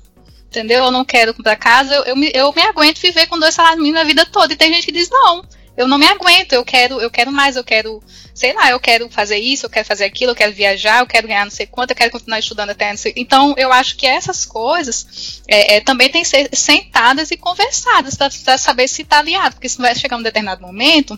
entendeu? 0.47 0.85
Eu 0.85 0.91
não 0.91 1.05
quero 1.05 1.35
comprar 1.35 1.57
casa, 1.57 1.95
eu, 1.95 2.05
eu, 2.05 2.17
me, 2.17 2.31
eu 2.35 2.53
me 2.53 2.63
aguento 2.63 3.01
viver 3.01 3.27
com 3.27 3.39
dois 3.39 3.55
salários 3.55 3.81
mínimos 3.81 4.01
a 4.01 4.05
vida 4.05 4.27
toda, 4.27 4.53
e 4.53 4.57
tem 4.57 4.73
gente 4.73 4.87
que 4.87 4.93
diz, 4.93 5.09
não, 5.11 5.45
eu 5.79 5.87
não 5.87 5.97
me 5.97 6.09
aguento, 6.09 6.55
eu 6.55 6.65
quero, 6.65 7.01
eu 7.01 7.09
quero 7.09 7.31
mais, 7.31 7.55
eu 7.55 7.63
quero, 7.63 8.03
sei 8.35 8.53
lá, 8.53 8.69
eu 8.71 8.81
quero 8.81 9.09
fazer 9.09 9.39
isso, 9.39 9.65
eu 9.65 9.71
quero 9.71 9.87
fazer 9.87 10.07
aquilo, 10.07 10.33
eu 10.33 10.35
quero 10.35 10.53
viajar, 10.53 10.99
eu 10.99 11.07
quero 11.07 11.29
ganhar 11.29 11.45
não 11.45 11.53
sei 11.53 11.67
quanto, 11.67 11.93
eu 11.93 11.97
quero 11.97 12.11
continuar 12.11 12.41
estudando 12.41 12.71
até 12.71 12.91
não 12.91 12.97
sei. 12.97 13.13
Então, 13.17 13.55
eu 13.57 13.73
acho 13.73 13.97
que 13.97 14.05
essas 14.05 14.45
coisas 14.45 15.41
é, 15.47 15.77
é, 15.77 15.81
também 15.81 16.09
têm 16.09 16.23
que 16.23 16.29
ser 16.29 16.51
sentadas 16.53 17.31
e 17.31 17.37
conversadas 17.37 18.17
para 18.17 18.59
saber 18.59 18.89
se 18.89 19.03
está 19.03 19.21
aliado, 19.21 19.55
porque 19.55 19.69
se 19.69 19.79
vai 19.79 19.95
chegar 19.95 20.17
um 20.17 20.23
determinado 20.23 20.61
momento 20.61 21.17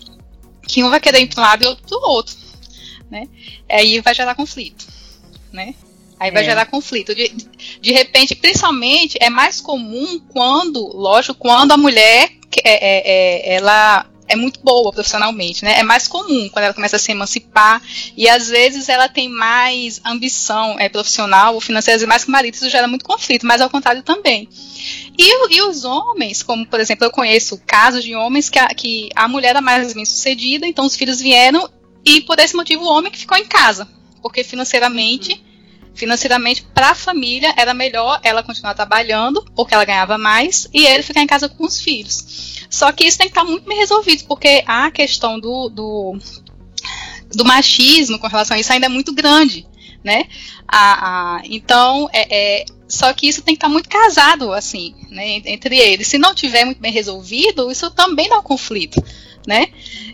que 0.68 0.84
um 0.84 0.90
vai 0.90 1.00
querer 1.00 1.20
ir 1.20 1.28
para 1.28 1.42
um 1.42 1.46
lado 1.46 1.64
e 1.64 1.66
outro 1.66 1.84
para 1.88 1.96
o 1.96 2.10
outro, 2.10 2.36
né? 3.10 3.26
Aí 3.66 3.98
vai 4.00 4.14
gerar 4.14 4.34
conflito, 4.34 4.86
né? 5.50 5.74
Aí 6.18 6.30
vai 6.30 6.42
é. 6.42 6.44
gerar 6.44 6.66
conflito. 6.66 7.14
De, 7.14 7.28
de 7.80 7.92
repente, 7.92 8.34
principalmente, 8.34 9.16
é 9.22 9.30
mais 9.30 9.58
comum 9.58 10.20
quando, 10.28 10.94
lógico, 10.94 11.38
quando 11.38 11.72
a 11.72 11.78
mulher 11.78 12.30
é, 12.62 12.72
é, 12.72 13.52
é 13.52 13.54
ela 13.54 14.09
é 14.30 14.36
muito 14.36 14.60
boa 14.60 14.92
profissionalmente, 14.92 15.64
né? 15.64 15.80
É 15.80 15.82
mais 15.82 16.06
comum 16.06 16.48
quando 16.48 16.64
ela 16.64 16.74
começa 16.74 16.96
a 16.96 16.98
se 16.98 17.10
emancipar 17.10 17.82
e 18.16 18.28
às 18.28 18.48
vezes 18.48 18.88
ela 18.88 19.08
tem 19.08 19.28
mais 19.28 20.00
ambição 20.04 20.78
é, 20.78 20.88
profissional 20.88 21.54
ou 21.54 21.60
financeira, 21.60 22.06
mais 22.06 22.22
que 22.22 22.30
o 22.30 22.32
marido, 22.32 22.54
isso 22.54 22.70
gera 22.70 22.86
muito 22.86 23.04
conflito, 23.04 23.44
mas 23.44 23.60
ao 23.60 23.68
contrário 23.68 24.02
também. 24.02 24.48
E, 25.18 25.56
e, 25.56 25.62
os 25.62 25.84
homens, 25.84 26.42
como 26.42 26.64
por 26.64 26.78
exemplo, 26.80 27.04
eu 27.04 27.10
conheço 27.10 27.60
casos 27.66 28.04
de 28.04 28.14
homens 28.14 28.48
que 28.48 28.58
a, 28.58 28.68
que 28.68 29.10
a 29.14 29.26
mulher 29.26 29.50
era 29.50 29.60
mais 29.60 29.92
bem 29.92 30.04
sucedida, 30.04 30.66
então 30.66 30.86
os 30.86 30.94
filhos 30.94 31.20
vieram 31.20 31.68
e 32.04 32.20
por 32.22 32.38
esse 32.38 32.54
motivo 32.54 32.84
o 32.84 32.88
homem 32.88 33.10
que 33.10 33.18
ficou 33.18 33.36
em 33.36 33.44
casa, 33.44 33.88
porque 34.22 34.44
financeiramente 34.44 35.42
financeiramente 35.92 36.62
para 36.62 36.90
a 36.90 36.94
família 36.94 37.52
era 37.56 37.74
melhor 37.74 38.20
ela 38.22 38.42
continuar 38.42 38.74
trabalhando 38.74 39.44
porque 39.54 39.74
ela 39.74 39.84
ganhava 39.84 40.16
mais 40.16 40.68
e 40.72 40.86
ele 40.86 41.02
ficar 41.02 41.20
em 41.20 41.26
casa 41.26 41.48
com 41.48 41.64
os 41.64 41.80
filhos. 41.80 42.59
Só 42.70 42.92
que 42.92 43.04
isso 43.04 43.18
tem 43.18 43.26
que 43.26 43.32
estar 43.32 43.44
muito 43.44 43.68
bem 43.68 43.78
resolvido, 43.78 44.24
porque 44.28 44.62
a 44.64 44.90
questão 44.92 45.40
do, 45.40 45.68
do, 45.68 46.16
do 47.34 47.44
machismo 47.44 48.18
com 48.18 48.28
relação 48.28 48.56
a 48.56 48.60
isso 48.60 48.72
ainda 48.72 48.86
é 48.86 48.88
muito 48.88 49.12
grande, 49.12 49.66
né? 50.04 50.26
A, 50.68 51.38
a, 51.38 51.42
então, 51.44 52.08
é, 52.12 52.60
é, 52.60 52.64
só 52.88 53.12
que 53.12 53.26
isso 53.26 53.42
tem 53.42 53.54
que 53.54 53.58
estar 53.58 53.68
muito 53.68 53.88
casado, 53.88 54.52
assim, 54.52 54.94
né, 55.10 55.42
entre 55.46 55.76
eles. 55.78 56.06
Se 56.06 56.16
não 56.16 56.32
tiver 56.32 56.64
muito 56.64 56.80
bem 56.80 56.92
resolvido, 56.92 57.72
isso 57.72 57.90
também 57.90 58.28
dá 58.28 58.38
um 58.38 58.42
conflito, 58.42 59.02
né? 59.44 59.66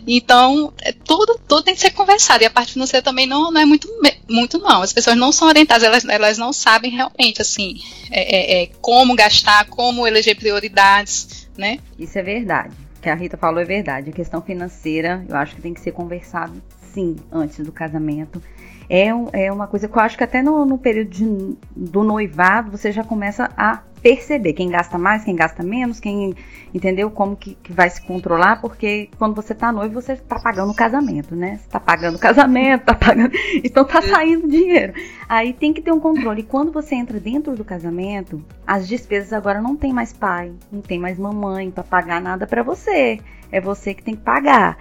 Então, 0.07 0.73
é, 0.81 0.91
tudo, 0.91 1.39
tudo 1.47 1.61
tem 1.61 1.75
que 1.75 1.81
ser 1.81 1.91
conversado. 1.91 2.43
E 2.43 2.47
a 2.47 2.49
parte 2.49 2.73
financeira 2.73 3.03
também 3.03 3.27
não, 3.27 3.51
não 3.51 3.61
é 3.61 3.65
muito, 3.65 3.87
muito 4.27 4.57
não. 4.57 4.81
As 4.81 4.93
pessoas 4.93 5.15
não 5.15 5.31
são 5.31 5.47
orientadas, 5.47 5.83
elas, 5.83 6.05
elas 6.05 6.37
não 6.39 6.51
sabem 6.51 6.89
realmente, 6.89 7.39
assim, 7.39 7.79
é, 8.09 8.61
é, 8.61 8.63
é 8.63 8.67
como 8.81 9.15
gastar, 9.15 9.65
como 9.65 10.07
eleger 10.07 10.35
prioridades, 10.35 11.46
né? 11.57 11.79
Isso 11.97 12.17
é 12.17 12.23
verdade. 12.23 12.75
O 12.97 13.01
que 13.01 13.09
a 13.09 13.15
Rita 13.15 13.37
falou 13.37 13.61
é 13.61 13.65
verdade. 13.65 14.09
A 14.09 14.13
questão 14.13 14.41
financeira, 14.41 15.23
eu 15.27 15.35
acho 15.35 15.55
que 15.55 15.61
tem 15.61 15.73
que 15.73 15.81
ser 15.81 15.91
conversado 15.91 16.61
sim 16.93 17.15
antes 17.31 17.63
do 17.65 17.71
casamento. 17.71 18.41
É, 18.89 19.07
é 19.33 19.51
uma 19.51 19.67
coisa 19.67 19.87
que 19.87 19.97
eu 19.97 20.01
acho 20.01 20.17
que 20.17 20.23
até 20.23 20.41
no, 20.41 20.65
no 20.65 20.77
período 20.77 21.09
de, 21.09 21.57
do 21.75 22.03
noivado 22.03 22.71
você 22.71 22.91
já 22.91 23.03
começa 23.03 23.49
a 23.57 23.81
perceber 24.01 24.53
quem 24.53 24.69
gasta 24.69 24.97
mais, 24.97 25.23
quem 25.23 25.35
gasta 25.35 25.63
menos, 25.63 25.99
quem 25.99 26.35
entendeu 26.73 27.09
como 27.09 27.35
que, 27.35 27.55
que 27.55 27.73
vai 27.73 27.89
se 27.89 28.01
controlar, 28.01 28.61
porque 28.61 29.09
quando 29.17 29.35
você 29.35 29.53
tá 29.53 29.71
noivo, 29.71 29.95
você 30.01 30.15
tá 30.15 30.39
pagando 30.39 30.71
o 30.71 30.75
casamento, 30.75 31.35
né? 31.35 31.57
Você 31.57 31.69
tá 31.69 31.79
pagando 31.79 32.15
o 32.15 32.19
casamento, 32.19 32.85
tá 32.85 32.93
pagando. 32.93 33.31
Então 33.63 33.83
tá 33.83 34.01
saindo 34.01 34.47
dinheiro. 34.47 34.93
Aí 35.27 35.51
tem 35.51 35.73
que 35.73 35.81
ter 35.81 35.91
um 35.91 35.99
controle. 35.99 36.41
E 36.41 36.43
quando 36.43 36.71
você 36.71 36.95
entra 36.95 37.19
dentro 37.19 37.55
do 37.55 37.65
casamento, 37.65 38.43
as 38.65 38.87
despesas 38.87 39.33
agora 39.33 39.61
não 39.61 39.75
tem 39.75 39.91
mais 39.91 40.13
pai, 40.13 40.53
não 40.71 40.81
tem 40.81 40.99
mais 40.99 41.17
mamãe 41.17 41.69
para 41.71 41.83
pagar 41.83 42.21
nada 42.21 42.45
para 42.47 42.63
você. 42.63 43.19
É 43.51 43.59
você 43.59 43.93
que 43.93 44.03
tem 44.03 44.15
que 44.15 44.21
pagar. 44.21 44.77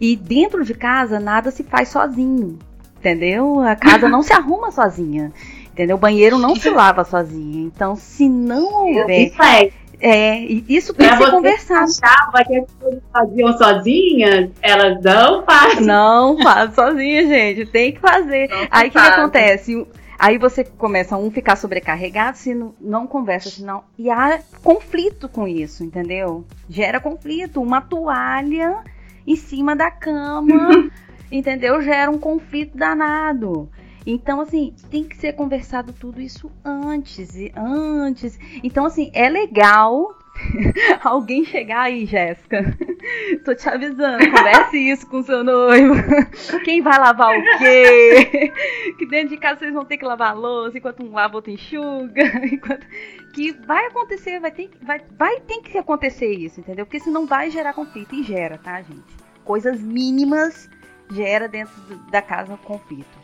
E 0.00 0.14
dentro 0.16 0.64
de 0.64 0.74
casa, 0.74 1.18
nada 1.18 1.50
se 1.50 1.62
faz 1.62 1.88
sozinho. 1.88 2.58
Entendeu? 3.00 3.60
A 3.60 3.74
casa 3.74 4.08
não 4.08 4.22
se 4.22 4.32
arruma 4.32 4.70
sozinha. 4.70 5.32
Entendeu? 5.72 5.96
O 5.96 5.98
banheiro 5.98 6.38
não 6.38 6.54
se 6.54 6.68
lava 6.70 7.02
sozinho. 7.02 7.66
Então, 7.66 7.96
se 7.96 8.28
não 8.28 8.72
houver. 8.72 9.28
Isso 9.28 9.42
é. 9.42 9.70
É, 10.02 10.38
isso 10.66 10.94
tem 10.94 11.08
pra 11.08 11.18
que 11.18 11.24
ser 11.24 11.30
conversado. 11.30 11.90
Achava 12.02 12.44
que 12.44 12.56
as 12.56 12.72
coisas 12.80 13.02
faziam 13.12 13.58
sozinhas, 13.58 14.50
elas 14.62 15.02
não 15.02 15.44
fazem. 15.44 15.84
Não 15.84 16.42
fazem 16.42 16.74
sozinha, 16.74 17.26
gente. 17.26 17.66
Tem 17.66 17.92
que 17.92 18.00
fazer. 18.00 18.48
Não 18.48 18.66
Aí 18.70 18.88
o 18.88 18.90
que, 18.90 18.98
que 18.98 19.06
acontece? 19.06 19.86
Aí 20.18 20.38
você 20.38 20.64
começa 20.64 21.16
um 21.16 21.30
ficar 21.30 21.56
sobrecarregado 21.56 22.38
se 22.38 22.54
não, 22.54 22.74
não 22.80 23.06
conversa, 23.06 23.50
senão. 23.50 23.84
E 23.98 24.10
há 24.10 24.40
conflito 24.62 25.28
com 25.28 25.46
isso, 25.46 25.84
entendeu? 25.84 26.46
Gera 26.68 26.98
conflito. 26.98 27.60
Uma 27.60 27.82
toalha 27.82 28.78
em 29.26 29.36
cima 29.36 29.76
da 29.76 29.90
cama, 29.90 30.90
entendeu? 31.30 31.80
Gera 31.80 32.10
um 32.10 32.18
conflito 32.18 32.76
danado. 32.76 33.70
Então, 34.06 34.40
assim, 34.40 34.74
tem 34.90 35.04
que 35.04 35.16
ser 35.16 35.34
conversado 35.34 35.92
tudo 35.92 36.20
isso 36.20 36.50
antes 36.64 37.36
e 37.36 37.52
antes. 37.54 38.38
Então, 38.62 38.86
assim, 38.86 39.10
é 39.12 39.28
legal 39.28 40.16
alguém 41.04 41.44
chegar 41.44 41.82
aí, 41.82 42.06
Jéssica. 42.06 42.76
Tô 43.44 43.54
te 43.54 43.68
avisando, 43.68 44.30
converse 44.30 44.78
isso 44.78 45.06
com 45.06 45.22
seu 45.22 45.44
noivo. 45.44 45.94
Quem 46.64 46.80
vai 46.80 46.98
lavar 46.98 47.38
o 47.38 47.58
quê? 47.58 48.52
Que 48.98 49.06
dentro 49.06 49.28
de 49.28 49.36
casa 49.36 49.60
vocês 49.60 49.72
vão 49.72 49.84
ter 49.84 49.98
que 49.98 50.04
lavar 50.04 50.30
a 50.30 50.34
louça, 50.34 50.78
enquanto 50.78 51.04
um 51.04 51.12
lava, 51.12 51.36
outro 51.36 51.50
enxuga. 51.50 52.22
Enquanto... 52.44 52.86
Que 53.34 53.52
vai 53.52 53.86
acontecer, 53.86 54.40
vai 54.40 54.50
ter, 54.50 54.70
vai, 54.82 55.00
vai 55.16 55.40
ter 55.40 55.60
que 55.60 55.78
acontecer 55.78 56.32
isso, 56.32 56.60
entendeu? 56.60 56.84
Porque 56.84 56.98
senão 57.00 57.26
vai 57.26 57.50
gerar 57.50 57.74
conflito. 57.74 58.14
E 58.14 58.22
gera, 58.22 58.58
tá, 58.58 58.82
gente? 58.82 59.16
Coisas 59.44 59.80
mínimas 59.80 60.68
gera 61.12 61.48
dentro 61.48 61.74
da 62.10 62.22
casa 62.22 62.56
conflito. 62.56 63.20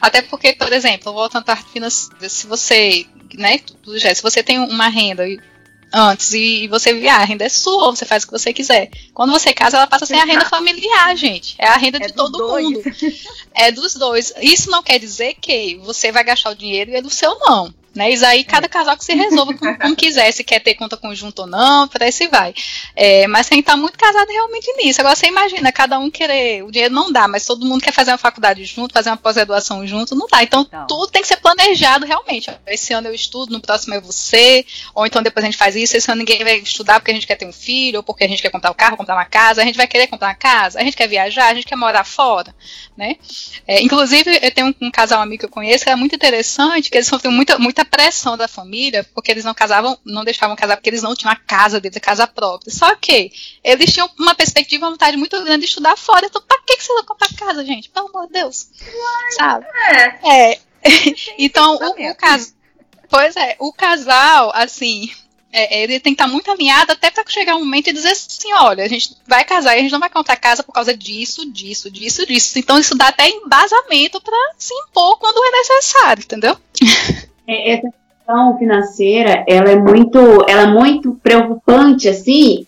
Até 0.00 0.22
porque, 0.22 0.52
por 0.54 0.72
exemplo, 0.72 1.12
voltando 1.12 1.42
à 1.42 1.46
parte 1.46 1.70
financeira, 1.70 2.28
se 2.28 2.46
você, 2.46 3.06
né, 3.34 3.58
tudo 3.58 3.98
já, 3.98 4.14
se 4.14 4.22
você 4.22 4.42
tem 4.42 4.58
uma 4.58 4.88
renda 4.88 5.24
antes 5.92 6.32
e 6.32 6.68
você 6.68 6.92
viaja, 6.92 7.22
a 7.22 7.24
renda 7.24 7.44
é 7.44 7.48
sua, 7.48 7.90
você 7.90 8.04
faz 8.04 8.22
o 8.22 8.26
que 8.26 8.32
você 8.32 8.52
quiser. 8.52 8.90
Quando 9.14 9.32
você 9.32 9.52
casa, 9.52 9.76
ela 9.78 9.86
passa 9.86 10.04
a 10.04 10.06
ser 10.06 10.16
a 10.16 10.24
renda 10.24 10.44
familiar, 10.44 11.16
gente. 11.16 11.54
É 11.58 11.66
a 11.68 11.76
renda 11.76 11.98
é 11.98 12.06
de 12.06 12.12
todo 12.12 12.38
dois. 12.38 12.64
mundo. 12.64 12.82
É 13.54 13.72
dos 13.72 13.94
dois. 13.94 14.32
Isso 14.40 14.70
não 14.70 14.82
quer 14.82 14.98
dizer 14.98 15.34
que 15.34 15.76
você 15.76 16.12
vai 16.12 16.22
gastar 16.22 16.50
o 16.50 16.56
dinheiro 16.56 16.90
e 16.90 16.96
é 16.96 17.02
do 17.02 17.10
seu 17.10 17.38
não. 17.38 17.74
Né? 17.96 18.10
Isso 18.10 18.24
aí 18.26 18.44
cada 18.44 18.68
casal 18.68 18.96
que 18.96 19.04
se 19.04 19.14
resolva 19.14 19.54
como, 19.54 19.78
como, 19.78 19.96
quiser, 19.96 20.30
se 20.30 20.44
quer 20.44 20.60
ter 20.60 20.74
conta 20.74 20.96
conjunta 20.96 21.42
ou 21.42 21.48
não, 21.48 21.88
por 21.88 22.02
aí 22.02 22.12
se 22.12 22.28
vai. 22.28 22.54
É, 22.94 23.26
mas 23.26 23.48
tem 23.48 23.58
que 23.58 23.62
estar 23.62 23.76
muito 23.76 23.98
casado 23.98 24.28
realmente 24.28 24.70
nisso. 24.74 25.00
Agora 25.00 25.16
você 25.16 25.26
imagina, 25.26 25.72
cada 25.72 25.98
um 25.98 26.10
querer, 26.10 26.62
o 26.62 26.70
dinheiro 26.70 26.94
não 26.94 27.10
dá, 27.10 27.26
mas 27.26 27.46
todo 27.46 27.64
mundo 27.64 27.82
quer 27.82 27.92
fazer 27.92 28.10
uma 28.10 28.18
faculdade 28.18 28.64
junto, 28.64 28.92
fazer 28.92 29.08
uma 29.08 29.16
pós-graduação 29.16 29.86
junto, 29.86 30.14
não 30.14 30.26
dá. 30.30 30.42
Então, 30.42 30.66
então 30.68 30.86
tudo 30.86 31.08
tem 31.08 31.22
que 31.22 31.28
ser 31.28 31.38
planejado 31.38 32.04
realmente. 32.04 32.50
Esse 32.66 32.92
ano 32.92 33.08
eu 33.08 33.14
estudo, 33.14 33.52
no 33.52 33.60
próximo 33.60 33.94
é 33.94 34.00
você, 34.00 34.66
ou 34.94 35.06
então 35.06 35.22
depois 35.22 35.42
a 35.42 35.46
gente 35.46 35.56
faz 35.58 35.74
isso, 35.74 35.96
esse 35.96 36.10
ano 36.10 36.18
ninguém 36.18 36.44
vai 36.44 36.58
estudar 36.58 37.00
porque 37.00 37.12
a 37.12 37.14
gente 37.14 37.26
quer 37.26 37.36
ter 37.36 37.46
um 37.46 37.52
filho, 37.52 37.98
ou 37.98 38.02
porque 38.02 38.24
a 38.24 38.28
gente 38.28 38.42
quer 38.42 38.50
comprar 38.50 38.70
um 38.70 38.74
carro, 38.74 38.98
comprar 38.98 39.14
uma 39.14 39.24
casa, 39.24 39.62
a 39.62 39.64
gente 39.64 39.76
vai 39.76 39.86
querer 39.86 40.06
comprar 40.06 40.28
uma 40.28 40.34
casa, 40.34 40.78
a 40.78 40.84
gente 40.84 40.96
quer 40.96 41.08
viajar, 41.08 41.46
a 41.46 41.54
gente 41.54 41.66
quer 41.66 41.76
morar 41.76 42.04
fora, 42.04 42.54
né? 42.94 43.16
É, 43.66 43.80
inclusive, 43.80 44.38
eu 44.42 44.50
tenho 44.50 44.66
um, 44.68 44.86
um, 44.86 44.90
casal 44.90 45.22
amigo 45.22 45.40
que 45.40 45.46
eu 45.46 45.50
conheço 45.50 45.84
que 45.84 45.90
é 45.90 45.96
muito 45.96 46.14
interessante, 46.14 46.90
que 46.90 46.98
eles 46.98 47.06
sofrem 47.06 47.32
muita, 47.32 47.58
muita 47.58 47.85
pressão 47.86 48.36
da 48.36 48.46
família, 48.46 49.04
porque 49.14 49.30
eles 49.30 49.44
não 49.44 49.54
casavam, 49.54 49.98
não 50.04 50.24
deixavam 50.24 50.56
casar, 50.56 50.76
porque 50.76 50.90
eles 50.90 51.02
não 51.02 51.14
tinham 51.14 51.32
a 51.32 51.36
casa 51.36 51.80
deles, 51.80 51.96
a 51.96 52.00
casa 52.00 52.26
própria. 52.26 52.72
Só 52.72 52.94
que 52.96 53.32
eles 53.64 53.92
tinham 53.92 54.10
uma 54.18 54.34
perspectiva, 54.34 54.84
uma 54.84 54.92
vontade 54.92 55.16
muito 55.16 55.42
grande 55.42 55.60
de 55.60 55.66
estudar 55.66 55.96
fora. 55.96 56.26
Então, 56.26 56.42
pra 56.42 56.60
que, 56.66 56.76
que 56.76 56.84
você 56.84 56.92
vai 56.94 57.04
comprar 57.04 57.28
casa, 57.34 57.64
gente? 57.64 57.88
Pelo 57.88 58.08
amor 58.08 58.26
de 58.26 58.34
Deus. 58.34 58.68
Sabe? 59.36 59.66
É. 60.24 60.52
é. 60.52 60.60
então, 61.38 61.76
o, 61.76 62.10
o 62.10 62.14
casal. 62.14 62.56
Pois 63.08 63.36
é, 63.36 63.56
o 63.60 63.72
casal, 63.72 64.50
assim, 64.52 65.10
é, 65.52 65.82
ele 65.82 66.00
tem 66.00 66.14
que 66.14 66.20
estar 66.20 66.30
muito 66.30 66.50
alinhado 66.50 66.92
até 66.92 67.10
para 67.10 67.24
chegar 67.28 67.56
um 67.56 67.60
momento 67.60 67.88
e 67.88 67.92
dizer 67.92 68.10
assim, 68.10 68.52
olha, 68.52 68.84
a 68.84 68.88
gente 68.88 69.16
vai 69.26 69.44
casar 69.44 69.74
e 69.74 69.78
a 69.78 69.82
gente 69.82 69.92
não 69.92 70.00
vai 70.00 70.10
comprar 70.10 70.36
casa 70.36 70.62
por 70.62 70.72
causa 70.72 70.94
disso, 70.94 71.50
disso, 71.50 71.90
disso, 71.90 72.26
disso. 72.26 72.58
Então 72.58 72.78
isso 72.78 72.94
dá 72.94 73.08
até 73.08 73.28
embasamento 73.28 74.20
para 74.20 74.36
se 74.58 74.74
impor 74.74 75.18
quando 75.18 75.42
é 75.44 75.50
necessário, 75.52 76.22
entendeu? 76.22 76.58
É, 77.46 77.72
essa 77.72 77.88
questão 77.88 78.58
financeira, 78.58 79.44
ela 79.48 79.70
é 79.70 79.76
muito, 79.76 80.18
ela 80.48 80.62
é 80.62 80.66
muito 80.66 81.18
preocupante 81.22 82.08
assim, 82.08 82.66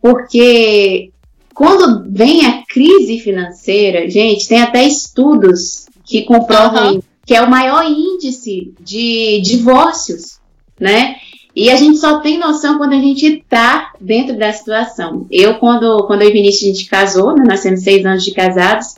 porque 0.00 1.10
quando 1.54 2.04
vem 2.10 2.46
a 2.46 2.62
crise 2.66 3.18
financeira, 3.18 4.08
gente, 4.08 4.48
tem 4.48 4.62
até 4.62 4.84
estudos 4.84 5.86
que 6.04 6.22
comprovam 6.22 6.94
uhum. 6.94 7.02
que 7.26 7.34
é 7.34 7.42
o 7.42 7.50
maior 7.50 7.84
índice 7.84 8.72
de 8.80 9.40
divórcios, 9.42 10.38
né? 10.78 11.16
E 11.54 11.70
a 11.70 11.76
gente 11.76 11.98
só 11.98 12.18
tem 12.20 12.38
noção 12.38 12.78
quando 12.78 12.94
a 12.94 12.98
gente 12.98 13.44
tá 13.48 13.92
dentro 14.00 14.38
da 14.38 14.52
situação. 14.52 15.26
Eu, 15.30 15.56
quando, 15.56 16.06
quando 16.06 16.22
eu 16.22 16.30
e 16.30 16.32
Vinícius 16.32 16.62
a 16.62 16.74
gente 16.74 16.88
casou, 16.88 17.36
né, 17.36 17.44
nós 17.46 17.60
temos 17.60 17.82
seis 17.82 18.04
anos 18.06 18.24
de 18.24 18.32
casados, 18.32 18.94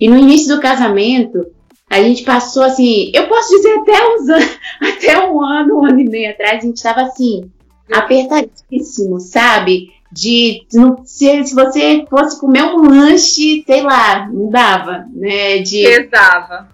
e 0.00 0.08
no 0.08 0.16
início 0.18 0.54
do 0.54 0.60
casamento, 0.60 1.46
a 1.90 2.02
gente 2.02 2.22
passou 2.22 2.62
assim, 2.62 3.10
eu 3.14 3.26
posso 3.28 3.56
dizer 3.56 3.78
até 3.78 4.14
uns 4.14 4.28
anos, 4.28 4.58
até 4.80 5.26
um 5.26 5.42
ano, 5.42 5.78
um 5.78 5.84
ano 5.86 6.00
e 6.00 6.08
meio 6.08 6.30
atrás, 6.30 6.58
a 6.58 6.66
gente 6.66 6.76
estava 6.76 7.02
assim, 7.02 7.50
apertadíssimo, 7.90 9.18
sabe? 9.20 9.92
De 10.10 10.66
não, 10.72 11.02
se, 11.04 11.44
se 11.44 11.54
você 11.54 12.04
fosse 12.08 12.40
comer 12.40 12.64
um 12.64 12.88
lanche, 12.88 13.62
sei 13.66 13.82
lá, 13.82 14.28
não 14.28 14.50
dava, 14.50 15.06
né? 15.14 15.58
De, 15.58 15.82
pesava. 15.82 16.68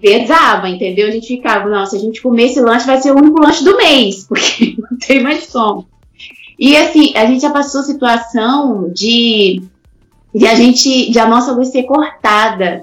Pesava, 0.00 0.68
entendeu? 0.68 1.08
A 1.08 1.10
gente 1.10 1.26
ficava, 1.26 1.68
não, 1.68 1.86
se 1.86 1.96
a 1.96 1.98
gente 1.98 2.22
comer 2.22 2.44
esse 2.44 2.60
lanche, 2.60 2.86
vai 2.86 3.00
ser 3.00 3.12
o 3.12 3.16
único 3.16 3.40
lanche 3.40 3.64
do 3.64 3.76
mês, 3.76 4.24
porque 4.28 4.76
não 4.78 4.98
tem 4.98 5.22
mais 5.22 5.46
como. 5.50 5.86
E 6.58 6.76
assim, 6.76 7.12
a 7.14 7.26
gente 7.26 7.42
já 7.42 7.50
passou 7.50 7.82
situação 7.82 8.90
de, 8.94 9.62
de 10.34 10.46
a 10.46 10.54
gente, 10.54 11.10
de 11.10 11.18
a 11.18 11.28
nossa 11.28 11.52
luz 11.52 11.68
ser 11.68 11.84
cortada, 11.84 12.82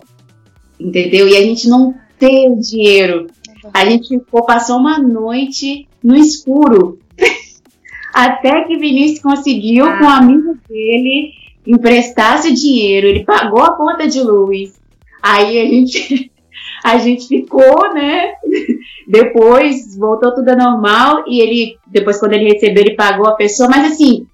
entendeu? 0.79 1.27
E 1.27 1.36
a 1.36 1.41
gente 1.41 1.67
não 1.67 1.93
ter 2.17 2.49
o 2.49 2.59
dinheiro. 2.59 3.27
A 3.73 3.86
gente 3.86 4.09
ficou, 4.09 4.45
passou 4.45 4.77
uma 4.77 4.99
noite 4.99 5.88
no 6.03 6.15
escuro. 6.15 6.99
Até 8.13 8.63
que 8.65 8.77
Vinícius 8.77 9.21
conseguiu, 9.21 9.86
ah. 9.86 9.97
com 9.97 10.05
o 10.05 10.09
amigo 10.09 10.57
dele, 10.69 11.31
emprestasse 11.65 12.49
o 12.49 12.53
dinheiro. 12.53 13.07
Ele 13.07 13.23
pagou 13.23 13.62
a 13.62 13.75
conta 13.75 14.07
de 14.07 14.21
luz. 14.21 14.79
Aí 15.21 15.59
a 15.59 15.65
gente, 15.65 16.31
a 16.83 16.97
gente 16.97 17.27
ficou, 17.27 17.93
né? 17.93 18.33
Depois 19.07 19.97
voltou 19.97 20.33
tudo 20.36 20.55
normal. 20.55 21.23
E 21.27 21.39
ele, 21.39 21.77
depois, 21.88 22.19
quando 22.19 22.33
ele 22.33 22.51
recebeu, 22.51 22.83
ele 22.83 22.95
pagou 22.95 23.27
a 23.27 23.36
pessoa. 23.36 23.69
Mas 23.69 23.93
assim, 23.93 24.27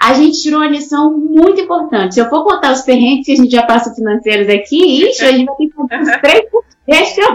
a 0.00 0.14
gente 0.14 0.40
tirou 0.40 0.60
uma 0.60 0.68
lição 0.68 1.16
muito 1.16 1.60
importante. 1.60 2.14
Se 2.14 2.20
eu 2.20 2.28
for 2.28 2.44
contar 2.44 2.72
os 2.72 2.82
perrengues 2.82 3.26
que 3.26 3.32
a 3.32 3.36
gente 3.36 3.50
já 3.50 3.64
passa 3.64 3.94
financeiros 3.94 4.48
aqui, 4.48 5.08
ixi, 5.08 5.24
a 5.24 5.32
gente 5.32 5.46
vai 5.46 5.56
ter 5.56 5.66
que 5.66 5.72
contar 5.72 6.00
os 6.00 6.08
três 6.20 6.50
podcasts 6.50 7.26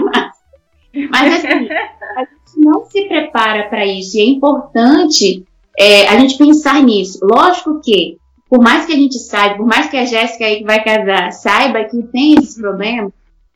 Mas 1.10 1.34
assim, 1.34 1.48
a 1.48 2.20
gente 2.20 2.58
não 2.58 2.84
se 2.86 3.06
prepara 3.06 3.68
para 3.68 3.84
isso. 3.84 4.16
E 4.16 4.20
é 4.20 4.24
importante 4.24 5.44
é, 5.78 6.08
a 6.08 6.18
gente 6.18 6.38
pensar 6.38 6.82
nisso. 6.82 7.18
Lógico 7.22 7.80
que, 7.80 8.16
por 8.48 8.62
mais 8.62 8.86
que 8.86 8.92
a 8.92 8.96
gente 8.96 9.18
saiba, 9.18 9.56
por 9.56 9.66
mais 9.66 9.88
que 9.90 9.96
a 9.96 10.06
Jéssica 10.06 10.46
aí 10.46 10.58
que 10.58 10.64
vai 10.64 10.82
casar 10.82 11.32
saiba 11.32 11.84
que 11.84 12.02
tem 12.04 12.34
esses 12.34 12.56
problemas, 12.56 13.12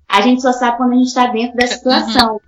a 0.06 0.20
gente 0.20 0.42
só 0.42 0.52
sabe 0.52 0.76
quando 0.76 0.92
a 0.92 0.96
gente 0.96 1.06
está 1.06 1.26
dentro 1.26 1.56
da 1.56 1.66
situação. 1.66 2.32
Uhum. 2.32 2.40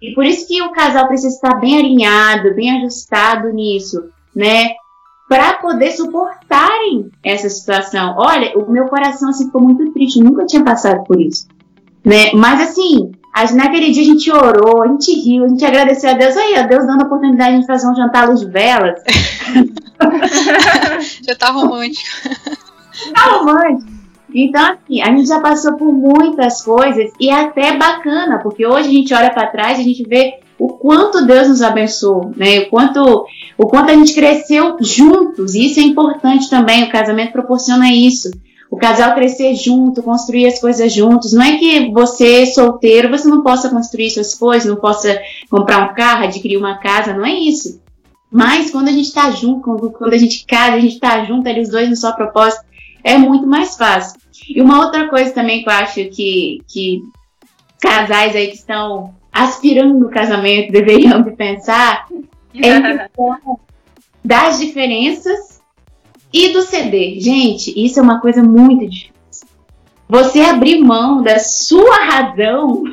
E 0.00 0.14
por 0.14 0.24
isso 0.24 0.46
que 0.46 0.62
o 0.62 0.72
casal 0.72 1.06
precisa 1.06 1.34
estar 1.34 1.54
bem 1.54 1.78
alinhado, 1.78 2.54
bem 2.54 2.78
ajustado 2.78 3.52
nisso, 3.52 4.10
né? 4.34 4.70
Para 5.28 5.54
poder 5.54 5.90
suportarem 5.92 7.10
essa 7.22 7.48
situação. 7.48 8.14
Olha, 8.16 8.56
o 8.56 8.70
meu 8.70 8.86
coração 8.86 9.28
assim, 9.28 9.46
ficou 9.46 9.60
muito 9.60 9.92
triste, 9.92 10.22
nunca 10.22 10.46
tinha 10.46 10.64
passado 10.64 11.04
por 11.04 11.20
isso. 11.20 11.46
Né? 12.04 12.32
Mas 12.32 12.70
assim, 12.70 13.12
naquele 13.54 13.90
dia 13.90 14.02
a 14.02 14.06
gente 14.06 14.32
orou, 14.32 14.82
a 14.82 14.88
gente 14.88 15.12
riu, 15.12 15.44
a 15.44 15.48
gente 15.48 15.64
agradeceu 15.64 16.10
a 16.10 16.14
Deus. 16.14 16.36
Aí, 16.36 16.56
a 16.56 16.62
Deus 16.62 16.86
dando 16.86 17.02
a 17.02 17.06
oportunidade 17.06 17.60
de 17.60 17.66
fazer 17.66 17.86
um 17.86 17.94
jantar 17.94 18.24
à 18.24 18.30
luz 18.30 18.40
de 18.40 18.50
velas. 18.50 19.00
já 21.26 21.36
tá 21.36 21.50
romântico. 21.50 22.08
Tá 23.14 23.30
romântico. 23.30 23.92
Então, 24.34 24.60
assim, 24.60 25.00
a 25.00 25.06
gente 25.06 25.28
já 25.28 25.40
passou 25.40 25.76
por 25.76 25.92
muitas 25.92 26.62
coisas 26.62 27.12
e 27.20 27.30
é 27.30 27.42
até 27.42 27.76
bacana, 27.76 28.40
porque 28.40 28.66
hoje 28.66 28.88
a 28.88 28.92
gente 28.92 29.14
olha 29.14 29.30
para 29.30 29.46
trás 29.46 29.78
e 29.78 29.82
a 29.82 29.84
gente 29.84 30.02
vê 30.02 30.40
o 30.58 30.68
quanto 30.70 31.24
Deus 31.24 31.48
nos 31.48 31.62
abençoou, 31.62 32.32
né? 32.36 32.60
O 32.60 32.70
quanto, 32.70 33.26
o 33.56 33.66
quanto 33.66 33.90
a 33.90 33.94
gente 33.94 34.12
cresceu 34.12 34.76
juntos. 34.80 35.54
E 35.54 35.66
isso 35.66 35.78
é 35.78 35.84
importante 35.84 36.50
também. 36.50 36.84
O 36.84 36.90
casamento 36.90 37.32
proporciona 37.32 37.92
isso. 37.92 38.30
O 38.70 38.76
casal 38.76 39.14
crescer 39.14 39.54
junto, 39.54 40.02
construir 40.02 40.46
as 40.46 40.60
coisas 40.60 40.92
juntos. 40.92 41.32
Não 41.32 41.42
é 41.42 41.56
que 41.56 41.90
você, 41.92 42.44
solteiro, 42.46 43.08
você 43.08 43.28
não 43.28 43.42
possa 43.42 43.70
construir 43.70 44.10
suas 44.10 44.34
coisas, 44.34 44.68
não 44.68 44.76
possa 44.76 45.18
comprar 45.48 45.90
um 45.90 45.94
carro, 45.94 46.24
adquirir 46.24 46.58
uma 46.58 46.78
casa. 46.78 47.14
Não 47.14 47.24
é 47.24 47.32
isso. 47.32 47.80
Mas 48.30 48.70
quando 48.70 48.88
a 48.88 48.92
gente 48.92 49.06
está 49.06 49.30
junto, 49.30 49.90
quando, 49.92 50.12
a 50.12 50.18
gente 50.18 50.44
casa, 50.44 50.76
a 50.76 50.80
gente 50.80 50.94
está 50.94 51.24
junto 51.24 51.48
ali 51.48 51.60
os 51.60 51.70
dois 51.70 51.88
no 51.88 51.96
só 51.96 52.12
propósito, 52.12 52.62
é 53.02 53.16
muito 53.16 53.46
mais 53.46 53.76
fácil. 53.76 54.20
E 54.48 54.60
uma 54.60 54.84
outra 54.84 55.08
coisa 55.08 55.30
também 55.30 55.62
que 55.62 55.68
eu 55.68 55.72
acho 55.72 55.94
que, 56.10 56.60
que 56.66 57.00
casais 57.80 58.34
aí 58.36 58.48
que 58.48 58.56
estão 58.56 59.14
aspirando 59.32 59.98
no 59.98 60.08
casamento 60.08 60.72
deveriam 60.72 61.22
pensar 61.34 62.06
é 62.54 63.08
das 64.24 64.58
diferenças 64.58 65.60
e 66.32 66.52
do 66.52 66.62
ceder. 66.62 67.20
Gente, 67.20 67.72
isso 67.82 67.98
é 67.98 68.02
uma 68.02 68.20
coisa 68.20 68.42
muito 68.42 68.86
difícil. 68.86 69.48
Você 70.08 70.40
abrir 70.40 70.78
mão 70.78 71.22
da 71.22 71.38
sua 71.38 72.04
razão 72.04 72.84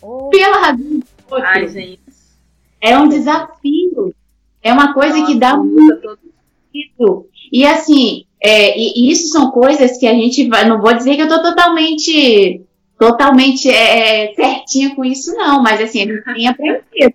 oh. 0.00 0.28
pela 0.30 0.58
razão 0.58 0.98
do 0.98 1.04
outro. 1.30 1.46
Ai, 1.46 1.68
gente. 1.68 2.00
É 2.80 2.98
um 2.98 3.08
desafio. 3.08 4.14
É 4.62 4.72
uma 4.72 4.92
coisa 4.94 5.16
Nossa, 5.16 5.32
que 5.32 5.38
dá 5.38 5.56
muito 5.56 6.18
sentido. 6.72 7.26
E 7.52 7.64
assim, 7.64 8.24
é, 8.40 8.78
e, 8.78 8.92
e, 8.96 9.10
isso 9.10 9.28
são 9.28 9.50
coisas 9.50 9.98
que 9.98 10.06
a 10.06 10.14
gente 10.14 10.48
vai. 10.48 10.68
Não 10.68 10.80
vou 10.80 10.94
dizer 10.94 11.16
que 11.16 11.22
eu 11.22 11.28
tô 11.28 11.42
totalmente 11.42 12.62
totalmente 13.02 13.68
é, 13.68 14.26
é, 14.30 14.34
certinha 14.34 14.94
com 14.94 15.04
isso, 15.04 15.34
não, 15.34 15.60
mas 15.60 15.80
assim, 15.80 16.02
a 16.02 16.06
gente 16.06 16.22
tem 16.22 16.46
aprendido. 16.46 17.14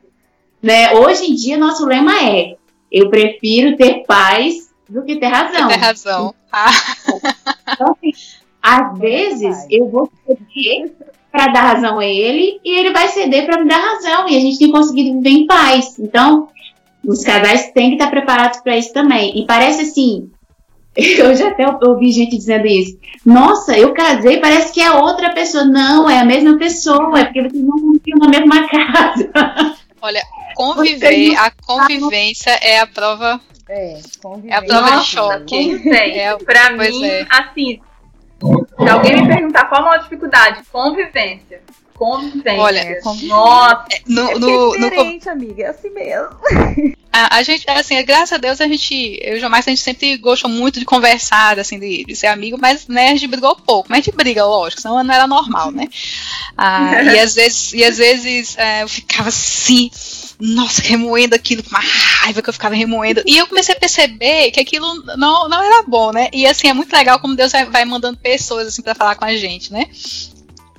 Né? 0.62 0.94
Hoje 0.94 1.32
em 1.32 1.34
dia, 1.34 1.58
nosso 1.58 1.86
lema 1.86 2.14
é: 2.22 2.58
eu 2.92 3.10
prefiro 3.10 3.78
ter 3.78 4.04
paz 4.06 4.70
do 4.90 5.06
que 5.06 5.16
ter 5.16 5.28
razão. 5.28 5.70
Ter 5.70 5.78
razão. 5.78 6.36
Ah. 6.52 6.70
Então, 7.72 7.96
assim, 7.98 8.12
às 8.62 9.00
vezes, 9.00 9.66
eu 9.70 9.90
vou 9.90 10.12
ceder 10.26 10.92
para 11.32 11.48
dar 11.48 11.62
razão 11.62 12.00
a 12.00 12.06
ele 12.06 12.60
e 12.66 12.80
ele 12.80 12.92
vai 12.92 13.08
ceder 13.08 13.46
para 13.46 13.62
me 13.62 13.70
dar 13.70 13.78
razão, 13.78 14.28
e 14.28 14.36
a 14.36 14.40
gente 14.42 14.60
tem 14.60 14.72
conseguido 14.72 15.16
viver 15.18 15.30
em 15.30 15.46
paz. 15.46 15.98
Então, 16.00 16.50
os 17.06 17.24
casais 17.24 17.72
têm 17.72 17.90
que 17.90 17.96
estar 17.96 18.10
preparados 18.10 18.60
para 18.60 18.78
isso 18.78 18.92
também. 18.92 19.40
E 19.40 19.46
parece 19.46 19.84
assim, 19.84 20.32
Eu 21.18 21.36
já 21.36 21.50
até 21.50 21.66
ouvi 21.86 22.12
gente 22.12 22.36
dizendo 22.36 22.66
isso. 22.66 22.98
Nossa, 23.24 23.78
eu 23.78 23.94
casei, 23.94 24.40
parece 24.40 24.74
que 24.74 24.82
é 24.82 24.92
outra 24.92 25.32
pessoa. 25.32 25.64
Não, 25.64 26.10
é 26.10 26.20
a 26.20 26.26
mesma 26.26 26.58
pessoa, 26.58 27.20
é 27.20 27.26
porque 27.26 27.42
vocês 27.42 27.64
não 27.64 27.80
conviviam 27.80 28.18
na 28.18 28.30
mesma 28.30 28.68
casa. 28.68 29.30
Olha, 30.02 30.24
conviver, 30.56 31.36
a 31.36 31.52
convivência 31.52 32.52
é 32.64 32.80
a 32.80 32.88
prova. 32.88 33.40
É, 33.70 34.00
é 34.48 34.56
a 34.56 34.62
prova 34.62 34.92
Nossa, 34.92 35.00
de 35.00 35.06
choque. 35.08 35.90
É, 35.90 36.36
pra 36.38 36.72
mim, 36.72 37.06
é. 37.06 37.28
assim, 37.30 37.80
se 38.40 38.90
alguém 38.90 39.22
me 39.22 39.28
perguntar 39.28 39.66
qual 39.66 39.82
a 39.82 39.86
maior 39.86 40.00
dificuldade, 40.02 40.64
convivência. 40.72 41.62
Convivência. 41.98 42.62
Olha, 42.62 42.80
é, 42.80 43.02
Nossa, 43.04 43.86
no, 44.06 44.30
é 44.30 44.38
no, 44.38 44.76
é 44.76 44.90
diferente, 44.90 45.26
no, 45.26 45.32
amiga, 45.32 45.64
é 45.64 45.68
assim 45.68 45.90
mesmo. 45.90 46.30
A, 47.12 47.38
a, 47.38 47.44
gente, 47.44 47.68
assim, 47.68 48.06
graças 48.06 48.34
a 48.34 48.38
Deus, 48.38 48.62
a 48.62 48.68
gente, 48.68 49.20
eu 49.24 49.34
e 49.34 49.38
o 49.38 49.40
João 49.40 49.52
a 49.52 49.62
gente 49.62 49.82
sempre 49.82 50.16
gostou 50.18 50.48
muito 50.48 50.80
de 50.80 50.86
conversar, 50.86 51.58
assim, 51.58 51.80
de, 51.80 52.06
de, 52.06 52.16
ser 52.16 52.28
amigo, 52.28 52.60
mas, 52.62 52.88
né, 52.88 53.08
a 53.08 53.14
gente 53.14 53.26
brigou 53.26 53.56
pouco. 53.56 53.90
Mas 53.90 54.00
a 54.00 54.02
gente 54.04 54.16
briga, 54.16 54.46
lógico, 54.46 54.80
senão 54.80 55.04
não 55.04 55.14
era 55.14 55.26
normal, 55.26 55.72
né? 55.72 55.88
Ah, 56.56 57.02
e 57.02 57.18
às 57.18 57.34
vezes, 57.34 57.74
e 57.74 57.84
às 57.84 57.98
vezes 57.98 58.56
é, 58.60 58.84
eu 58.84 58.88
ficava 58.88 59.30
assim, 59.30 59.90
nossa, 60.40 60.84
remoendo 60.84 61.34
aquilo 61.34 61.64
com 61.64 61.70
uma 61.70 61.80
raiva 61.80 62.44
que 62.44 62.50
eu 62.50 62.54
ficava 62.54 62.76
remoendo. 62.76 63.24
E 63.26 63.38
eu 63.38 63.48
comecei 63.48 63.74
a 63.74 63.80
perceber 63.80 64.52
que 64.52 64.60
aquilo 64.60 65.04
não, 65.18 65.50
não 65.50 65.64
era 65.64 65.82
bom, 65.88 66.12
né? 66.12 66.30
E 66.32 66.46
assim, 66.46 66.68
é 66.68 66.74
muito 66.74 66.94
legal 66.94 67.20
como 67.20 67.36
Deus 67.36 67.52
vai, 67.52 67.66
vai 67.66 67.86
mandando 67.86 68.20
pessoas 68.20 68.68
assim 68.68 68.84
para 68.84 68.94
falar 68.94 69.16
com 69.16 69.26
a 69.26 69.36
gente, 69.36 69.74
né? 69.74 69.88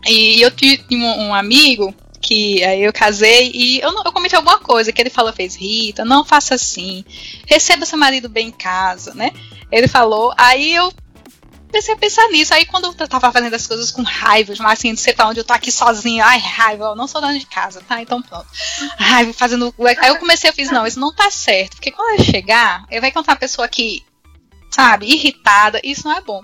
E 0.06 0.40
eu 0.40 0.50
tinha 0.50 0.78
um, 0.92 1.28
um 1.28 1.34
amigo 1.34 1.94
que 2.20 2.62
aí 2.64 2.82
eu 2.82 2.92
casei 2.92 3.50
e 3.54 3.80
eu, 3.80 3.92
não, 3.92 4.02
eu 4.04 4.12
comentei 4.12 4.37
alguma 4.37 4.58
coisa 4.58 4.92
que 4.92 5.00
ele 5.00 5.11
falou, 5.11 5.32
fez 5.32 5.56
Rita, 5.56 6.04
não 6.04 6.24
faça 6.24 6.54
assim, 6.54 7.04
receba 7.46 7.87
seu 7.87 7.98
marido 7.98 8.28
bem 8.28 8.48
em 8.48 8.52
casa, 8.52 9.14
né? 9.14 9.30
Ele 9.70 9.88
falou, 9.88 10.34
aí 10.37 10.74
eu 10.74 10.92
comecei 11.68 11.94
a 11.94 11.98
pensar 11.98 12.28
nisso. 12.28 12.52
Aí 12.52 12.64
quando 12.64 12.94
eu 12.98 13.08
tava 13.08 13.30
fazendo 13.30 13.54
as 13.54 13.66
coisas 13.66 13.90
com 13.90 14.02
raiva, 14.02 14.52
mas 14.58 14.78
assim, 14.78 14.96
sei 14.96 15.12
pra 15.12 15.28
onde 15.28 15.40
eu 15.40 15.44
tô 15.44 15.52
aqui 15.52 15.70
sozinha, 15.70 16.24
ai, 16.24 16.38
raiva, 16.38 16.87
eu 16.87 16.96
não 16.96 17.06
sou 17.06 17.20
dona 17.20 17.38
de 17.38 17.46
casa, 17.46 17.82
tá? 17.87 18.00
Então 18.02 18.20
pronto. 18.20 18.46
Raiva, 18.98 19.32
fazendo. 19.32 19.74
Aí 20.00 20.08
eu 20.08 20.16
comecei, 20.16 20.50
eu 20.50 20.54
fiz, 20.54 20.70
não, 20.70 20.87
isso 20.87 20.98
não 20.98 21.14
tá 21.14 21.30
certo. 21.30 21.76
Porque 21.76 21.90
quando 21.90 22.14
ele 22.14 22.24
chegar, 22.24 22.84
ele 22.90 23.00
vai 23.00 23.11
encontrar 23.11 23.34
uma 23.34 23.40
pessoa 23.40 23.68
que, 23.68 24.04
sabe, 24.70 25.06
irritada, 25.06 25.80
isso 25.84 26.06
não 26.06 26.16
é 26.16 26.20
bom. 26.20 26.42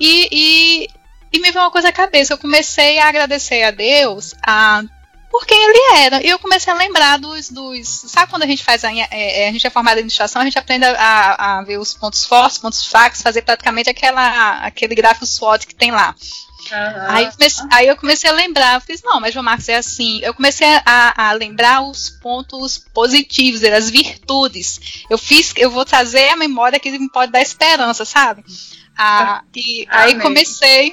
E, 0.00 0.28
e, 0.30 0.88
e 1.36 1.40
me 1.40 1.50
veio 1.50 1.64
uma 1.64 1.70
coisa 1.70 1.88
à 1.88 1.92
cabeça. 1.92 2.32
Eu 2.32 2.38
comecei 2.38 2.98
a 2.98 3.08
agradecer 3.08 3.62
a 3.62 3.70
Deus 3.70 4.34
a 4.42 4.82
por 5.30 5.44
quem 5.44 5.62
ele 5.64 6.04
era. 6.04 6.24
E 6.24 6.30
eu 6.30 6.38
comecei 6.38 6.72
a 6.72 6.76
lembrar 6.76 7.18
dos. 7.18 7.50
dos 7.50 7.86
sabe 7.86 8.30
quando 8.30 8.44
a 8.44 8.46
gente 8.46 8.64
faz 8.64 8.84
a, 8.84 8.92
é, 8.92 9.06
é, 9.10 9.48
a 9.48 9.52
gente 9.52 9.66
é 9.66 9.70
formada 9.70 9.96
em 9.96 10.00
administração, 10.00 10.40
a 10.40 10.44
gente 10.44 10.58
aprende 10.58 10.86
a, 10.86 11.58
a, 11.58 11.62
ver 11.62 11.78
os 11.78 11.92
pontos 11.92 12.24
fortes, 12.24 12.58
pontos 12.58 12.86
fracos, 12.86 13.22
fazer 13.22 13.42
praticamente 13.42 13.90
aquela, 13.90 14.58
aquele 14.60 14.94
gráfico 14.94 15.26
SWOT 15.26 15.66
que 15.66 15.74
tem 15.74 15.90
lá. 15.90 16.14
Uhum. 16.72 17.10
Aí, 17.10 17.30
comecei, 17.30 17.66
aí, 17.70 17.86
eu 17.86 17.96
comecei 17.96 18.30
a 18.30 18.32
lembrar, 18.32 18.74
eu 18.74 18.80
fiz, 18.80 19.00
não, 19.02 19.20
mas 19.20 19.32
João 19.32 19.44
Marcos 19.44 19.68
é 19.68 19.76
assim. 19.76 20.20
Eu 20.22 20.34
comecei 20.34 20.66
a, 20.84 21.28
a, 21.28 21.32
lembrar 21.32 21.82
os 21.82 22.10
pontos 22.10 22.78
positivos, 22.92 23.62
as 23.62 23.90
virtudes. 23.90 25.04
Eu 25.08 25.18
fiz, 25.18 25.52
eu 25.56 25.70
vou 25.70 25.84
trazer 25.84 26.28
a 26.30 26.36
memória 26.36 26.80
que 26.80 26.90
me 26.98 27.10
pode 27.10 27.30
dar 27.30 27.42
esperança, 27.42 28.04
sabe? 28.04 28.42
Ah, 28.96 29.42
e 29.54 29.86
aí 29.88 30.18
comecei. 30.20 30.92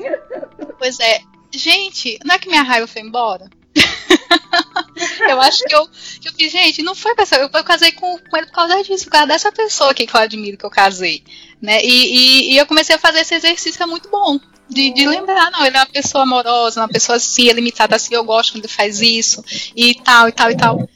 Pois 0.77 0.99
é, 0.99 1.21
gente, 1.51 2.19
não 2.25 2.35
é 2.35 2.39
que 2.39 2.49
minha 2.49 2.63
raiva 2.63 2.87
foi 2.87 3.01
embora? 3.01 3.49
eu 5.29 5.41
acho 5.41 5.63
que 5.63 5.73
eu, 5.73 5.87
que 6.21 6.29
eu 6.29 6.33
fiz, 6.33 6.51
gente, 6.51 6.83
não 6.83 6.93
foi 6.93 7.15
pessoa, 7.15 7.41
eu, 7.41 7.49
eu 7.51 7.63
casei 7.63 7.91
com, 7.91 8.17
com, 8.17 8.37
ele 8.37 8.47
por 8.47 8.53
causa 8.53 8.83
disso, 8.83 9.05
por 9.05 9.11
causa 9.11 9.27
dessa 9.27 9.51
pessoa 9.51 9.91
aqui 9.91 10.05
que 10.05 10.15
eu 10.15 10.19
admiro 10.19 10.57
que 10.57 10.65
eu 10.65 10.69
casei. 10.69 11.23
Né? 11.61 11.83
E, 11.83 11.87
e, 11.87 12.53
e 12.53 12.57
eu 12.57 12.65
comecei 12.65 12.95
a 12.95 12.99
fazer 12.99 13.19
esse 13.19 13.35
exercício, 13.35 13.81
é 13.81 13.85
muito 13.85 14.09
bom. 14.09 14.39
De, 14.69 14.91
de, 14.91 15.05
lembrar, 15.05 15.51
não, 15.51 15.65
ele 15.65 15.75
é 15.75 15.79
uma 15.79 15.85
pessoa 15.85 16.23
amorosa, 16.23 16.81
uma 16.81 16.89
pessoa 16.89 17.17
assim, 17.17 17.49
é 17.49 17.53
limitada 17.53 17.95
assim, 17.95 18.15
eu 18.15 18.23
gosto 18.23 18.53
quando 18.53 18.63
ele 18.63 18.73
faz 18.73 19.01
isso, 19.01 19.43
e 19.75 19.93
tal, 19.95 20.27
e 20.27 20.31
tal, 20.31 20.51
e 20.51 20.57
tal. 20.57 20.89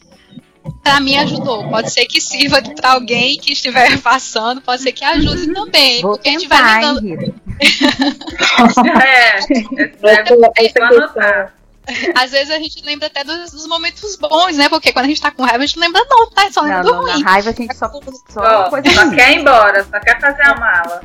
Pra 0.83 0.99
mim 0.99 1.17
ajudou. 1.17 1.69
Pode 1.69 1.91
ser 1.91 2.05
que 2.05 2.19
sirva 2.21 2.61
para 2.61 2.93
alguém 2.93 3.37
que 3.37 3.53
estiver 3.53 3.97
passando, 4.01 4.61
pode 4.61 4.81
ser 4.81 4.91
que 4.91 5.03
ajude 5.03 5.53
também. 5.53 6.01
Vou 6.01 6.11
porque 6.11 6.37
tentar, 6.37 6.55
a 6.55 6.81
gente 6.81 6.81
vai 6.81 6.93
lembrando. 6.93 7.35
é, 9.01 9.39
é, 9.39 10.23
é, 10.57 10.71
é, 11.17 11.57
às 12.15 12.31
vezes 12.31 12.51
a 12.51 12.59
gente 12.59 12.83
lembra 12.85 13.07
até 13.07 13.23
dos, 13.23 13.51
dos, 13.51 13.67
momentos 13.67 14.15
bons, 14.17 14.57
né? 14.57 14.67
Porque 14.69 14.91
quando 14.91 15.05
a 15.05 15.07
gente 15.07 15.21
tá 15.21 15.31
com 15.31 15.43
raiva, 15.43 15.63
a 15.63 15.65
gente 15.65 15.79
lembra 15.79 16.03
não, 16.09 16.29
tá? 16.29 16.51
Só 16.51 16.61
lembra 16.61 16.83
não, 16.83 16.91
do 16.91 17.01
ruim. 17.01 17.23
Na 17.23 17.31
raiva 17.31 17.49
a 17.49 17.53
gente 17.53 17.75
só, 17.75 17.89
só, 18.29 18.69
coisa 18.69 18.89
só 18.89 19.09
quer 19.09 19.31
ir 19.31 19.39
embora, 19.39 19.83
só 19.83 19.99
quer 19.99 20.19
fazer 20.19 20.43
a 20.43 20.55
mala. 20.55 21.01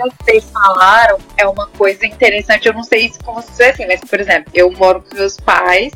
Vocês 0.00 0.44
falaram 0.50 1.18
é 1.36 1.46
uma 1.46 1.66
coisa 1.68 2.06
interessante. 2.06 2.66
Eu 2.66 2.74
não 2.74 2.82
sei 2.82 3.08
se 3.08 3.18
com 3.18 3.34
vocês 3.34 3.60
é 3.60 3.70
assim, 3.70 3.86
mas, 3.86 4.00
por 4.00 4.20
exemplo, 4.20 4.50
eu 4.54 4.70
moro 4.72 5.02
com 5.02 5.16
meus 5.16 5.36
pais 5.36 5.92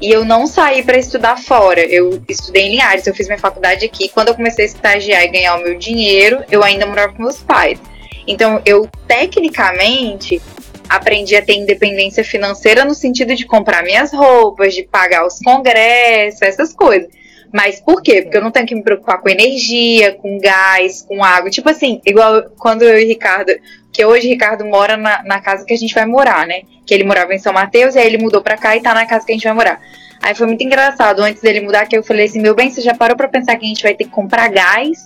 e 0.00 0.10
eu 0.10 0.24
não 0.24 0.46
saí 0.46 0.82
para 0.82 0.98
estudar 0.98 1.36
fora. 1.36 1.80
Eu 1.80 2.22
estudei 2.28 2.64
em 2.64 2.70
Linhares, 2.70 3.06
eu 3.06 3.14
fiz 3.14 3.26
minha 3.26 3.38
faculdade 3.38 3.84
aqui. 3.84 4.08
Quando 4.08 4.28
eu 4.28 4.34
comecei 4.34 4.64
a 4.64 4.68
estagiar 4.68 5.22
e 5.24 5.28
ganhar 5.28 5.56
o 5.56 5.62
meu 5.62 5.76
dinheiro, 5.78 6.44
eu 6.50 6.62
ainda 6.62 6.86
morava 6.86 7.12
com 7.12 7.22
meus 7.22 7.42
pais. 7.42 7.78
Então, 8.26 8.62
eu 8.64 8.88
tecnicamente 9.06 10.40
aprendi 10.88 11.36
a 11.36 11.42
ter 11.42 11.54
independência 11.54 12.24
financeira 12.24 12.84
no 12.84 12.94
sentido 12.94 13.34
de 13.34 13.46
comprar 13.46 13.82
minhas 13.82 14.12
roupas, 14.12 14.74
de 14.74 14.82
pagar 14.82 15.26
os 15.26 15.38
congressos, 15.38 16.42
essas 16.42 16.72
coisas. 16.72 17.08
Mas 17.52 17.80
por 17.80 18.02
quê? 18.02 18.22
Porque 18.22 18.36
eu 18.36 18.42
não 18.42 18.50
tenho 18.50 18.66
que 18.66 18.74
me 18.74 18.82
preocupar 18.82 19.20
com 19.20 19.28
energia, 19.28 20.14
com 20.14 20.38
gás, 20.38 21.02
com 21.02 21.22
água. 21.22 21.50
Tipo 21.50 21.68
assim, 21.68 22.00
igual 22.06 22.44
quando 22.58 22.82
eu 22.82 22.98
e 22.98 23.04
o 23.04 23.08
Ricardo. 23.08 23.52
Que 23.92 24.04
hoje 24.04 24.28
o 24.28 24.30
Ricardo 24.30 24.64
mora 24.64 24.96
na, 24.96 25.22
na 25.24 25.40
casa 25.40 25.64
que 25.64 25.74
a 25.74 25.76
gente 25.76 25.92
vai 25.92 26.06
morar, 26.06 26.46
né? 26.46 26.62
Que 26.86 26.94
ele 26.94 27.02
morava 27.02 27.34
em 27.34 27.38
São 27.40 27.52
Mateus 27.52 27.96
e 27.96 27.98
aí 27.98 28.06
ele 28.06 28.18
mudou 28.18 28.40
pra 28.40 28.56
cá 28.56 28.76
e 28.76 28.80
tá 28.80 28.94
na 28.94 29.04
casa 29.04 29.26
que 29.26 29.32
a 29.32 29.34
gente 29.34 29.44
vai 29.44 29.52
morar. 29.52 29.80
Aí 30.22 30.34
foi 30.34 30.46
muito 30.46 30.62
engraçado. 30.62 31.20
Antes 31.20 31.42
dele 31.42 31.60
mudar, 31.60 31.86
que 31.86 31.96
eu 31.96 32.02
falei 32.02 32.26
assim: 32.26 32.40
meu 32.40 32.54
bem, 32.54 32.70
você 32.70 32.80
já 32.80 32.94
parou 32.94 33.16
pra 33.16 33.26
pensar 33.26 33.56
que 33.56 33.64
a 33.64 33.68
gente 33.68 33.82
vai 33.82 33.94
ter 33.94 34.04
que 34.04 34.10
comprar 34.10 34.48
gás? 34.48 34.98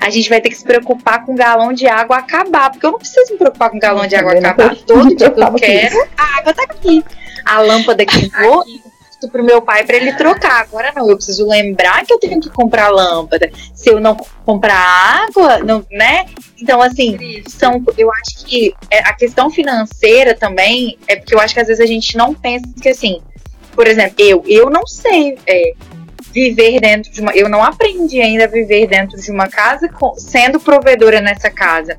A 0.00 0.08
gente 0.08 0.28
vai 0.28 0.40
ter 0.40 0.48
que 0.48 0.56
se 0.56 0.64
preocupar 0.64 1.24
com 1.24 1.32
o 1.32 1.36
galão 1.36 1.72
de 1.72 1.86
água 1.86 2.18
acabar. 2.18 2.70
Porque 2.70 2.86
eu 2.86 2.92
não 2.92 2.98
preciso 2.98 3.32
me 3.32 3.38
preocupar 3.38 3.70
com 3.70 3.76
o 3.76 3.80
galão 3.80 4.06
de 4.06 4.16
água 4.16 4.32
acabar. 4.32 4.74
Todo 4.86 5.14
dia 5.14 5.30
que 5.30 5.40
eu 5.40 5.54
quero, 5.54 6.08
a 6.16 6.38
água 6.38 6.54
tá 6.54 6.62
aqui. 6.62 7.04
A 7.44 7.60
lâmpada 7.60 8.06
que 8.06 8.30
vou 9.24 9.30
pro 9.30 9.44
meu 9.44 9.60
pai 9.62 9.84
para 9.84 9.96
ele 9.96 10.12
trocar. 10.14 10.62
Agora 10.62 10.92
não, 10.94 11.08
eu 11.08 11.16
preciso 11.16 11.46
lembrar 11.48 12.04
que 12.04 12.12
eu 12.12 12.18
tenho 12.18 12.40
que 12.40 12.50
comprar 12.50 12.88
lâmpada. 12.88 13.50
Se 13.74 13.90
eu 13.90 14.00
não 14.00 14.16
comprar 14.44 15.26
água, 15.26 15.58
não, 15.58 15.84
né? 15.90 16.26
Então, 16.60 16.80
assim, 16.80 17.42
são, 17.48 17.82
eu 17.98 18.10
acho 18.12 18.46
que 18.46 18.74
é, 18.90 19.00
a 19.00 19.12
questão 19.14 19.50
financeira 19.50 20.34
também 20.34 20.98
é 21.08 21.16
porque 21.16 21.34
eu 21.34 21.40
acho 21.40 21.54
que 21.54 21.60
às 21.60 21.68
vezes 21.68 21.82
a 21.82 21.86
gente 21.86 22.16
não 22.16 22.34
pensa 22.34 22.66
que, 22.80 22.88
assim, 22.88 23.20
por 23.72 23.86
exemplo, 23.86 24.14
eu, 24.18 24.42
eu 24.46 24.70
não 24.70 24.86
sei 24.86 25.36
é, 25.46 25.72
viver 26.32 26.80
dentro 26.80 27.10
de 27.10 27.20
uma. 27.20 27.32
Eu 27.32 27.48
não 27.48 27.62
aprendi 27.62 28.20
ainda 28.20 28.44
a 28.44 28.48
viver 28.48 28.86
dentro 28.86 29.20
de 29.20 29.30
uma 29.30 29.48
casa 29.48 29.88
com, 29.88 30.14
sendo 30.16 30.60
provedora 30.60 31.20
nessa 31.20 31.50
casa. 31.50 31.98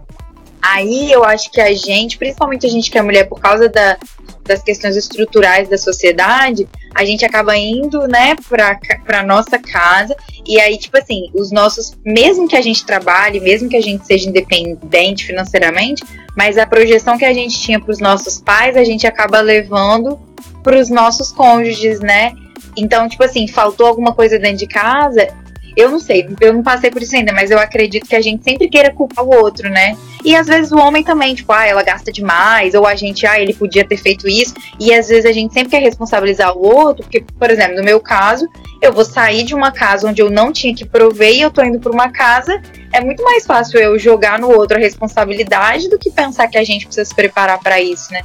Aí 0.61 1.11
eu 1.11 1.23
acho 1.23 1.51
que 1.51 1.61
a 1.61 1.73
gente, 1.73 2.17
principalmente 2.17 2.65
a 2.65 2.69
gente 2.69 2.89
que 2.89 2.97
é 2.97 3.01
mulher, 3.01 3.25
por 3.25 3.39
causa 3.39 3.69
da, 3.69 3.97
das 4.43 4.63
questões 4.63 4.95
estruturais 4.95 5.69
da 5.69 5.77
sociedade, 5.77 6.67
a 6.95 7.03
gente 7.03 7.25
acaba 7.25 7.57
indo, 7.57 8.07
né, 8.07 8.35
pra, 8.47 8.79
pra 9.05 9.21
nossa 9.21 9.59
casa, 9.59 10.15
e 10.47 10.59
aí, 10.59 10.77
tipo 10.77 10.97
assim, 10.97 11.29
os 11.33 11.51
nossos, 11.51 11.97
mesmo 12.05 12.47
que 12.47 12.55
a 12.55 12.61
gente 12.61 12.85
trabalhe, 12.85 13.39
mesmo 13.41 13.67
que 13.67 13.75
a 13.75 13.81
gente 13.81 14.05
seja 14.05 14.29
independente 14.29 15.25
financeiramente, 15.25 16.03
mas 16.37 16.57
a 16.57 16.65
projeção 16.65 17.17
que 17.17 17.25
a 17.25 17.33
gente 17.33 17.59
tinha 17.59 17.79
para 17.79 17.91
os 17.91 17.99
nossos 17.99 18.39
pais, 18.39 18.77
a 18.77 18.83
gente 18.83 19.05
acaba 19.05 19.41
levando 19.41 20.17
para 20.63 20.79
os 20.79 20.89
nossos 20.89 21.31
cônjuges, 21.31 21.99
né? 21.99 22.33
Então, 22.77 23.07
tipo 23.07 23.23
assim, 23.23 23.47
faltou 23.47 23.87
alguma 23.87 24.13
coisa 24.13 24.39
dentro 24.39 24.57
de 24.57 24.67
casa, 24.67 25.27
eu 25.75 25.89
não 25.89 25.99
sei, 25.99 26.27
eu 26.39 26.53
não 26.53 26.63
passei 26.63 26.89
por 26.89 27.01
isso 27.01 27.15
ainda, 27.15 27.33
mas 27.33 27.51
eu 27.51 27.59
acredito 27.59 28.07
que 28.07 28.15
a 28.15 28.21
gente 28.21 28.43
sempre 28.43 28.69
queira 28.69 28.91
culpar 28.93 29.25
o 29.25 29.35
outro, 29.35 29.69
né? 29.69 29.97
E 30.23 30.35
às 30.35 30.47
vezes 30.47 30.71
o 30.71 30.77
homem 30.77 31.03
também, 31.03 31.35
tipo, 31.35 31.51
ah, 31.51 31.65
ela 31.65 31.83
gasta 31.83 32.11
demais, 32.11 32.73
ou 32.73 32.87
a 32.87 32.95
gente, 32.95 33.27
ah, 33.27 33.39
ele 33.39 33.53
podia 33.53 33.85
ter 33.85 33.97
feito 33.97 34.27
isso. 34.27 34.53
E 34.79 34.93
às 34.93 35.07
vezes 35.07 35.25
a 35.25 35.31
gente 35.31 35.53
sempre 35.53 35.69
quer 35.69 35.81
responsabilizar 35.81 36.57
o 36.57 36.65
outro, 36.65 37.03
porque, 37.03 37.21
por 37.37 37.51
exemplo, 37.51 37.75
no 37.75 37.83
meu 37.83 37.99
caso, 37.99 38.47
eu 38.81 38.91
vou 38.91 39.05
sair 39.05 39.43
de 39.43 39.53
uma 39.53 39.71
casa 39.71 40.07
onde 40.07 40.21
eu 40.21 40.29
não 40.29 40.51
tinha 40.51 40.73
que 40.73 40.85
prover 40.85 41.33
e 41.33 41.41
eu 41.41 41.51
tô 41.51 41.61
indo 41.63 41.79
para 41.79 41.91
uma 41.91 42.09
casa. 42.09 42.61
É 42.93 43.01
muito 43.01 43.23
mais 43.23 43.45
fácil 43.45 43.79
eu 43.79 43.99
jogar 43.99 44.39
no 44.39 44.49
outro 44.49 44.77
a 44.77 44.79
responsabilidade 44.79 45.89
do 45.89 45.99
que 45.99 46.09
pensar 46.09 46.47
que 46.47 46.57
a 46.57 46.63
gente 46.63 46.85
precisa 46.85 47.05
se 47.05 47.13
preparar 47.13 47.59
para 47.59 47.79
isso, 47.81 48.11
né? 48.11 48.21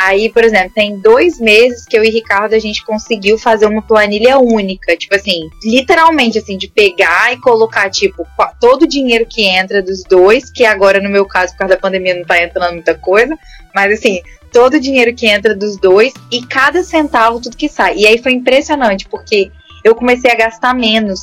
Aí, 0.00 0.30
por 0.30 0.42
exemplo, 0.42 0.72
tem 0.74 0.98
dois 0.98 1.38
meses 1.38 1.84
que 1.84 1.94
eu 1.94 2.02
e 2.02 2.08
Ricardo 2.08 2.54
a 2.54 2.58
gente 2.58 2.82
conseguiu 2.86 3.36
fazer 3.36 3.66
uma 3.66 3.82
planilha 3.82 4.38
única. 4.38 4.96
Tipo 4.96 5.14
assim, 5.14 5.50
literalmente 5.62 6.38
assim, 6.38 6.56
de 6.56 6.68
pegar 6.68 7.34
e 7.34 7.36
colocar, 7.36 7.90
tipo, 7.90 8.26
todo 8.58 8.84
o 8.84 8.88
dinheiro 8.88 9.26
que 9.26 9.44
entra 9.44 9.82
dos 9.82 10.02
dois, 10.02 10.50
que 10.50 10.64
agora, 10.64 11.02
no 11.02 11.10
meu 11.10 11.26
caso, 11.26 11.52
por 11.52 11.58
causa 11.58 11.74
da 11.74 11.80
pandemia, 11.80 12.14
não 12.14 12.24
tá 12.24 12.42
entrando 12.42 12.72
muita 12.72 12.94
coisa, 12.94 13.38
mas 13.74 13.92
assim, 13.92 14.22
todo 14.50 14.74
o 14.74 14.80
dinheiro 14.80 15.14
que 15.14 15.26
entra 15.26 15.54
dos 15.54 15.76
dois 15.76 16.14
e 16.32 16.46
cada 16.46 16.82
centavo, 16.82 17.38
tudo 17.38 17.54
que 17.54 17.68
sai. 17.68 17.98
E 17.98 18.06
aí 18.06 18.16
foi 18.16 18.32
impressionante, 18.32 19.06
porque 19.06 19.50
eu 19.84 19.94
comecei 19.94 20.30
a 20.30 20.34
gastar 20.34 20.72
menos. 20.72 21.20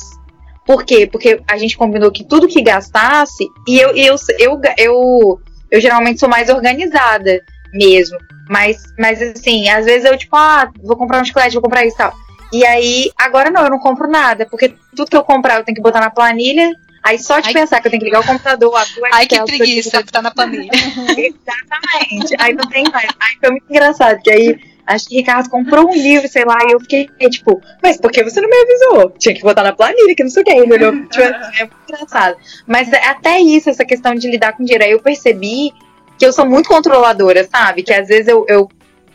Por 0.64 0.84
quê? 0.84 1.08
Porque 1.10 1.40
a 1.50 1.58
gente 1.58 1.76
combinou 1.76 2.12
que 2.12 2.22
tudo 2.22 2.46
que 2.46 2.62
gastasse, 2.62 3.44
e 3.66 3.76
eu, 3.76 3.90
eu, 3.96 4.14
eu, 4.38 4.60
eu, 4.76 5.40
eu 5.68 5.80
geralmente 5.80 6.20
sou 6.20 6.28
mais 6.28 6.48
organizada 6.48 7.42
mesmo. 7.72 8.18
Mas, 8.48 8.82
mas 8.98 9.20
assim, 9.20 9.68
às 9.68 9.84
vezes 9.84 10.10
eu, 10.10 10.16
tipo, 10.16 10.34
ah, 10.36 10.70
vou 10.82 10.96
comprar 10.96 11.20
um 11.20 11.24
chiclete, 11.24 11.54
vou 11.54 11.62
comprar 11.62 11.84
isso 11.84 11.96
e 11.96 11.98
tal. 11.98 12.14
E 12.52 12.64
aí, 12.64 13.10
agora 13.16 13.50
não, 13.50 13.64
eu 13.64 13.70
não 13.70 13.78
compro 13.78 14.08
nada, 14.08 14.46
porque 14.46 14.74
tudo 14.96 15.10
que 15.10 15.16
eu 15.16 15.24
comprar 15.24 15.56
eu 15.56 15.64
tenho 15.64 15.76
que 15.76 15.82
botar 15.82 16.00
na 16.00 16.10
planilha. 16.10 16.72
Aí 17.02 17.18
só 17.18 17.38
de 17.38 17.48
Ai, 17.48 17.54
pensar 17.54 17.80
que 17.80 17.86
eu 17.86 17.90
tenho 17.90 18.00
que 18.00 18.06
ligar 18.06 18.20
o 18.20 18.26
computador, 18.26 18.74
a 18.74 18.84
tua 18.84 19.08
Ai, 19.12 19.26
que 19.26 19.42
preguiça, 19.44 20.02
que 20.02 20.12
tá 20.12 20.20
na 20.20 20.30
planilha. 20.30 20.70
Exatamente. 21.16 22.34
Aí 22.38 22.54
não 22.54 22.68
tem 22.68 22.84
mais. 22.90 23.08
Aí 23.20 23.36
foi 23.40 23.50
muito 23.50 23.70
engraçado, 23.70 24.20
que 24.20 24.30
aí 24.30 24.58
acho 24.86 25.06
que 25.06 25.16
Ricardo 25.16 25.48
comprou 25.50 25.88
um 25.88 25.94
livro, 25.94 26.26
sei 26.28 26.44
lá, 26.44 26.58
e 26.66 26.72
eu 26.72 26.80
fiquei, 26.80 27.08
tipo, 27.28 27.62
mas 27.82 27.98
por 27.98 28.10
que 28.10 28.24
você 28.24 28.40
não 28.40 28.48
me 28.48 28.56
avisou? 28.56 29.10
Tinha 29.18 29.34
que 29.34 29.42
botar 29.42 29.62
na 29.62 29.72
planilha, 29.72 30.14
que 30.14 30.22
não 30.22 30.30
sei 30.30 30.42
o 30.42 30.44
que. 30.44 30.50
Ele 30.50 30.72
olhou, 30.72 30.92
tipo, 31.08 31.22
é 31.22 31.60
muito 31.60 31.76
engraçado. 31.88 32.36
Mas 32.66 32.92
até 32.92 33.38
isso, 33.38 33.70
essa 33.70 33.84
questão 33.84 34.14
de 34.14 34.30
lidar 34.30 34.54
com 34.54 34.64
dinheiro, 34.64 34.84
aí 34.84 34.92
eu 34.92 35.00
percebi 35.00 35.72
que 36.18 36.26
eu 36.26 36.32
sou 36.32 36.44
muito 36.44 36.68
controladora, 36.68 37.46
sabe? 37.48 37.82
Que 37.82 37.92
às 37.92 38.08
vezes 38.08 38.28
eu, 38.28 38.44
eu 38.48 38.68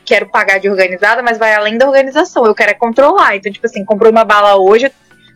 quero 0.05 0.29
pagar 0.29 0.59
de 0.59 0.69
organizada, 0.69 1.21
mas 1.21 1.37
vai 1.37 1.53
além 1.53 1.77
da 1.77 1.87
organização. 1.87 2.45
Eu 2.45 2.55
quero 2.55 2.71
é 2.71 2.75
controlar. 2.75 3.35
Então, 3.35 3.51
tipo 3.51 3.65
assim, 3.65 3.83
comprou 3.83 4.11
uma 4.11 4.23
bala 4.23 4.55
hoje, 4.55 4.91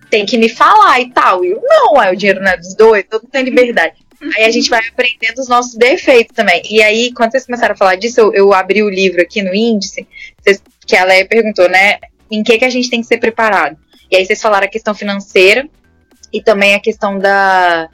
tem 0.10 0.25
que 0.25 0.38
me 0.38 0.49
falar 0.49 0.99
e 1.01 1.12
tal. 1.12 1.43
E 1.43 1.51
eu, 1.51 1.62
não, 1.62 2.01
é 2.01 2.12
o 2.12 2.15
dinheiro 2.15 2.41
não 2.41 2.51
é 2.51 2.58
dos 2.58 2.75
dois, 2.75 3.03
todo 3.10 3.23
mundo 3.23 3.32
tem 3.32 3.43
liberdade. 3.43 3.95
Aí 4.36 4.45
a 4.45 4.51
gente 4.51 4.69
vai 4.69 4.80
aprendendo 4.80 5.39
os 5.39 5.47
nossos 5.47 5.75
defeitos 5.75 6.36
também. 6.36 6.62
E 6.69 6.82
aí, 6.82 7.13
quando 7.13 7.32
vocês 7.32 7.45
começaram 7.45 7.73
a 7.73 7.77
falar 7.77 7.96
disso, 7.96 8.19
eu, 8.19 8.33
eu 8.33 8.54
abri 8.54 8.81
o 8.81 8.89
livro 8.89 9.21
aqui 9.21 9.44
no 9.44 9.54
índice, 9.54 10.08
vocês, 10.42 10.62
que 10.85 10.96
a 10.96 11.04
Leia 11.04 11.27
perguntou, 11.27 11.69
né? 11.69 12.00
Em 12.31 12.44
que, 12.44 12.58
que 12.58 12.65
a 12.65 12.69
gente 12.69 12.89
tem 12.89 13.02
que 13.02 13.08
ser 13.08 13.17
preparado? 13.17 13.77
E 14.10 14.15
aí 14.15 14.25
vocês 14.25 14.42
falaram 14.42 14.65
a 14.65 14.69
questão 14.69 14.96
financeira 14.96 15.67
e 16.33 16.42
também 16.42 16.73
a 16.73 16.79
questão 16.79 17.19
da, 17.19 17.89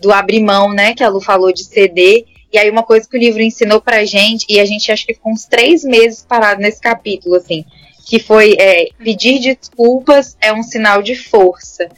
do 0.00 0.12
abrir 0.12 0.40
mão, 0.40 0.72
né? 0.72 0.94
Que 0.94 1.04
a 1.04 1.08
Lu 1.08 1.20
falou 1.20 1.52
de 1.52 1.64
ceder. 1.64 2.24
E 2.52 2.58
aí, 2.58 2.70
uma 2.70 2.82
coisa 2.82 3.08
que 3.08 3.16
o 3.16 3.20
livro 3.20 3.42
ensinou 3.42 3.80
pra 3.80 4.04
gente, 4.04 4.46
e 4.48 4.58
a 4.58 4.64
gente 4.64 4.90
acho 4.90 5.06
que 5.06 5.14
ficou 5.14 5.32
uns 5.32 5.44
três 5.44 5.84
meses 5.84 6.24
parado 6.26 6.60
nesse 6.60 6.80
capítulo, 6.80 7.36
assim, 7.36 7.64
que 8.06 8.18
foi 8.18 8.56
é, 8.58 8.88
pedir 8.98 9.38
desculpas 9.38 10.36
é 10.40 10.52
um 10.52 10.62
sinal 10.62 11.02
de 11.02 11.14
força. 11.14 11.88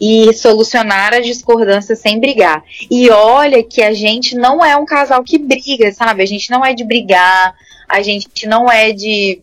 e 0.00 0.32
solucionar 0.32 1.12
as 1.12 1.26
discordâncias 1.26 1.98
sem 1.98 2.18
brigar. 2.18 2.64
E 2.90 3.10
olha 3.10 3.62
que 3.62 3.82
a 3.82 3.92
gente 3.92 4.34
não 4.34 4.64
é 4.64 4.74
um 4.74 4.86
casal 4.86 5.22
que 5.22 5.36
briga, 5.36 5.92
sabe? 5.92 6.22
A 6.22 6.26
gente 6.26 6.50
não 6.50 6.64
é 6.64 6.72
de 6.72 6.84
brigar, 6.84 7.54
a 7.86 8.00
gente 8.00 8.46
não 8.46 8.70
é 8.70 8.92
de 8.92 9.42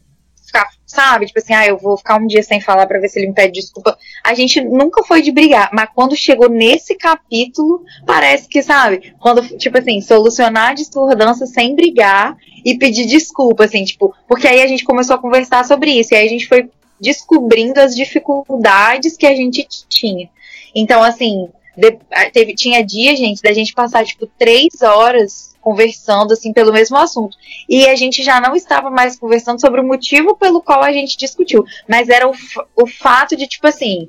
sabe? 0.87 1.25
Tipo 1.25 1.39
assim, 1.39 1.53
ah, 1.53 1.67
eu 1.67 1.77
vou 1.77 1.97
ficar 1.97 2.15
um 2.15 2.25
dia 2.25 2.41
sem 2.41 2.61
falar 2.61 2.87
para 2.87 2.99
ver 2.99 3.09
se 3.09 3.19
ele 3.19 3.27
me 3.27 3.33
pede 3.33 3.59
desculpa. 3.59 3.97
A 4.23 4.33
gente 4.33 4.61
nunca 4.61 5.03
foi 5.03 5.21
de 5.21 5.31
brigar, 5.31 5.69
mas 5.73 5.89
quando 5.93 6.15
chegou 6.15 6.49
nesse 6.49 6.95
capítulo, 6.95 7.83
parece 8.05 8.47
que, 8.47 8.63
sabe? 8.63 9.13
Quando, 9.19 9.45
tipo 9.57 9.77
assim, 9.77 9.99
solucionar 9.99 10.69
a 10.69 10.73
discordância 10.73 11.45
sem 11.45 11.75
brigar 11.75 12.37
e 12.65 12.77
pedir 12.77 13.05
desculpa, 13.05 13.65
assim, 13.65 13.83
tipo, 13.83 14.15
porque 14.27 14.47
aí 14.47 14.61
a 14.61 14.67
gente 14.67 14.85
começou 14.85 15.17
a 15.17 15.21
conversar 15.21 15.65
sobre 15.65 15.91
isso, 15.91 16.13
e 16.13 16.17
aí 16.17 16.25
a 16.25 16.29
gente 16.29 16.47
foi 16.47 16.69
descobrindo 16.99 17.79
as 17.79 17.95
dificuldades 17.95 19.17
que 19.17 19.27
a 19.27 19.35
gente 19.35 19.67
tinha. 19.89 20.29
Então, 20.73 21.03
assim, 21.03 21.49
de, 21.75 21.97
teve, 22.31 22.55
tinha 22.55 22.83
dia, 22.83 23.15
gente, 23.15 23.41
da 23.41 23.51
gente 23.51 23.73
passar, 23.73 24.05
tipo, 24.05 24.25
três 24.37 24.81
horas 24.81 25.55
conversando, 25.67 26.31
assim, 26.31 26.53
pelo 26.53 26.71
mesmo 26.71 26.95
assunto. 26.95 27.35
E 27.67 27.89
a 27.89 27.95
gente 27.95 28.23
já 28.23 28.39
não 28.39 28.55
estava 28.55 28.89
mais 28.89 29.19
conversando 29.19 29.59
sobre 29.59 29.81
o 29.81 29.83
motivo 29.83 30.33
pelo 30.37 30.61
qual 30.61 30.81
a 30.81 30.93
gente 30.93 31.17
discutiu. 31.17 31.65
Mas 31.85 32.07
era 32.07 32.25
o, 32.25 32.31
o 32.73 32.87
fato 32.87 33.35
de, 33.35 33.45
tipo 33.47 33.67
assim, 33.67 34.07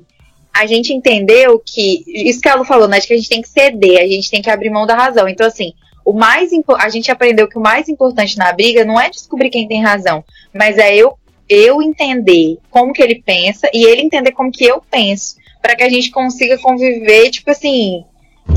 a 0.53 0.65
gente 0.65 0.93
entendeu 0.93 1.59
que. 1.59 2.05
Isso 2.07 2.39
que 2.39 2.47
a 2.47 2.55
Lu 2.55 2.63
falou, 2.63 2.87
né? 2.87 3.01
De 3.01 3.07
que 3.07 3.13
a 3.13 3.17
gente 3.17 3.27
tem 3.27 3.41
que 3.41 3.49
ceder, 3.49 4.01
a 4.01 4.07
gente 4.07 4.31
tem 4.31 4.41
que 4.41 4.49
abrir 4.49 4.69
mão 4.69 4.85
da 4.85 4.95
razão. 4.95 5.27
Então, 5.27 5.45
assim, 5.45 5.73
o 6.05 6.13
mais 6.13 6.49
a 6.77 6.87
gente 6.87 7.11
aprendeu 7.11 7.49
que 7.49 7.57
o 7.57 7.61
mais 7.61 7.89
importante 7.89 8.37
na 8.37 8.53
briga 8.53 8.85
não 8.85 8.97
é 8.97 9.09
descobrir 9.09 9.49
quem 9.49 9.67
tem 9.67 9.83
razão, 9.83 10.23
mas 10.53 10.77
é 10.77 10.95
eu 10.95 11.19
eu 11.49 11.81
entender 11.81 12.57
como 12.69 12.93
que 12.93 13.01
ele 13.01 13.21
pensa 13.25 13.69
e 13.73 13.83
ele 13.83 14.03
entender 14.03 14.31
como 14.31 14.51
que 14.51 14.63
eu 14.63 14.81
penso 14.89 15.35
para 15.61 15.75
que 15.75 15.83
a 15.83 15.89
gente 15.89 16.11
consiga 16.11 16.57
conviver, 16.59 17.31
tipo 17.31 17.51
assim, 17.51 18.05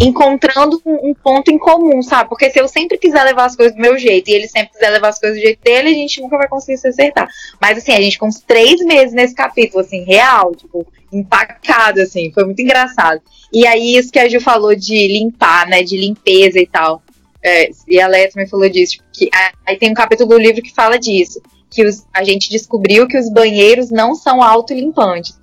encontrando 0.00 0.80
um, 0.84 1.14
ponto 1.14 1.50
em 1.50 1.58
comum, 1.58 2.02
sabe? 2.02 2.28
Porque 2.28 2.50
se 2.50 2.60
eu 2.60 2.66
sempre 2.66 2.98
quiser 2.98 3.22
levar 3.24 3.44
as 3.44 3.56
coisas 3.56 3.74
do 3.74 3.80
meu 3.80 3.98
jeito 3.98 4.28
e 4.28 4.34
ele 4.34 4.48
sempre 4.48 4.72
quiser 4.72 4.90
levar 4.90 5.08
as 5.08 5.18
coisas 5.18 5.38
do 5.38 5.42
jeito 5.42 5.62
dele, 5.62 5.90
a 5.90 5.94
gente 5.94 6.20
nunca 6.20 6.38
vai 6.38 6.48
conseguir 6.48 6.78
se 6.78 6.88
acertar. 6.88 7.28
Mas 7.60 7.78
assim, 7.78 7.92
a 7.92 8.00
gente 8.00 8.18
com 8.18 8.26
uns 8.26 8.40
três 8.40 8.80
meses 8.84 9.14
nesse 9.14 9.34
capítulo, 9.34 9.80
assim, 9.80 10.02
real, 10.02 10.54
tipo, 10.54 10.86
empacado, 11.12 12.00
assim, 12.00 12.32
foi 12.32 12.44
muito 12.44 12.62
engraçado. 12.62 13.20
E 13.52 13.66
aí, 13.66 13.96
isso 13.96 14.10
que 14.10 14.18
a 14.18 14.28
Ju 14.28 14.40
falou 14.40 14.74
de 14.74 15.06
limpar, 15.08 15.68
né? 15.68 15.82
De 15.82 15.96
limpeza 15.96 16.58
e 16.58 16.66
tal. 16.66 17.02
É, 17.42 17.70
e 17.88 18.00
a 18.00 18.06
Leia 18.06 18.30
também 18.30 18.48
falou 18.48 18.68
disso, 18.68 18.92
tipo, 18.92 19.04
que 19.12 19.28
aí 19.66 19.76
tem 19.76 19.90
um 19.90 19.94
capítulo 19.94 20.30
do 20.30 20.38
livro 20.38 20.62
que 20.62 20.72
fala 20.72 20.98
disso. 20.98 21.40
Que 21.70 21.84
os, 21.84 22.06
a 22.14 22.24
gente 22.24 22.48
descobriu 22.48 23.06
que 23.06 23.18
os 23.18 23.30
banheiros 23.30 23.90
não 23.90 24.14
são 24.14 24.42
autolimpantes. 24.42 25.38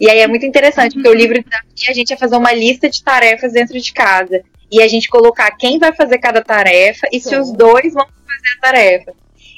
E 0.00 0.10
aí 0.10 0.18
é 0.18 0.26
muito 0.26 0.46
interessante, 0.46 0.94
porque 0.94 1.08
o 1.08 1.14
livro 1.14 1.42
desafia 1.42 1.90
a 1.90 1.94
gente 1.94 2.14
a 2.14 2.16
fazer 2.16 2.36
uma 2.36 2.52
lista 2.52 2.88
de 2.88 3.02
tarefas 3.02 3.52
dentro 3.52 3.78
de 3.78 3.92
casa. 3.92 4.42
E 4.70 4.82
a 4.82 4.88
gente 4.88 5.08
colocar 5.08 5.50
quem 5.52 5.78
vai 5.78 5.92
fazer 5.92 6.18
cada 6.18 6.42
tarefa 6.42 7.06
e 7.12 7.20
se 7.20 7.36
os 7.36 7.52
dois 7.52 7.92
vão 7.92 8.06
fazer 8.06 8.56
a 8.56 8.60
tarefa. 8.60 9.12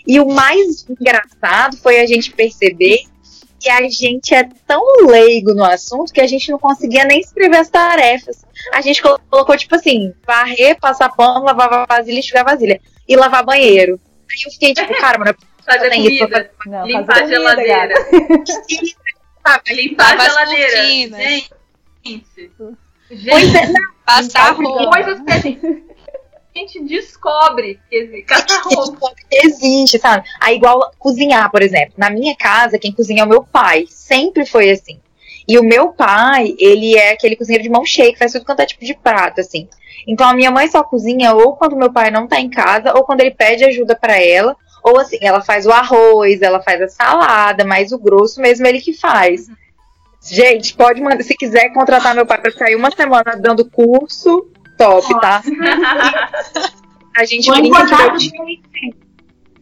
E 0.07 0.21
o 0.21 0.27
mais 0.27 0.85
engraçado 0.89 1.77
foi 1.79 2.01
a 2.01 2.07
gente 2.07 2.33
perceber 2.33 3.05
que 3.59 3.71
a 3.71 3.89
gente 3.89 4.35
é 4.35 4.47
tão 4.67 4.83
leigo 5.07 5.55
no 5.55 5.65
assunto 5.65 6.13
que 6.13 6.21
a 6.21 6.27
gente 6.27 6.51
não 6.51 6.59
conseguia 6.59 7.05
nem 7.05 7.21
escrever 7.21 7.57
as 7.57 7.71
tarefas. 7.71 8.45
A 8.73 8.83
gente 8.83 9.01
colocou, 9.01 9.57
tipo 9.57 9.75
assim, 9.75 10.13
varrer, 10.27 10.79
passar 10.79 11.09
pano, 11.09 11.45
lavar 11.45 11.87
vasilha, 11.87 12.19
enxugar 12.19 12.45
vasilha. 12.45 12.79
E 13.09 13.17
lavar 13.17 13.43
banheiro. 13.43 13.99
Aí 14.31 14.43
eu 14.45 14.51
fiquei 14.51 14.75
tipo, 14.75 14.95
cara, 15.01 15.19
mano, 15.19 15.35
fazer 15.65 15.91
comida, 15.91 16.29
fazer... 16.29 16.51
Não, 16.67 16.87
limpar 16.87 17.23
a 17.23 17.27
geladeira. 17.27 17.95
Sabe, 19.47 19.75
limpar 19.75 20.19
a 20.19 20.25
geladeira. 20.25 20.85
Gente. 20.85 21.51
Gente. 22.05 22.51
Pois 23.09 23.55
é, 23.55 23.73
passar 24.05 24.55
coisas 24.57 25.21
que 25.21 25.33
a 25.33 25.39
gente, 25.39 25.85
a 26.55 26.59
gente 26.59 26.83
descobre 26.85 27.79
que 27.91 27.97
existe. 27.97 28.27
Existe, 29.31 29.99
sabe? 29.99 30.27
Aí, 30.41 30.57
igual 30.57 30.91
cozinhar, 30.99 31.51
por 31.51 31.63
exemplo. 31.63 31.95
Na 31.97 32.09
minha 32.09 32.35
casa, 32.35 32.79
quem 32.79 32.93
cozinha 32.93 33.23
é 33.23 33.25
o 33.27 33.29
meu 33.29 33.45
pai. 33.45 33.85
Sempre 33.89 34.47
foi 34.47 34.71
assim. 34.71 35.01
E 35.47 35.59
o 35.59 35.63
meu 35.63 35.93
pai, 35.93 36.55
ele 36.59 36.97
é 36.97 37.13
aquele 37.13 37.37
cozinheiro 37.37 37.63
de 37.63 37.71
mão 37.71 37.85
cheia, 37.85 38.13
que 38.13 38.19
faz 38.19 38.33
tudo 38.33 38.47
quanto 38.47 38.61
é 38.61 38.67
tipo 38.67 38.85
de 38.85 38.95
prato, 38.95 39.43
assim. 39.43 39.69
Então 40.07 40.27
a 40.27 40.35
minha 40.35 40.51
mãe 40.51 40.69
só 40.69 40.83
cozinha 40.83 41.35
ou 41.35 41.55
quando 41.57 41.77
meu 41.77 41.93
pai 41.93 42.11
não 42.11 42.27
tá 42.27 42.41
em 42.41 42.49
casa, 42.49 42.95
ou 42.95 43.05
quando 43.05 43.21
ele 43.21 43.31
pede 43.31 43.65
ajuda 43.65 43.95
para 43.95 44.19
ela, 44.19 44.57
ou 44.85 45.01
assim, 45.01 45.17
ela 45.23 45.41
faz 45.41 45.65
o 45.65 45.71
arroz, 45.71 46.43
ela 46.43 46.61
faz 46.61 46.83
a 46.83 46.89
salada, 46.89 47.65
mas 47.65 47.91
o 47.91 47.99
grosso 47.99 48.39
mesmo 48.39 48.67
ele 48.67 48.83
que 48.83 48.93
faz. 48.93 49.49
Gente, 50.23 50.75
pode 50.75 51.01
mandar, 51.01 51.23
se 51.23 51.35
quiser 51.35 51.71
contratar 51.71 52.15
meu 52.15 52.27
pai 52.27 52.39
para 52.39 52.51
ficar 52.51 52.67
aí 52.67 52.77
uma 52.77 52.91
semana 52.91 53.35
dando 53.41 53.65
curso, 53.71 54.47
top, 54.77 55.09
tá? 55.21 55.43
a 57.17 57.25
gente 57.25 57.51
brinca 57.51 57.87
que 57.87 57.97
meu 57.97 58.17
tio... 58.19 58.33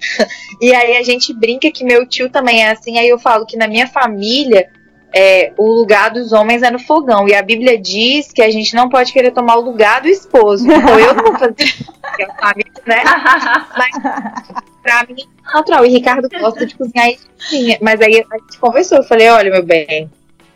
e 0.60 0.74
aí 0.74 0.96
a 0.96 1.02
gente 1.04 1.32
brinca 1.32 1.70
que 1.70 1.84
meu 1.84 2.04
tio 2.04 2.28
também 2.28 2.64
é 2.64 2.72
assim, 2.72 2.98
aí 2.98 3.08
eu 3.08 3.18
falo 3.18 3.46
que 3.46 3.56
na 3.56 3.68
minha 3.68 3.86
família 3.86 4.68
é, 5.14 5.52
o 5.56 5.70
lugar 5.72 6.10
dos 6.10 6.32
homens 6.32 6.64
é 6.64 6.70
no 6.70 6.80
fogão. 6.80 7.28
E 7.28 7.34
a 7.34 7.42
Bíblia 7.42 7.78
diz 7.78 8.32
que 8.32 8.42
a 8.42 8.50
gente 8.50 8.74
não 8.74 8.88
pode 8.88 9.12
querer 9.12 9.30
tomar 9.30 9.56
o 9.56 9.60
lugar 9.60 10.00
do 10.00 10.08
esposo. 10.08 10.66
Então 10.66 10.98
eu 10.98 11.14
não 11.14 11.24
vou 11.24 11.38
fazer 11.38 11.54
família, 12.40 12.72
né? 12.86 13.02
Mas 13.76 14.62
pra 14.82 15.06
mim 15.08 15.22
é 15.48 15.52
natural. 15.54 15.86
E 15.86 15.90
Ricardo 15.90 16.28
gosta 16.28 16.66
de 16.66 16.74
cozinhar 16.74 17.08
e 17.52 17.78
Mas 17.80 18.00
aí 18.00 18.24
a 18.30 18.36
gente 18.38 18.58
conversou. 18.58 18.98
Eu 18.98 19.04
falei, 19.04 19.28
olha, 19.28 19.50
meu 19.50 19.62
bem, 19.64 20.10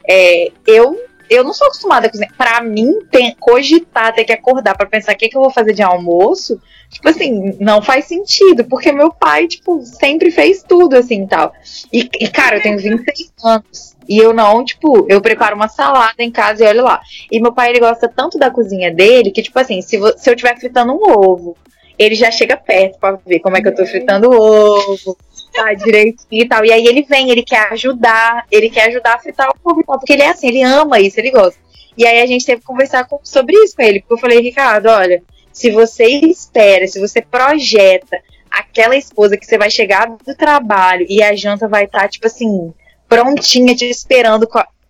é, 0.09 0.51
eu 0.66 0.97
eu 1.29 1.43
não 1.43 1.53
sou 1.53 1.66
acostumada 1.66 2.07
a 2.07 2.11
cozinhar. 2.11 2.33
Pra 2.37 2.61
mim, 2.61 3.01
tem, 3.11 3.35
cogitar, 3.39 4.14
ter 4.14 4.24
que 4.24 4.33
acordar 4.33 4.77
para 4.77 4.87
pensar 4.87 5.12
o 5.12 5.16
que, 5.16 5.29
que 5.29 5.37
eu 5.37 5.43
vou 5.43 5.51
fazer 5.51 5.72
de 5.72 5.83
almoço, 5.83 6.61
tipo 6.91 7.09
assim, 7.09 7.57
não 7.61 7.83
faz 7.83 8.07
sentido, 8.07 8.64
porque 8.64 8.93
meu 8.93 9.12
pai, 9.12 9.49
tipo, 9.49 9.83
sempre 9.83 10.31
fez 10.31 10.62
tudo 10.62 10.97
assim 10.97 11.27
tal. 11.27 11.53
E, 11.93 12.09
e 12.20 12.29
cara, 12.29 12.57
eu 12.57 12.62
tenho 12.62 12.79
26 12.79 13.33
anos. 13.45 13.97
E 14.09 14.18
eu 14.18 14.33
não, 14.33 14.64
tipo, 14.64 15.05
eu 15.09 15.20
preparo 15.20 15.57
uma 15.57 15.68
salada 15.68 16.22
em 16.22 16.31
casa 16.31 16.64
e 16.64 16.68
olha 16.68 16.83
lá. 16.83 17.01
E 17.31 17.41
meu 17.41 17.53
pai, 17.53 17.70
ele 17.70 17.81
gosta 17.81 18.09
tanto 18.09 18.39
da 18.39 18.51
cozinha 18.51 18.95
dele 18.95 19.33
que, 19.33 19.43
tipo 19.43 19.59
assim, 19.59 19.83
se, 19.83 19.99
se 20.16 20.31
eu 20.31 20.35
estiver 20.35 20.57
fritando 20.59 20.93
um 20.93 21.03
ovo, 21.03 21.57
ele 21.99 22.14
já 22.14 22.30
chega 22.30 22.57
perto 22.57 22.99
pra 22.99 23.18
ver 23.26 23.40
como 23.40 23.57
é 23.57 23.62
que 23.62 23.68
eu 23.68 23.74
tô 23.74 23.86
fritando 23.86 24.30
o 24.30 24.34
ovo, 24.34 25.16
tá 25.53 25.72
direitinho 25.74 26.42
e 26.42 26.49
tal. 26.49 26.64
E 26.64 26.72
aí 26.72 26.86
ele 26.86 27.03
vem, 27.03 27.30
ele 27.30 27.42
quer 27.42 27.72
ajudar, 27.72 28.47
ele 28.51 28.68
quer 28.68 28.88
ajudar 28.88 29.14
a 29.14 29.18
fritar 29.18 29.49
o 29.49 29.70
ovo 29.70 29.82
porque 29.84 30.12
ele 30.12 30.22
é 30.22 30.28
assim, 30.28 30.49
ele 30.49 30.62
ama 30.62 31.01
isso, 31.01 31.18
ele 31.18 31.30
gosta. 31.30 31.59
E 31.97 32.07
aí 32.07 32.20
a 32.20 32.26
gente 32.26 32.44
teve 32.44 32.61
que 32.61 32.66
conversar 32.66 33.07
com, 33.07 33.18
sobre 33.22 33.57
isso 33.57 33.74
com 33.74 33.82
ele, 33.82 34.01
porque 34.01 34.14
eu 34.14 34.18
falei, 34.18 34.40
Ricardo, 34.40 34.86
olha, 34.86 35.22
se 35.53 35.70
você 35.70 36.05
espera, 36.05 36.86
se 36.86 37.01
você 37.01 37.22
projeta 37.22 38.18
aquela 38.51 38.97
esposa 38.97 39.36
que 39.36 39.47
você 39.47 39.57
vai 39.57 39.70
chegar 39.70 40.07
do 40.07 40.36
trabalho 40.36 41.07
e 41.09 41.22
a 41.22 41.34
janta 41.34 41.66
vai 41.66 41.84
estar, 41.84 42.01
tá, 42.01 42.09
tipo 42.09 42.26
assim, 42.26 42.72
prontinha 43.09 43.74
te 43.74 43.88
esperando 43.88 44.47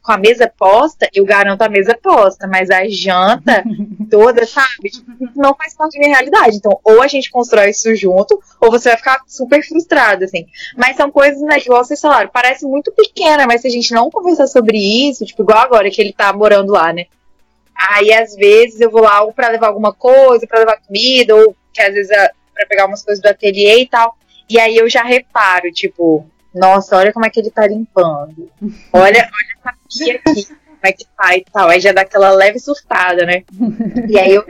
com 0.07 0.12
a, 0.12 0.18
mesa 0.18 0.46
posta, 0.46 1.09
eu 1.12 1.24
garanto 1.24 1.62
a 1.62 1.68
mesa 1.68 1.98
posta, 2.00 2.46
mas 2.46 2.70
a 2.70 2.88
janta 2.88 3.64
toda, 4.09 4.46
sabe? 4.46 4.92
Não 5.34 5.52
faz 5.54 5.74
parte 5.74 5.94
da 5.94 5.98
minha 5.98 6.16
realidade. 6.16 6.57
Então, 6.57 6.78
ou 6.84 7.02
a 7.02 7.09
gente 7.09 7.30
constrói 7.30 7.70
isso 7.70 7.92
junto, 7.96 8.40
ou 8.61 8.70
você 8.70 8.90
vai 8.90 8.98
ficar 8.98 9.20
super 9.26 9.66
frustrado, 9.66 10.24
assim. 10.24 10.46
Mas 10.76 10.96
são 10.96 11.11
coisas, 11.11 11.40
né, 11.42 11.59
que, 11.59 11.68
vocês 11.68 12.00
falaram, 12.00 12.30
parece 12.32 12.64
muito 12.64 12.92
pequena, 12.92 13.46
mas 13.46 13.62
se 13.62 13.66
a 13.66 13.70
gente 13.70 13.92
não 13.92 14.09
conversar 14.09 14.46
sobre 14.46 14.78
isso, 14.78 15.24
tipo, 15.24 15.42
igual 15.42 15.59
agora 15.59 15.90
que 15.90 16.00
ele 16.00 16.12
tá 16.12 16.32
morando 16.32 16.70
lá, 16.70 16.92
né? 16.92 17.07
Aí, 17.76 18.12
às 18.12 18.34
vezes, 18.36 18.80
eu 18.80 18.90
vou 18.90 19.02
lá 19.02 19.22
ou 19.22 19.32
pra 19.32 19.48
levar 19.48 19.66
alguma 19.66 19.92
coisa, 19.92 20.46
pra 20.46 20.61
levar 20.61 20.80
comida, 20.80 21.34
ou 21.34 21.54
que 21.72 21.82
às 21.82 21.92
vezes 21.92 22.11
é 22.11 22.30
pra 22.54 22.66
pegar 22.66 22.86
umas 22.86 23.04
coisas 23.04 23.20
do 23.20 23.28
ateliê 23.28 23.80
e 23.80 23.88
tal. 23.88 24.16
E 24.48 24.59
aí 24.59 24.76
eu 24.76 24.88
já 24.88 25.02
reparo, 25.02 25.70
tipo, 25.72 26.24
nossa, 26.57 26.96
olha 26.96 27.12
como 27.12 27.26
é 27.26 27.30
que 27.30 27.38
ele 27.38 27.50
tá 27.50 27.66
limpando. 27.66 28.50
Olha, 28.92 29.28
olha 29.30 29.57
essa 29.61 29.74
pia 29.88 30.20
aqui, 30.24 30.46
como 30.46 30.80
é 30.82 30.92
que 30.92 31.04
tá 31.16 31.36
e 31.36 31.44
tal. 31.44 31.68
Aí 31.68 31.80
já 31.80 31.92
dá 31.92 32.00
aquela 32.00 32.30
leve 32.30 32.59
surtada, 32.59 33.26
né? 33.26 33.44
E 34.09 34.18
aí 34.18 34.34
eu, 34.34 34.44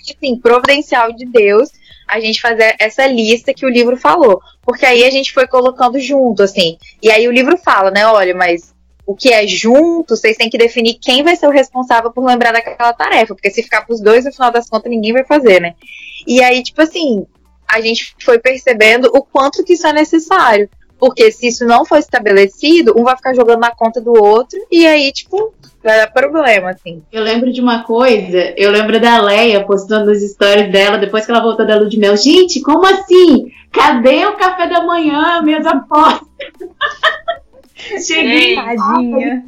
assim, 0.00 0.38
providencial 0.40 1.12
de 1.12 1.26
Deus, 1.26 1.70
a 2.08 2.18
gente 2.18 2.40
fazer 2.40 2.74
essa 2.78 3.06
lista 3.06 3.52
que 3.52 3.66
o 3.66 3.70
livro 3.70 3.96
falou. 3.96 4.40
Porque 4.62 4.86
aí 4.86 5.04
a 5.04 5.10
gente 5.10 5.32
foi 5.32 5.46
colocando 5.46 5.98
junto, 6.00 6.42
assim. 6.42 6.78
E 7.02 7.10
aí 7.10 7.28
o 7.28 7.32
livro 7.32 7.58
fala, 7.58 7.90
né? 7.90 8.06
Olha, 8.06 8.34
mas 8.34 8.74
o 9.06 9.14
que 9.14 9.30
é 9.30 9.46
junto, 9.46 10.16
vocês 10.16 10.36
têm 10.36 10.48
que 10.48 10.56
definir 10.56 10.94
quem 10.94 11.22
vai 11.22 11.36
ser 11.36 11.46
o 11.46 11.50
responsável 11.50 12.10
por 12.10 12.24
lembrar 12.24 12.52
daquela 12.52 12.94
tarefa. 12.94 13.34
Porque 13.34 13.50
se 13.50 13.62
ficar 13.62 13.84
pros 13.84 14.00
dois, 14.00 14.24
no 14.24 14.32
final 14.32 14.50
das 14.50 14.68
contas, 14.68 14.90
ninguém 14.90 15.12
vai 15.12 15.24
fazer, 15.24 15.60
né? 15.60 15.74
E 16.26 16.42
aí, 16.42 16.62
tipo 16.62 16.80
assim, 16.80 17.26
a 17.68 17.80
gente 17.80 18.14
foi 18.22 18.38
percebendo 18.38 19.10
o 19.12 19.22
quanto 19.22 19.62
que 19.62 19.74
isso 19.74 19.86
é 19.86 19.92
necessário. 19.92 20.70
Porque 21.04 21.30
se 21.30 21.48
isso 21.48 21.66
não 21.66 21.84
for 21.84 21.98
estabelecido, 21.98 22.94
um 22.98 23.04
vai 23.04 23.14
ficar 23.14 23.34
jogando 23.34 23.60
na 23.60 23.70
conta 23.70 24.00
do 24.00 24.14
outro 24.14 24.58
e 24.72 24.86
aí, 24.86 25.12
tipo, 25.12 25.52
vai 25.82 25.98
dar 25.98 26.10
problema, 26.10 26.70
assim. 26.70 27.02
Eu 27.12 27.22
lembro 27.22 27.52
de 27.52 27.60
uma 27.60 27.84
coisa, 27.84 28.54
eu 28.56 28.70
lembro 28.70 28.98
da 28.98 29.20
Leia 29.20 29.62
postando 29.66 30.10
as 30.10 30.22
histórias 30.22 30.72
dela 30.72 30.96
depois 30.96 31.26
que 31.26 31.30
ela 31.30 31.42
voltou 31.42 31.66
da 31.66 31.76
lua 31.76 31.90
de 31.90 31.98
mel. 31.98 32.16
Gente, 32.16 32.62
como 32.62 32.86
assim? 32.86 33.52
Cadê 33.70 34.24
o 34.24 34.34
café 34.36 34.66
da 34.66 34.82
manhã, 34.82 35.42
minhas 35.42 35.66
apostas? 35.66 36.26
Cheguei. 38.02 38.54
Tadinha. 38.54 39.44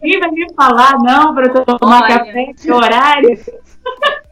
Viva, 0.00 0.28
minha 0.30 0.46
falar, 0.54 0.98
não, 1.00 1.34
para 1.34 1.46
eu 1.48 1.64
tomar 1.64 2.02
Olha. 2.04 2.18
café 2.20 2.52
de 2.56 2.70
horário. 2.70 3.40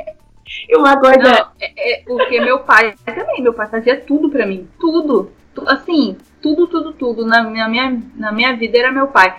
e 0.68 0.76
uma 0.76 0.98
coisa. 0.98 1.18
Não, 1.18 1.46
é, 1.60 1.92
é, 1.92 2.02
porque 2.04 2.40
meu 2.40 2.60
pai 2.60 2.94
também, 3.04 3.42
meu 3.42 3.52
pai 3.52 3.68
fazia 3.68 4.00
tudo 4.00 4.30
para 4.30 4.46
mim. 4.46 4.68
Tudo. 4.78 5.32
Tu, 5.54 5.62
assim, 5.68 6.16
tudo, 6.40 6.66
tudo, 6.66 6.92
tudo. 6.92 7.26
Na, 7.26 7.42
na, 7.42 7.68
minha, 7.68 8.02
na 8.14 8.32
minha 8.32 8.56
vida 8.56 8.78
era 8.78 8.92
meu 8.92 9.08
pai. 9.08 9.36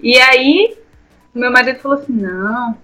E 0.00 0.18
aí, 0.18 0.76
meu 1.34 1.50
marido 1.52 1.80
falou 1.80 1.98
assim: 1.98 2.12
não, 2.12 2.76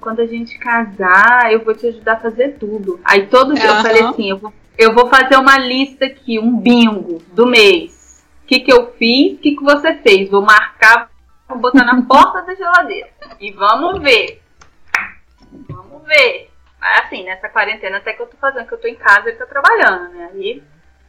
quando 0.00 0.20
a 0.20 0.26
gente 0.26 0.58
casar, 0.58 1.52
eu 1.52 1.64
vou 1.64 1.74
te 1.74 1.86
ajudar 1.86 2.14
a 2.14 2.20
fazer 2.20 2.56
tudo. 2.58 3.00
Aí 3.04 3.26
todo 3.26 3.54
dia 3.54 3.70
uhum. 3.70 3.76
eu 3.76 3.82
falei 3.82 4.02
assim: 4.02 4.30
eu 4.30 4.38
vou, 4.38 4.52
eu 4.76 4.94
vou 4.94 5.08
fazer 5.08 5.36
uma 5.36 5.58
lista 5.58 6.06
aqui, 6.06 6.38
um 6.38 6.56
bingo 6.56 7.22
do 7.32 7.46
mês. 7.46 8.24
O 8.42 8.46
que, 8.46 8.60
que 8.60 8.72
eu 8.72 8.92
fiz, 8.98 9.34
o 9.34 9.38
que, 9.38 9.56
que 9.56 9.62
você 9.62 9.94
fez. 9.94 10.28
Vou 10.30 10.42
marcar, 10.42 11.10
vou 11.48 11.58
botar 11.58 11.84
na 11.84 12.00
porta 12.04 12.42
da 12.42 12.54
geladeira. 12.54 13.08
E 13.40 13.52
vamos 13.52 14.02
ver. 14.02 14.42
Vamos 15.68 16.02
ver. 16.06 16.53
Assim, 16.84 17.24
nessa 17.24 17.48
quarentena 17.48 17.96
até 17.96 18.12
que 18.12 18.20
eu 18.20 18.26
tô 18.26 18.36
fazendo, 18.36 18.66
que 18.66 18.74
eu 18.74 18.80
tô 18.80 18.86
em 18.86 18.94
casa 18.94 19.30
e 19.30 19.36
tô 19.36 19.46
trabalhando, 19.46 20.12
né? 20.12 20.28
Aí 20.34 20.62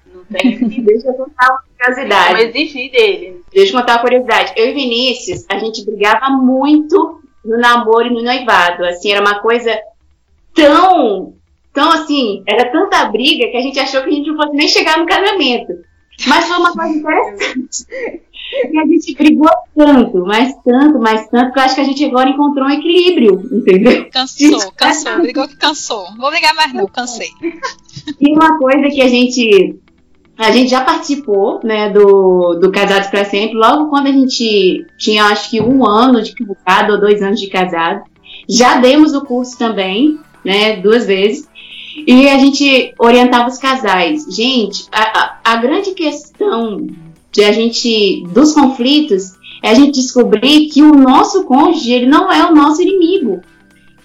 não 0.05 0.23
tem 0.25 0.57
que. 0.57 0.79
Deixa 0.81 1.09
eu 1.09 1.13
contar 1.13 1.49
uma 1.49 1.63
curiosidade. 1.77 2.33
Não 2.33 2.39
exigir 2.39 2.91
dele. 2.91 3.41
Deixa 3.53 3.73
eu 3.73 3.79
contar 3.81 3.93
uma 3.95 4.01
curiosidade. 4.01 4.53
Eu 4.55 4.69
e 4.69 4.73
Vinícius, 4.73 5.45
a 5.49 5.57
gente 5.57 5.85
brigava 5.85 6.29
muito 6.29 7.21
no 7.43 7.57
namoro 7.57 8.07
e 8.07 8.13
no 8.13 8.23
noivado. 8.23 8.85
Assim, 8.85 9.11
era 9.11 9.19
uma 9.21 9.39
coisa 9.39 9.77
tão. 10.53 11.33
Tão 11.73 11.91
assim, 11.91 12.41
era 12.47 12.71
tanta 12.71 13.03
briga 13.09 13.49
que 13.49 13.57
a 13.57 13.61
gente 13.61 13.77
achou 13.77 14.01
que 14.01 14.07
a 14.07 14.13
gente 14.13 14.29
não 14.29 14.37
fosse 14.37 14.55
nem 14.55 14.69
chegar 14.69 14.97
no 14.97 15.05
casamento. 15.05 15.73
Mas 16.25 16.47
foi 16.47 16.57
uma 16.57 16.73
coisa 16.73 16.87
interessante. 16.95 17.85
E 18.51 18.77
a 18.77 18.85
gente 18.85 19.15
brigou 19.15 19.49
tanto, 19.75 20.25
mas 20.25 20.55
tanto, 20.63 20.99
mas 20.99 21.27
tanto, 21.29 21.51
que 21.51 21.59
eu 21.59 21.63
acho 21.63 21.75
que 21.75 21.81
a 21.81 21.85
gente 21.85 22.05
agora 22.05 22.29
encontrou 22.29 22.67
um 22.67 22.71
equilíbrio, 22.71 23.41
entendeu? 23.51 24.07
Cansou, 24.11 24.71
cansou, 24.77 25.19
brigou 25.19 25.47
que 25.47 25.57
cansou. 25.57 26.05
Vou 26.17 26.31
ligar 26.31 26.53
mais 26.53 26.73
não, 26.73 26.85
cansei. 26.85 27.29
E 28.19 28.31
uma 28.31 28.57
coisa 28.57 28.89
que 28.89 29.01
a 29.01 29.07
gente 29.07 29.79
a 30.37 30.51
gente 30.51 30.69
já 30.69 30.81
participou, 30.81 31.61
né, 31.63 31.89
do, 31.89 32.55
do 32.55 32.69
Casados 32.69 33.07
para 33.07 33.23
Sempre, 33.23 33.55
logo 33.55 33.89
quando 33.89 34.07
a 34.07 34.11
gente 34.11 34.85
tinha, 34.97 35.25
acho 35.25 35.49
que 35.49 35.61
um 35.61 35.85
ano 35.85 36.21
de 36.21 36.33
casado 36.35 36.93
ou 36.93 36.99
dois 36.99 37.21
anos 37.21 37.39
de 37.39 37.47
casado. 37.47 38.03
Já 38.47 38.77
demos 38.77 39.13
o 39.13 39.23
curso 39.23 39.57
também, 39.57 40.19
né, 40.43 40.75
duas 40.77 41.05
vezes. 41.05 41.47
E 42.05 42.27
a 42.27 42.37
gente 42.37 42.93
orientava 42.99 43.47
os 43.47 43.57
casais. 43.57 44.25
Gente, 44.35 44.85
a, 44.91 45.19
a, 45.19 45.39
a 45.53 45.55
grande 45.55 45.91
questão 45.91 46.85
de 47.35 47.43
a 47.43 47.51
gente, 47.51 48.23
dos 48.31 48.53
conflitos, 48.53 49.33
é 49.61 49.69
a 49.69 49.73
gente 49.73 49.99
descobrir 49.99 50.69
que 50.69 50.81
o 50.81 50.95
nosso 50.95 51.43
cônjuge, 51.43 51.91
ele 51.91 52.05
não 52.05 52.31
é 52.31 52.49
o 52.49 52.55
nosso 52.55 52.81
inimigo. 52.81 53.41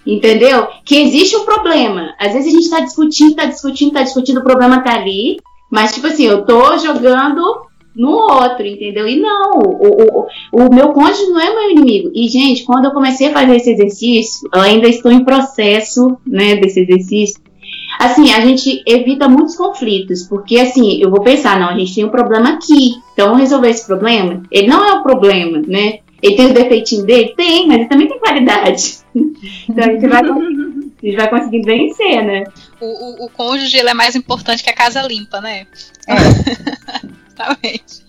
Entendeu? 0.04 0.66
Que 0.84 0.96
existe 0.96 1.36
um 1.36 1.44
problema. 1.44 2.12
Às 2.18 2.32
vezes 2.32 2.48
a 2.48 2.50
gente 2.50 2.64
está 2.64 2.80
discutindo, 2.80 3.30
está 3.30 3.44
discutindo, 3.44 3.88
está 3.88 4.02
discutindo, 4.02 4.40
o 4.40 4.44
problema 4.44 4.78
está 4.78 4.94
ali. 4.94 5.36
Mas, 5.70 5.94
tipo 5.94 6.08
assim, 6.08 6.24
eu 6.24 6.44
tô 6.44 6.76
jogando 6.78 7.40
no 7.94 8.10
outro, 8.10 8.66
entendeu? 8.66 9.06
E 9.06 9.20
não, 9.20 9.60
o, 9.60 10.24
o, 10.52 10.64
o 10.64 10.74
meu 10.74 10.88
cônjuge 10.88 11.26
não 11.26 11.40
é 11.40 11.50
meu 11.50 11.70
inimigo. 11.70 12.10
E, 12.12 12.28
gente, 12.28 12.64
quando 12.64 12.86
eu 12.86 12.90
comecei 12.90 13.28
a 13.28 13.32
fazer 13.32 13.54
esse 13.54 13.70
exercício, 13.70 14.48
eu 14.52 14.60
ainda 14.60 14.88
estou 14.88 15.12
em 15.12 15.24
processo, 15.24 16.18
né, 16.26 16.56
desse 16.56 16.80
exercício. 16.80 17.40
Assim, 18.00 18.32
a 18.32 18.40
gente 18.40 18.82
evita 18.86 19.28
muitos 19.28 19.54
conflitos, 19.54 20.22
porque 20.22 20.58
assim, 20.58 20.98
eu 21.02 21.10
vou 21.10 21.20
pensar, 21.20 21.60
não, 21.60 21.68
a 21.68 21.78
gente 21.78 21.94
tem 21.94 22.02
um 22.02 22.08
problema 22.08 22.54
aqui, 22.54 22.94
então 23.12 23.26
vamos 23.26 23.42
resolver 23.42 23.68
esse 23.68 23.86
problema. 23.86 24.42
Ele 24.50 24.68
não 24.68 24.82
é 24.82 24.94
o 24.94 25.02
problema, 25.02 25.62
né? 25.68 25.98
Ele 26.22 26.34
tem 26.34 26.46
o 26.46 26.54
defeitinho 26.54 27.04
dele? 27.04 27.34
Tem, 27.36 27.66
mas 27.66 27.76
ele 27.76 27.88
também 27.88 28.08
tem 28.08 28.18
qualidade. 28.18 29.00
então 29.68 29.84
a 29.84 29.92
gente 29.92 30.06
vai 30.06 30.22
a 30.22 31.06
gente 31.06 31.16
vai 31.16 31.28
conseguir 31.28 31.62
vencer, 31.62 32.24
né? 32.24 32.44
O, 32.80 32.86
o, 32.86 33.26
o 33.26 33.28
cônjuge 33.28 33.76
ele 33.76 33.90
é 33.90 33.94
mais 33.94 34.16
importante 34.16 34.64
que 34.64 34.70
a 34.70 34.74
casa 34.74 35.02
limpa, 35.02 35.42
né? 35.42 35.66
É. 36.08 37.10
Exatamente. 37.40 38.00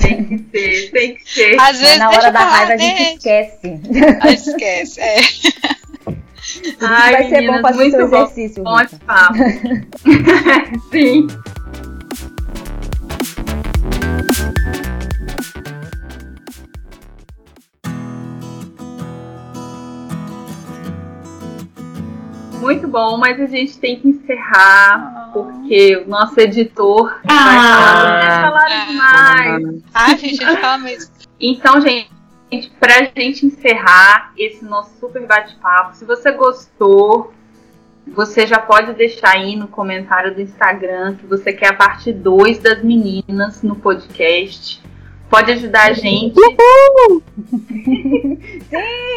Tem 0.00 0.24
que 0.24 0.58
ser, 0.58 0.90
tem 0.90 1.14
que 1.14 1.30
ser. 1.30 1.60
Às 1.60 1.80
vezes, 1.80 1.98
na 1.98 2.10
hora 2.10 2.30
da 2.30 2.40
raiva 2.40 2.72
a 2.72 2.76
gente 2.76 3.02
esquece. 3.02 3.80
A 4.20 4.28
gente 4.30 4.50
esquece, 4.50 5.00
é. 5.00 5.16
Ai, 6.80 7.12
vai 7.12 7.22
meninas, 7.24 7.28
ser 7.28 7.46
bom 7.46 7.62
fazer 7.62 7.90
seu 7.90 8.00
exercício. 8.02 8.64
Bom 8.64 8.80
esse 8.80 8.96
papo. 8.96 9.34
Sim. 10.90 11.26
muito 22.68 22.86
bom, 22.86 23.16
mas 23.16 23.40
a 23.40 23.46
gente 23.46 23.78
tem 23.78 23.98
que 23.98 24.08
encerrar, 24.08 25.30
porque 25.32 25.96
o 25.96 26.08
nosso 26.08 26.38
editor 26.38 27.18
ah, 27.26 27.44
vai 27.44 27.56
falar, 27.56 28.20
vocês 28.20 28.40
falaram 28.42 28.74
é. 28.74 28.86
demais. 28.86 29.82
Ah, 29.94 30.08
gente, 30.10 30.44
a 30.44 30.50
gente 30.50 30.60
fala 30.60 30.78
mesmo. 30.78 31.10
Então, 31.40 31.80
gente, 31.80 32.10
pra 32.80 33.10
gente 33.16 33.46
encerrar 33.46 34.32
esse 34.36 34.64
nosso 34.64 34.98
super 34.98 35.26
bate-papo, 35.26 35.96
se 35.96 36.04
você 36.04 36.32
gostou, 36.32 37.32
você 38.06 38.46
já 38.46 38.58
pode 38.58 38.94
deixar 38.94 39.36
aí 39.36 39.54
no 39.54 39.68
comentário 39.68 40.34
do 40.34 40.40
Instagram 40.40 41.16
que 41.16 41.26
você 41.26 41.52
quer 41.52 41.68
a 41.68 41.74
parte 41.74 42.12
2 42.12 42.58
das 42.58 42.82
meninas 42.82 43.62
no 43.62 43.76
podcast 43.76 44.82
pode 45.28 45.52
ajudar 45.52 45.90
a 45.90 45.92
gente. 45.92 46.34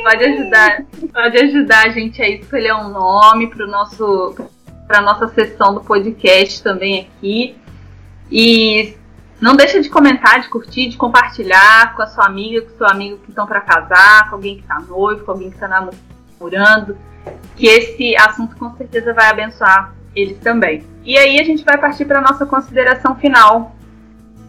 pode 0.03 0.23
ajudar, 0.23 0.83
pode 1.11 1.37
ajudar 1.37 1.85
a 1.85 1.89
gente 1.89 2.21
a 2.21 2.29
escolher 2.29 2.73
um 2.73 2.89
nome 2.89 3.47
para 3.47 3.65
nosso 3.65 4.35
para 4.87 5.01
nossa 5.01 5.27
sessão 5.29 5.73
do 5.73 5.81
podcast 5.81 6.61
também 6.61 7.07
aqui. 7.17 7.55
E 8.29 8.93
não 9.41 9.55
deixa 9.55 9.81
de 9.81 9.89
comentar, 9.89 10.39
de 10.39 10.47
curtir, 10.47 10.89
de 10.89 10.97
compartilhar 10.97 11.95
com 11.95 12.03
a 12.03 12.07
sua 12.07 12.27
amiga, 12.27 12.61
com 12.61 12.73
o 12.75 12.77
seu 12.77 12.87
amigo 12.87 13.17
que 13.17 13.31
estão 13.31 13.47
para 13.47 13.59
casar, 13.59 14.29
com 14.29 14.35
alguém 14.35 14.57
que 14.57 14.61
está 14.61 14.79
noivo, 14.79 15.25
com 15.25 15.31
alguém 15.31 15.49
que 15.49 15.55
está 15.55 15.67
namorando, 15.67 16.95
que 17.57 17.65
esse 17.65 18.15
assunto 18.15 18.55
com 18.55 18.75
certeza 18.77 19.13
vai 19.13 19.29
abençoar 19.29 19.95
eles 20.15 20.37
também. 20.39 20.85
E 21.03 21.17
aí 21.17 21.39
a 21.39 21.43
gente 21.43 21.63
vai 21.63 21.77
partir 21.77 22.05
para 22.05 22.21
nossa 22.21 22.45
consideração 22.45 23.15
final 23.15 23.75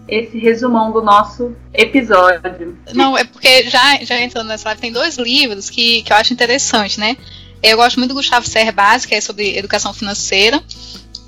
esse 0.07 0.39
resumão 0.39 0.93
do 0.93 1.01
nosso 1.01 1.57
episódio. 1.73 2.77
Não, 2.93 3.17
é 3.17 3.25
porque 3.25 3.71
já, 3.71 3.97
já 4.03 4.21
entrando 4.21 4.49
nessa 4.49 4.69
live, 4.69 4.81
tem 4.81 4.93
dois 4.93 5.17
livros 5.17 5.71
que, 5.71 6.03
que 6.03 6.13
eu 6.13 6.17
acho 6.17 6.35
interessante, 6.35 7.01
né? 7.01 7.17
Eu 7.63 7.77
gosto 7.77 7.99
muito 7.99 8.11
do 8.11 8.17
Gustavo 8.17 8.47
Cerbasi, 8.47 9.07
que 9.07 9.15
é 9.15 9.21
sobre 9.21 9.57
educação 9.57 9.95
financeira, 9.95 10.61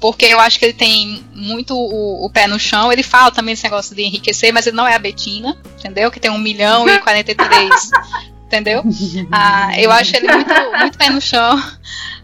porque 0.01 0.27
eu 0.27 0.41
acho 0.41 0.59
que 0.59 0.65
ele 0.67 0.75
tem 0.75 1.25
muito 1.35 1.75
o, 1.75 2.25
o, 2.25 2.31
pé 2.31 2.47
no 2.47 2.59
chão. 2.59 2.93
Ele 2.93 3.03
fala 3.03 3.31
também 3.31 3.55
desse 3.55 3.65
negócio 3.65 3.95
de 3.95 4.03
enriquecer, 4.03 4.53
mas 4.53 4.67
ele 4.67 4.77
não 4.77 4.87
é 4.87 4.95
a 4.95 4.99
Betina, 4.99 5.57
entendeu? 5.79 6.11
Que 6.11 6.21
tem 6.21 6.31
um 6.31 6.39
milhão 6.39 6.89
e 6.89 6.99
43 6.99 7.91
entendeu? 8.47 8.85
Ah, 9.33 9.73
eu 9.79 9.91
acho 9.91 10.17
ele 10.17 10.31
muito, 10.33 10.53
muito 10.79 10.99
pé 10.99 11.11
no 11.11 11.21
chão. 11.21 11.63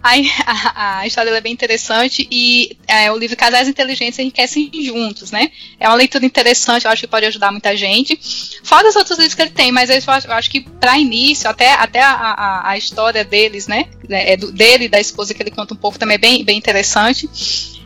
A, 0.03 1.01
a, 1.01 1.07
história 1.07 1.29
é 1.29 1.41
bem 1.43 1.53
interessante 1.53 2.27
e 2.31 2.75
é, 2.89 3.13
o 3.13 3.19
livro 3.19 3.37
Casais 3.37 3.69
Inteligentes 3.69 4.19
enriquecem 4.19 4.71
juntos, 4.83 5.31
né? 5.31 5.51
É 5.79 5.87
uma 5.87 5.95
leitura 5.95 6.25
interessante, 6.25 6.87
eu 6.87 6.91
acho 6.91 7.03
que 7.03 7.07
pode 7.07 7.27
ajudar 7.27 7.51
muita 7.51 7.77
gente. 7.77 8.19
Fora 8.65 8.85
dos 8.85 8.97
outros 8.97 9.19
livros 9.19 9.35
que 9.35 9.43
ele 9.43 9.51
tem, 9.51 9.71
mas 9.71 9.91
eu 9.91 9.97
acho, 10.07 10.27
eu 10.27 10.33
acho 10.33 10.51
que 10.51 10.61
para 10.63 10.99
início, 10.99 11.51
até, 11.51 11.75
até 11.75 12.01
a, 12.01 12.13
a, 12.13 12.71
a, 12.71 12.79
história 12.79 13.23
deles, 13.23 13.67
né? 13.67 13.91
É 14.09 14.39
do, 14.39 14.51
dele 14.51 14.87
e 14.87 14.89
da 14.89 14.99
esposa 14.99 15.35
que 15.35 15.43
ele 15.43 15.51
conta 15.51 15.75
um 15.75 15.77
pouco 15.77 15.99
também 15.99 16.15
é 16.15 16.19
bem, 16.19 16.45
bem 16.45 16.57
interessante. 16.57 17.29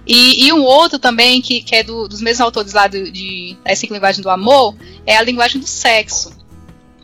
E, 0.06 0.46
e, 0.46 0.52
um 0.52 0.62
outro 0.62 1.00
também, 1.00 1.42
que, 1.42 1.62
que 1.62 1.74
é 1.74 1.82
do, 1.82 2.06
dos 2.06 2.20
mesmos 2.20 2.42
autores 2.42 2.74
lá 2.74 2.86
de 2.86 3.56
A 3.64 3.74
Cinco 3.74 3.94
Linguagem 3.94 4.22
do 4.22 4.30
Amor, 4.30 4.76
é 5.04 5.16
a 5.16 5.22
linguagem 5.22 5.60
do 5.60 5.66
sexo, 5.66 6.30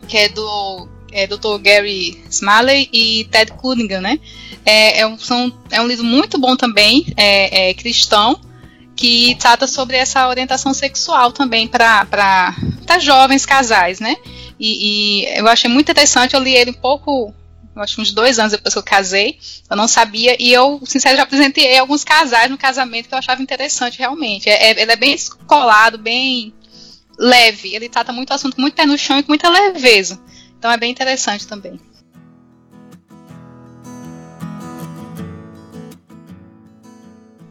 que 0.07 0.17
é 0.17 0.29
do 0.29 0.87
é, 1.11 1.27
Dr. 1.27 1.57
Gary 1.61 2.23
Smalley 2.29 2.89
e 2.91 3.25
Ted 3.25 3.51
Cunningham, 3.53 4.01
né? 4.01 4.19
É, 4.65 4.99
é, 4.99 5.07
um, 5.07 5.17
são, 5.17 5.51
é 5.69 5.81
um 5.81 5.87
livro 5.87 6.05
muito 6.05 6.37
bom 6.37 6.55
também, 6.55 7.05
é, 7.17 7.69
é 7.69 7.73
cristão, 7.73 8.39
que 8.95 9.35
trata 9.35 9.67
sobre 9.67 9.97
essa 9.97 10.27
orientação 10.27 10.73
sexual 10.73 11.31
também 11.31 11.67
para 11.67 12.55
jovens 12.99 13.45
casais, 13.45 13.99
né? 13.99 14.15
E, 14.59 15.23
e, 15.23 15.39
eu 15.39 15.47
achei 15.47 15.69
muito 15.69 15.89
interessante, 15.89 16.35
eu 16.35 16.39
li 16.39 16.53
ele 16.53 16.69
um 16.69 16.75
pouco, 16.75 17.33
acho 17.77 17.99
uns 17.99 18.11
dois 18.11 18.37
anos 18.37 18.51
depois 18.51 18.73
que 18.73 18.77
eu 18.77 18.83
casei, 18.83 19.39
eu 19.67 19.75
não 19.75 19.87
sabia, 19.87 20.37
e 20.39 20.53
eu, 20.53 20.79
sinceramente, 20.85 21.17
já 21.17 21.23
apresentei 21.23 21.77
alguns 21.79 22.03
casais 22.03 22.51
no 22.51 22.59
casamento 22.59 23.09
que 23.09 23.15
eu 23.15 23.19
achava 23.19 23.41
interessante 23.41 23.97
realmente. 23.97 24.47
É, 24.47 24.69
é, 24.69 24.81
ele 24.81 24.91
é 24.91 24.95
bem 24.95 25.15
escolado, 25.15 25.97
bem 25.97 26.53
leve, 27.17 27.73
ele 27.73 27.89
trata 27.89 28.13
muito 28.13 28.31
assunto 28.33 28.55
com 28.55 28.61
muito 28.61 28.75
pé 28.75 28.85
no 28.85 28.97
chão 28.97 29.17
e 29.17 29.23
com 29.23 29.31
muita 29.31 29.49
leveza. 29.49 30.19
Então 30.61 30.71
é 30.71 30.77
bem 30.77 30.91
interessante 30.91 31.47
também. 31.47 31.79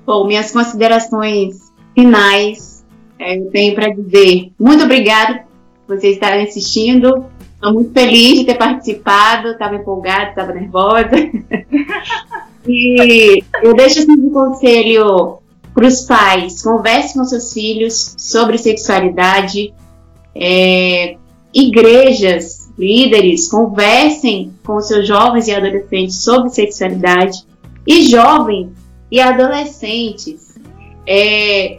Bom, 0.06 0.28
minhas 0.28 0.52
considerações 0.52 1.72
finais, 1.92 2.84
é, 3.18 3.36
eu 3.36 3.50
tenho 3.50 3.74
para 3.74 3.92
dizer 3.92 4.52
muito 4.56 4.84
obrigado 4.84 5.40
por 5.88 5.96
vocês 5.96 6.14
estarem 6.14 6.44
assistindo. 6.44 7.26
Estou 7.54 7.74
muito 7.74 7.92
feliz 7.92 8.38
de 8.38 8.44
ter 8.44 8.54
participado, 8.54 9.48
estava 9.48 9.74
empolgada, 9.74 10.30
estava 10.30 10.52
nervosa. 10.52 11.10
e 12.64 13.42
eu 13.60 13.74
deixo 13.74 13.98
assim 13.98 14.12
um 14.12 14.30
conselho 14.30 15.38
para 15.74 15.86
os 15.88 16.02
pais: 16.02 16.62
converse 16.62 17.18
com 17.18 17.24
seus 17.24 17.52
filhos 17.52 18.14
sobre 18.16 18.56
sexualidade. 18.56 19.74
É, 20.32 21.16
igrejas, 21.52 22.59
líderes, 22.80 23.48
conversem 23.48 24.52
com 24.64 24.80
seus 24.80 25.06
jovens 25.06 25.46
e 25.46 25.52
adolescentes 25.52 26.16
sobre 26.16 26.48
sexualidade. 26.48 27.44
E 27.86 28.08
jovens 28.08 28.70
e 29.10 29.20
adolescentes, 29.20 30.58
é, 31.06 31.78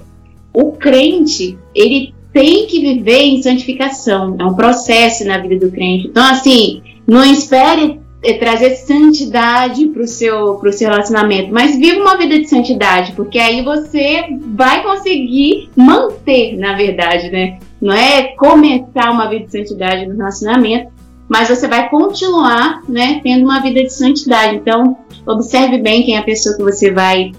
o 0.54 0.74
crente, 0.74 1.58
ele 1.74 2.14
tem 2.34 2.68
que 2.68 2.80
viver 2.80 3.22
em 3.22 3.42
santificação. 3.42 4.36
É 4.40 4.46
um 4.46 4.54
processo 4.54 5.26
na 5.26 5.38
vida 5.40 5.66
do 5.66 5.72
crente. 5.72 6.08
Então, 6.08 6.24
assim, 6.24 6.82
não 7.08 7.24
espere 7.24 8.01
é, 8.24 8.34
trazer 8.34 8.76
santidade 8.76 9.88
para 9.88 10.04
o 10.04 10.08
seu, 10.08 10.60
seu 10.72 10.90
relacionamento, 10.90 11.52
mas 11.52 11.78
viva 11.78 12.00
uma 12.00 12.18
vida 12.18 12.40
de 12.40 12.48
santidade, 12.48 13.14
porque 13.14 13.40
aí 13.40 13.64
você 13.64 14.26
vai 14.56 14.84
conseguir 14.84 15.70
manter, 15.76 16.58
na 16.58 16.76
verdade, 16.76 17.32
né? 17.32 17.58
Não 17.82 17.94
é 17.94 18.36
começar 18.36 19.12
uma 19.12 19.28
vida 19.28 19.46
de 19.46 19.52
santidade 19.52 20.06
no 20.06 20.18
relacionamento, 20.18 20.92
mas 21.28 21.50
você 21.50 21.68
vai 21.68 21.90
continuar, 21.90 22.84
né, 22.90 23.22
tendo 23.24 23.46
uma 23.46 23.62
vida 23.62 23.82
de 23.82 23.94
santidade. 23.94 24.58
Então, 24.58 24.98
observe 25.26 25.78
bem 25.78 26.04
quem 26.04 26.16
é 26.16 26.20
a 26.20 26.24
pessoa 26.24 26.56
que 26.56 26.62
você 26.62 26.92
vai 26.92 27.32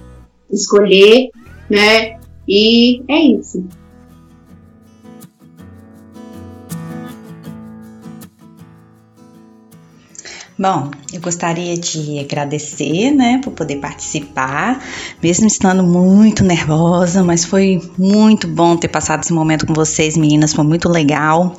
escolher, 0.50 1.30
né? 1.68 2.16
E 2.48 3.02
é 3.08 3.18
isso. 3.18 3.64
Bom, 10.62 10.92
eu 11.12 11.20
gostaria 11.20 11.76
de 11.76 12.20
agradecer, 12.20 13.10
né, 13.10 13.40
por 13.42 13.52
poder 13.52 13.80
participar, 13.80 14.80
mesmo 15.20 15.44
estando 15.44 15.82
muito 15.82 16.44
nervosa, 16.44 17.24
mas 17.24 17.44
foi 17.44 17.82
muito 17.98 18.46
bom 18.46 18.76
ter 18.76 18.86
passado 18.86 19.24
esse 19.24 19.32
momento 19.32 19.66
com 19.66 19.74
vocês, 19.74 20.16
meninas, 20.16 20.52
foi 20.52 20.64
muito 20.64 20.88
legal. 20.88 21.56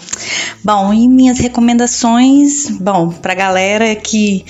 Bom, 0.63 0.93
e 0.93 1.05
minhas 1.09 1.37
recomendações, 1.37 2.69
bom, 2.79 3.09
pra 3.09 3.35
galera 3.35 3.93
que 3.93 4.45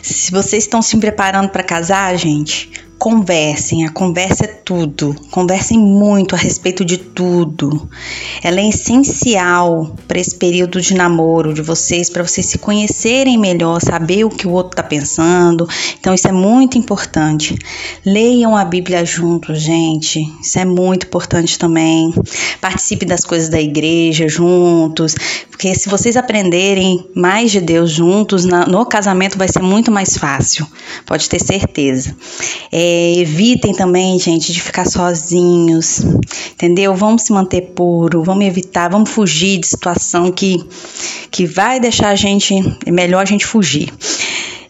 se 0.00 0.30
vocês 0.30 0.62
estão 0.62 0.80
se 0.80 0.96
preparando 0.96 1.48
para 1.48 1.64
casar, 1.64 2.16
gente, 2.16 2.70
conversem, 3.00 3.86
a 3.86 3.90
conversa 3.90 4.44
é 4.44 4.46
tudo. 4.46 5.16
Conversem 5.30 5.78
muito 5.78 6.34
a 6.34 6.38
respeito 6.38 6.84
de 6.84 6.98
tudo. 6.98 7.88
Ela 8.42 8.60
é 8.60 8.68
essencial 8.68 9.96
para 10.06 10.20
esse 10.20 10.36
período 10.36 10.82
de 10.82 10.92
namoro 10.92 11.54
de 11.54 11.62
vocês, 11.62 12.10
para 12.10 12.22
vocês 12.22 12.46
se 12.46 12.58
conhecerem 12.58 13.38
melhor, 13.38 13.80
saber 13.80 14.24
o 14.24 14.28
que 14.28 14.46
o 14.46 14.52
outro 14.52 14.72
está 14.72 14.82
pensando. 14.82 15.66
Então 15.98 16.12
isso 16.12 16.28
é 16.28 16.32
muito 16.32 16.76
importante. 16.76 17.56
Leiam 18.04 18.54
a 18.54 18.66
Bíblia 18.66 19.02
juntos, 19.02 19.62
gente. 19.62 20.20
Isso 20.42 20.58
é 20.58 20.66
muito 20.66 21.06
importante 21.06 21.58
também. 21.58 22.12
Participe 22.60 23.06
das 23.06 23.24
coisas 23.24 23.48
da 23.48 23.60
igreja 23.60 24.28
juntos, 24.28 25.14
porque 25.50 25.74
se 25.74 25.88
vocês 25.88 26.18
aprenderem 26.18 27.08
mais 27.16 27.50
de 27.50 27.62
Deus 27.62 27.90
juntos, 27.90 28.44
no 28.44 28.84
casamento 28.84 29.38
vai 29.38 29.48
ser 29.48 29.62
muito 29.62 29.90
mais 29.90 30.18
fácil. 30.18 30.66
Pode 31.06 31.30
ter 31.30 31.40
certeza. 31.40 32.14
É, 32.70 32.89
evitem 33.20 33.72
também, 33.72 34.18
gente, 34.18 34.52
de 34.52 34.60
ficar 34.60 34.86
sozinhos, 34.86 36.00
entendeu? 36.52 36.94
Vamos 36.94 37.22
se 37.22 37.32
manter 37.32 37.72
puro, 37.74 38.22
vamos 38.22 38.44
evitar, 38.44 38.88
vamos 38.88 39.10
fugir 39.10 39.58
de 39.58 39.66
situação 39.66 40.30
que, 40.30 40.64
que 41.30 41.46
vai 41.46 41.80
deixar 41.80 42.08
a 42.10 42.14
gente, 42.14 42.54
é 42.84 42.90
melhor 42.90 43.22
a 43.22 43.26
gente 43.26 43.46
fugir. 43.46 43.92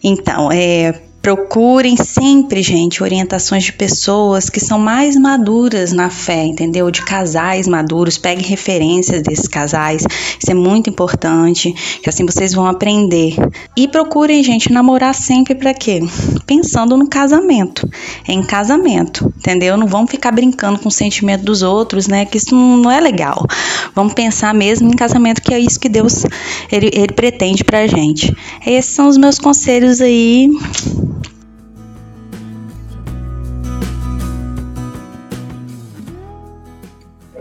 Então, 0.03 0.51
é, 0.51 1.01
Procurem 1.21 1.95
sempre, 1.95 2.63
gente, 2.63 3.03
orientações 3.03 3.65
de 3.65 3.73
pessoas 3.73 4.49
que 4.49 4.59
são 4.59 4.79
mais 4.79 5.15
maduras 5.15 5.91
na 5.91 6.09
fé, 6.09 6.45
entendeu? 6.45 6.89
De 6.89 7.03
casais 7.03 7.67
maduros, 7.67 8.17
peguem 8.17 8.43
referências 8.43 9.21
desses 9.21 9.47
casais, 9.47 10.03
isso 10.39 10.49
é 10.49 10.55
muito 10.55 10.89
importante, 10.89 11.71
que 12.01 12.09
assim 12.09 12.25
vocês 12.25 12.53
vão 12.53 12.65
aprender. 12.65 13.35
E 13.77 13.87
procurem, 13.87 14.43
gente, 14.43 14.71
namorar 14.71 15.13
sempre 15.13 15.53
para 15.53 15.75
quê? 15.75 15.99
Pensando 16.47 16.97
no 16.97 17.07
casamento, 17.07 17.87
em 18.27 18.41
casamento, 18.41 19.31
entendeu? 19.37 19.77
Não 19.77 19.85
vão 19.85 20.07
ficar 20.07 20.31
brincando 20.31 20.79
com 20.79 20.89
o 20.89 20.91
sentimento 20.91 21.43
dos 21.43 21.61
outros, 21.61 22.07
né? 22.07 22.25
Que 22.25 22.37
isso 22.37 22.55
não 22.55 22.89
é 22.89 22.99
legal. 22.99 23.45
Vamos 23.93 24.13
pensar 24.13 24.55
mesmo 24.55 24.89
em 24.89 24.95
casamento, 24.95 25.41
que 25.41 25.53
é 25.53 25.59
isso 25.59 25.79
que 25.79 25.87
Deus 25.87 26.25
ele, 26.71 26.89
ele 26.93 27.13
pretende 27.13 27.63
pra 27.63 27.85
gente. 27.85 28.35
Esses 28.65 28.95
são 28.95 29.07
os 29.07 29.17
meus 29.17 29.37
conselhos 29.37 30.01
aí 30.01 30.49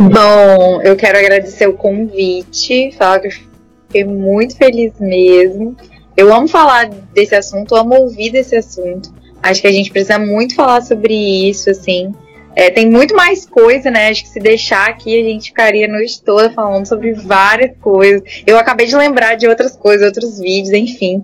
Bom, 0.01 0.81
eu 0.81 0.97
quero 0.97 1.19
agradecer 1.19 1.69
o 1.69 1.75
convite, 1.75 2.91
falar 2.97 3.21
que 3.21 3.27
eu 3.27 3.33
fiquei 3.33 4.03
muito 4.03 4.57
feliz 4.57 4.99
mesmo. 4.99 5.77
Eu 6.17 6.33
amo 6.33 6.49
falar 6.49 6.89
desse 7.13 7.35
assunto, 7.35 7.75
amo 7.75 7.95
ouvir 7.97 8.31
desse 8.31 8.57
assunto. 8.57 9.13
Acho 9.43 9.61
que 9.61 9.67
a 9.67 9.73
gente 9.73 9.91
precisa 9.91 10.19
muito 10.19 10.55
falar 10.55 10.81
sobre 10.81 11.13
isso, 11.13 11.69
assim. 11.69 12.15
É, 12.57 12.71
tem 12.71 12.89
muito 12.89 13.15
mais 13.15 13.45
coisa, 13.45 13.91
né? 13.91 14.09
Acho 14.09 14.23
que 14.23 14.31
se 14.31 14.41
deixar 14.41 14.89
aqui 14.89 15.21
a 15.21 15.23
gente 15.23 15.51
ficaria 15.51 15.85
a 15.85 15.93
noite 15.93 16.23
toda 16.23 16.51
falando 16.51 16.87
sobre 16.87 17.13
várias 17.13 17.77
coisas. 17.79 18.23
Eu 18.47 18.59
acabei 18.59 18.87
de 18.87 18.97
lembrar 18.97 19.35
de 19.35 19.47
outras 19.47 19.77
coisas, 19.77 20.07
outros 20.07 20.41
vídeos, 20.41 20.73
enfim. 20.73 21.23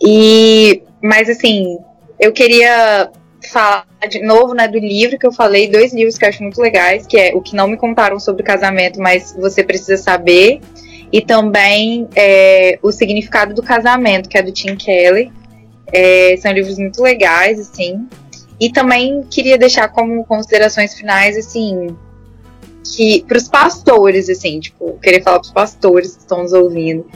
E, 0.00 0.80
mas 1.02 1.28
assim, 1.28 1.76
eu 2.20 2.30
queria 2.30 3.10
falar 3.52 3.86
de 4.08 4.20
novo, 4.22 4.54
né, 4.54 4.66
do 4.66 4.78
livro 4.78 5.18
que 5.18 5.26
eu 5.26 5.32
falei, 5.32 5.68
dois 5.68 5.92
livros 5.92 6.16
que 6.16 6.24
eu 6.24 6.28
acho 6.28 6.42
muito 6.42 6.60
legais, 6.60 7.06
que 7.06 7.16
é 7.16 7.34
O 7.34 7.40
que 7.40 7.54
não 7.54 7.68
me 7.68 7.76
contaram 7.76 8.18
sobre 8.18 8.42
casamento, 8.42 9.00
mas 9.00 9.36
você 9.38 9.62
precisa 9.62 9.96
saber, 9.96 10.60
e 11.12 11.20
também 11.20 12.08
é, 12.16 12.78
O 12.82 12.90
significado 12.90 13.54
do 13.54 13.62
casamento, 13.62 14.28
que 14.28 14.38
é 14.38 14.42
do 14.42 14.50
Tim 14.50 14.74
Kelly. 14.74 15.30
É, 15.92 16.36
são 16.38 16.50
livros 16.52 16.78
muito 16.78 17.02
legais, 17.02 17.60
assim. 17.60 18.08
E 18.58 18.72
também 18.72 19.22
queria 19.30 19.58
deixar 19.58 19.88
como 19.88 20.24
considerações 20.24 20.94
finais, 20.94 21.36
assim, 21.36 21.94
que 22.94 23.24
para 23.28 23.36
os 23.36 23.48
pastores, 23.48 24.28
assim, 24.30 24.60
tipo, 24.60 24.98
queria 25.02 25.22
falar 25.22 25.40
para 25.40 25.46
os 25.46 25.52
pastores 25.52 26.14
que 26.14 26.20
estão 26.20 26.42
nos 26.42 26.52
ouvindo, 26.52 27.06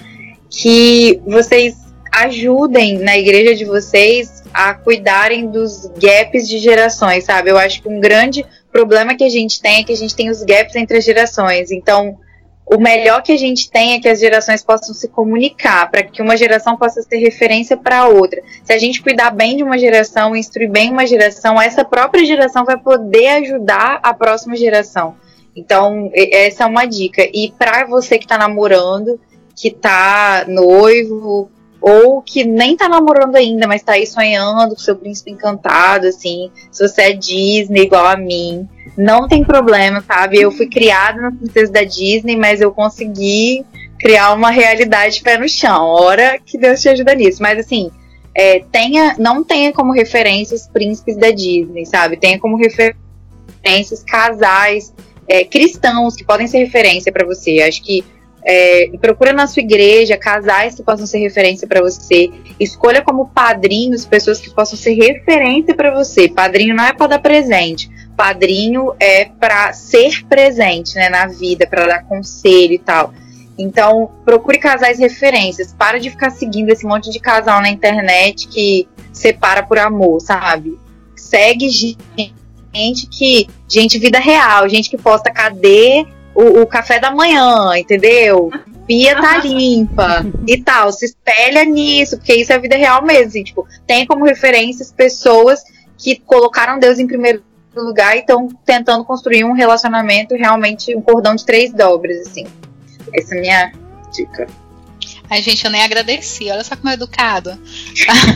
que 0.50 1.20
vocês 1.26 1.85
ajudem 2.16 2.98
na 2.98 3.16
igreja 3.16 3.54
de 3.54 3.64
vocês 3.64 4.42
a 4.52 4.72
cuidarem 4.72 5.48
dos 5.48 5.86
gaps 5.98 6.48
de 6.48 6.58
gerações, 6.58 7.24
sabe? 7.24 7.50
Eu 7.50 7.58
acho 7.58 7.82
que 7.82 7.88
um 7.88 8.00
grande 8.00 8.44
problema 8.72 9.14
que 9.14 9.24
a 9.24 9.28
gente 9.28 9.60
tem 9.60 9.80
é 9.80 9.84
que 9.84 9.92
a 9.92 9.96
gente 9.96 10.16
tem 10.16 10.30
os 10.30 10.42
gaps 10.42 10.74
entre 10.76 10.96
as 10.96 11.04
gerações. 11.04 11.70
Então, 11.70 12.16
o 12.64 12.78
melhor 12.78 13.22
que 13.22 13.32
a 13.32 13.36
gente 13.36 13.70
tem 13.70 13.94
é 13.94 14.00
que 14.00 14.08
as 14.08 14.18
gerações 14.18 14.64
possam 14.64 14.94
se 14.94 15.08
comunicar, 15.08 15.90
para 15.90 16.02
que 16.02 16.22
uma 16.22 16.36
geração 16.38 16.76
possa 16.76 17.02
ser 17.02 17.18
referência 17.18 17.76
para 17.76 18.08
outra. 18.08 18.42
Se 18.64 18.72
a 18.72 18.78
gente 18.78 19.02
cuidar 19.02 19.30
bem 19.30 19.56
de 19.56 19.62
uma 19.62 19.78
geração, 19.78 20.34
instruir 20.34 20.70
bem 20.70 20.90
uma 20.90 21.06
geração, 21.06 21.60
essa 21.60 21.84
própria 21.84 22.24
geração 22.24 22.64
vai 22.64 22.78
poder 22.78 23.28
ajudar 23.28 24.00
a 24.02 24.14
próxima 24.14 24.56
geração. 24.56 25.16
Então, 25.54 26.10
essa 26.14 26.64
é 26.64 26.66
uma 26.66 26.86
dica. 26.86 27.22
E 27.32 27.52
para 27.58 27.84
você 27.84 28.18
que 28.18 28.24
está 28.24 28.38
namorando, 28.38 29.20
que 29.54 29.68
está 29.68 30.44
noivo, 30.48 31.50
ou 31.80 32.22
que 32.22 32.44
nem 32.44 32.76
tá 32.76 32.88
namorando 32.88 33.36
ainda, 33.36 33.66
mas 33.66 33.82
tá 33.82 33.92
aí 33.92 34.06
sonhando 34.06 34.74
com 34.74 34.80
seu 34.80 34.96
príncipe 34.96 35.30
encantado, 35.30 36.06
assim. 36.06 36.50
Se 36.70 36.86
você 36.86 37.02
é 37.02 37.12
Disney 37.12 37.82
igual 37.82 38.06
a 38.06 38.16
mim, 38.16 38.68
não 38.96 39.28
tem 39.28 39.44
problema, 39.44 40.00
sabe? 40.00 40.40
Eu 40.40 40.50
fui 40.50 40.66
criada 40.66 41.20
na 41.20 41.32
princesa 41.32 41.72
da 41.72 41.84
Disney, 41.84 42.36
mas 42.36 42.60
eu 42.60 42.72
consegui 42.72 43.64
criar 43.98 44.32
uma 44.34 44.50
realidade 44.50 45.22
pé 45.22 45.38
no 45.38 45.48
chão. 45.48 45.84
Ora 45.84 46.38
que 46.38 46.58
Deus 46.58 46.80
te 46.80 46.88
ajuda 46.88 47.14
nisso. 47.14 47.42
Mas 47.42 47.58
assim, 47.58 47.90
é, 48.34 48.60
tenha, 48.70 49.16
não 49.18 49.44
tenha 49.44 49.72
como 49.72 49.92
referência 49.92 50.54
os 50.54 50.66
príncipes 50.66 51.16
da 51.16 51.30
Disney, 51.30 51.86
sabe? 51.86 52.16
Tenha 52.16 52.38
como 52.38 52.56
referências 52.56 54.02
casais 54.04 54.92
é, 55.28 55.44
cristãos 55.44 56.14
que 56.14 56.24
podem 56.24 56.46
ser 56.46 56.58
referência 56.58 57.12
para 57.12 57.26
você. 57.26 57.62
Acho 57.62 57.82
que 57.82 58.04
é, 58.48 58.92
procura 59.00 59.32
na 59.32 59.48
sua 59.48 59.60
igreja 59.60 60.16
casais 60.16 60.76
que 60.76 60.82
possam 60.82 61.04
ser 61.04 61.18
referência 61.18 61.66
para 61.66 61.80
você. 61.80 62.30
Escolha 62.60 63.02
como 63.02 63.28
padrinhos 63.28 64.06
pessoas 64.06 64.40
que 64.40 64.54
possam 64.54 64.78
ser 64.78 64.94
referência 64.94 65.74
para 65.74 65.92
você. 65.92 66.28
Padrinho 66.28 66.76
não 66.76 66.84
é 66.84 66.92
para 66.92 67.08
dar 67.08 67.18
presente. 67.18 67.90
Padrinho 68.16 68.94
é 69.00 69.24
para 69.24 69.72
ser 69.72 70.24
presente 70.26 70.94
né, 70.94 71.08
na 71.08 71.26
vida, 71.26 71.66
para 71.66 71.86
dar 71.86 72.04
conselho 72.04 72.72
e 72.72 72.78
tal. 72.78 73.12
Então, 73.58 74.12
procure 74.24 74.58
casais 74.58 75.00
referências. 75.00 75.74
Para 75.76 75.98
de 75.98 76.10
ficar 76.10 76.30
seguindo 76.30 76.70
esse 76.70 76.86
monte 76.86 77.10
de 77.10 77.18
casal 77.18 77.60
na 77.60 77.68
internet 77.68 78.46
que 78.46 78.86
separa 79.12 79.64
por 79.64 79.76
amor, 79.76 80.20
sabe? 80.20 80.78
Segue 81.16 81.68
gente 81.68 81.98
que. 83.10 83.48
Gente, 83.68 83.98
vida 83.98 84.20
real, 84.20 84.68
gente 84.68 84.88
que 84.88 84.96
posta 84.96 85.32
cadê 85.32 86.06
o, 86.36 86.62
o 86.62 86.66
café 86.66 87.00
da 87.00 87.10
manhã, 87.10 87.76
entendeu? 87.76 88.50
Pia 88.86 89.16
tá 89.20 89.38
limpa 89.38 90.24
e 90.46 90.62
tal. 90.62 90.92
Se 90.92 91.06
espelha 91.06 91.64
nisso, 91.64 92.18
porque 92.18 92.34
isso 92.34 92.52
é 92.52 92.56
a 92.56 92.60
vida 92.60 92.76
real 92.76 93.02
mesmo. 93.02 93.28
Assim, 93.28 93.42
tipo, 93.42 93.66
tem 93.86 94.06
como 94.06 94.24
referências 94.24 94.92
pessoas 94.92 95.64
que 95.96 96.16
colocaram 96.16 96.78
Deus 96.78 96.98
em 96.98 97.06
primeiro 97.06 97.42
lugar 97.74 98.16
e 98.16 98.20
estão 98.20 98.48
tentando 98.64 99.04
construir 99.04 99.44
um 99.44 99.52
relacionamento 99.52 100.34
realmente 100.34 100.94
um 100.94 101.00
cordão 101.00 101.34
de 101.34 101.44
três 101.44 101.72
dobras, 101.72 102.26
assim. 102.26 102.46
Essa 103.14 103.34
é 103.34 103.38
a 103.38 103.40
minha 103.40 103.72
dica. 104.12 104.46
Ai, 105.28 105.42
gente, 105.42 105.64
eu 105.64 105.70
nem 105.70 105.82
agradeci. 105.82 106.50
Olha 106.50 106.62
só 106.62 106.76
como 106.76 106.90
é 106.90 106.94
educado. 106.94 107.58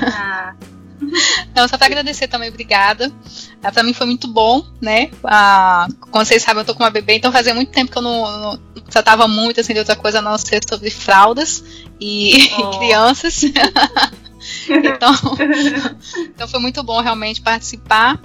Ah. 0.03 0.55
Então, 1.51 1.66
só 1.66 1.76
para 1.76 1.86
agradecer 1.86 2.28
também, 2.28 2.48
obrigada. 2.48 3.12
Ah, 3.62 3.72
para 3.72 3.82
mim 3.82 3.92
foi 3.92 4.07
muito 4.07 4.28
bom, 4.28 4.64
né? 4.80 5.11
Ah, 5.24 5.88
como 6.11 6.24
vocês 6.24 6.42
sabem, 6.42 6.61
eu 6.61 6.64
tô 6.64 6.74
com 6.74 6.82
uma 6.82 6.90
bebê, 6.90 7.14
então 7.14 7.32
fazia 7.32 7.55
muito 7.55 7.72
tempo 7.72 7.90
que 7.90 7.98
eu 7.98 8.03
não, 8.03 8.40
não 8.40 8.61
tratava 8.88 9.26
muito 9.26 9.61
assim, 9.61 9.72
de 9.72 9.80
outra 9.80 9.96
coisa 9.96 10.18
a 10.18 10.22
não 10.22 10.38
ser 10.38 10.61
sobre 10.68 10.90
fraldas 10.90 11.64
e, 12.01 12.51
oh. 12.59 12.78
crianças. 12.78 13.42
então, 14.70 15.14
então 16.16 16.48
foi 16.48 16.61
muito 16.61 16.82
bom 16.82 17.01
realmente 17.01 17.40
participar. 17.40 18.20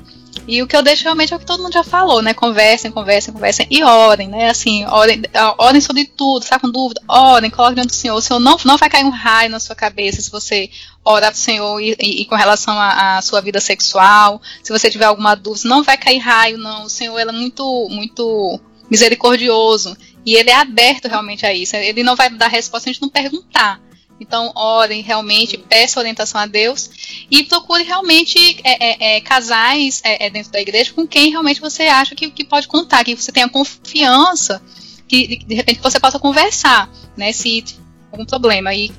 E 0.47 0.61
o 0.61 0.67
que 0.67 0.75
eu 0.75 0.83
deixo 0.83 1.03
realmente 1.03 1.33
é 1.33 1.35
o 1.35 1.39
que 1.39 1.45
todo 1.45 1.63
mundo 1.63 1.73
já 1.73 1.83
falou, 1.83 2.21
né? 2.21 2.33
Conversem, 2.33 2.91
conversem, 2.91 3.33
conversem 3.33 3.65
e 3.69 3.83
orem, 3.83 4.27
né? 4.27 4.49
Assim, 4.49 4.85
orem, 4.85 5.23
orem 5.57 5.81
sobre 5.81 6.05
tudo, 6.05 6.45
tá 6.45 6.59
com 6.59 6.69
dúvida? 6.69 7.01
Orem, 7.07 7.49
coloquem 7.49 7.75
diante 7.75 7.87
do 7.87 7.95
Senhor. 7.95 8.15
O 8.15 8.21
Senhor 8.21 8.39
não, 8.39 8.57
não 8.63 8.77
vai 8.77 8.89
cair 8.89 9.05
um 9.05 9.09
raio 9.09 9.49
na 9.49 9.59
sua 9.59 9.75
cabeça 9.75 10.21
se 10.21 10.29
você 10.29 10.69
orar 11.05 11.31
pro 11.31 11.39
Senhor 11.39 11.79
e, 11.79 11.95
e, 11.99 12.21
e 12.21 12.25
com 12.25 12.35
relação 12.35 12.75
à 12.79 13.21
sua 13.21 13.39
vida 13.39 13.61
sexual. 13.61 14.41
Se 14.63 14.73
você 14.73 14.89
tiver 14.89 15.05
alguma 15.05 15.35
dúvida, 15.35 15.69
não 15.69 15.83
vai 15.83 15.97
cair 15.97 16.17
raio, 16.17 16.57
não. 16.57 16.85
O 16.85 16.89
Senhor 16.89 17.17
é 17.19 17.31
muito, 17.31 17.87
muito 17.89 18.59
misericordioso. 18.89 19.95
E 20.25 20.35
ele 20.35 20.49
é 20.49 20.55
aberto 20.55 21.07
realmente 21.07 21.45
a 21.45 21.53
isso. 21.53 21.75
Ele 21.75 22.01
não 22.01 22.15
vai 22.15 22.29
dar 22.31 22.47
resposta 22.47 22.85
se 22.85 22.89
a 22.89 22.93
gente 22.93 23.01
não 23.01 23.09
perguntar. 23.09 23.79
Então, 24.19 24.51
orem 24.55 25.01
realmente, 25.01 25.57
peça 25.57 25.99
orientação 25.99 26.39
a 26.39 26.45
Deus 26.45 26.89
e 27.29 27.43
procure 27.43 27.83
realmente 27.83 28.57
é, 28.63 29.13
é, 29.13 29.17
é, 29.17 29.21
casais 29.21 30.01
é, 30.03 30.25
é, 30.25 30.29
dentro 30.29 30.51
da 30.51 30.61
igreja 30.61 30.93
com 30.93 31.05
quem 31.05 31.31
realmente 31.31 31.59
você 31.59 31.83
acha 31.83 32.15
que, 32.15 32.31
que 32.31 32.45
pode 32.45 32.67
contar, 32.67 33.03
que 33.03 33.13
você 33.13 33.31
tenha 33.31 33.49
confiança, 33.49 34.63
que 35.05 35.37
de 35.45 35.53
repente 35.53 35.81
você 35.81 35.99
possa 35.99 36.17
conversar, 36.17 36.89
né, 37.17 37.33
se 37.33 37.65
algum 38.09 38.25
problema. 38.25 38.73
E 38.73 38.89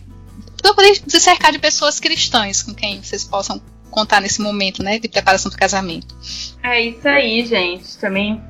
procure 0.66 0.94
se 0.94 1.20
cercar 1.20 1.52
de 1.52 1.58
pessoas 1.58 2.00
cristãs 2.00 2.62
com 2.62 2.74
quem 2.74 3.02
vocês 3.02 3.24
possam 3.24 3.60
contar 3.90 4.20
nesse 4.20 4.40
momento, 4.42 4.82
né, 4.82 4.98
de 4.98 5.08
preparação 5.08 5.50
do 5.50 5.56
casamento. 5.56 6.14
É 6.62 6.80
isso 6.80 7.08
aí, 7.08 7.44
gente. 7.46 7.96
Também 7.98 8.42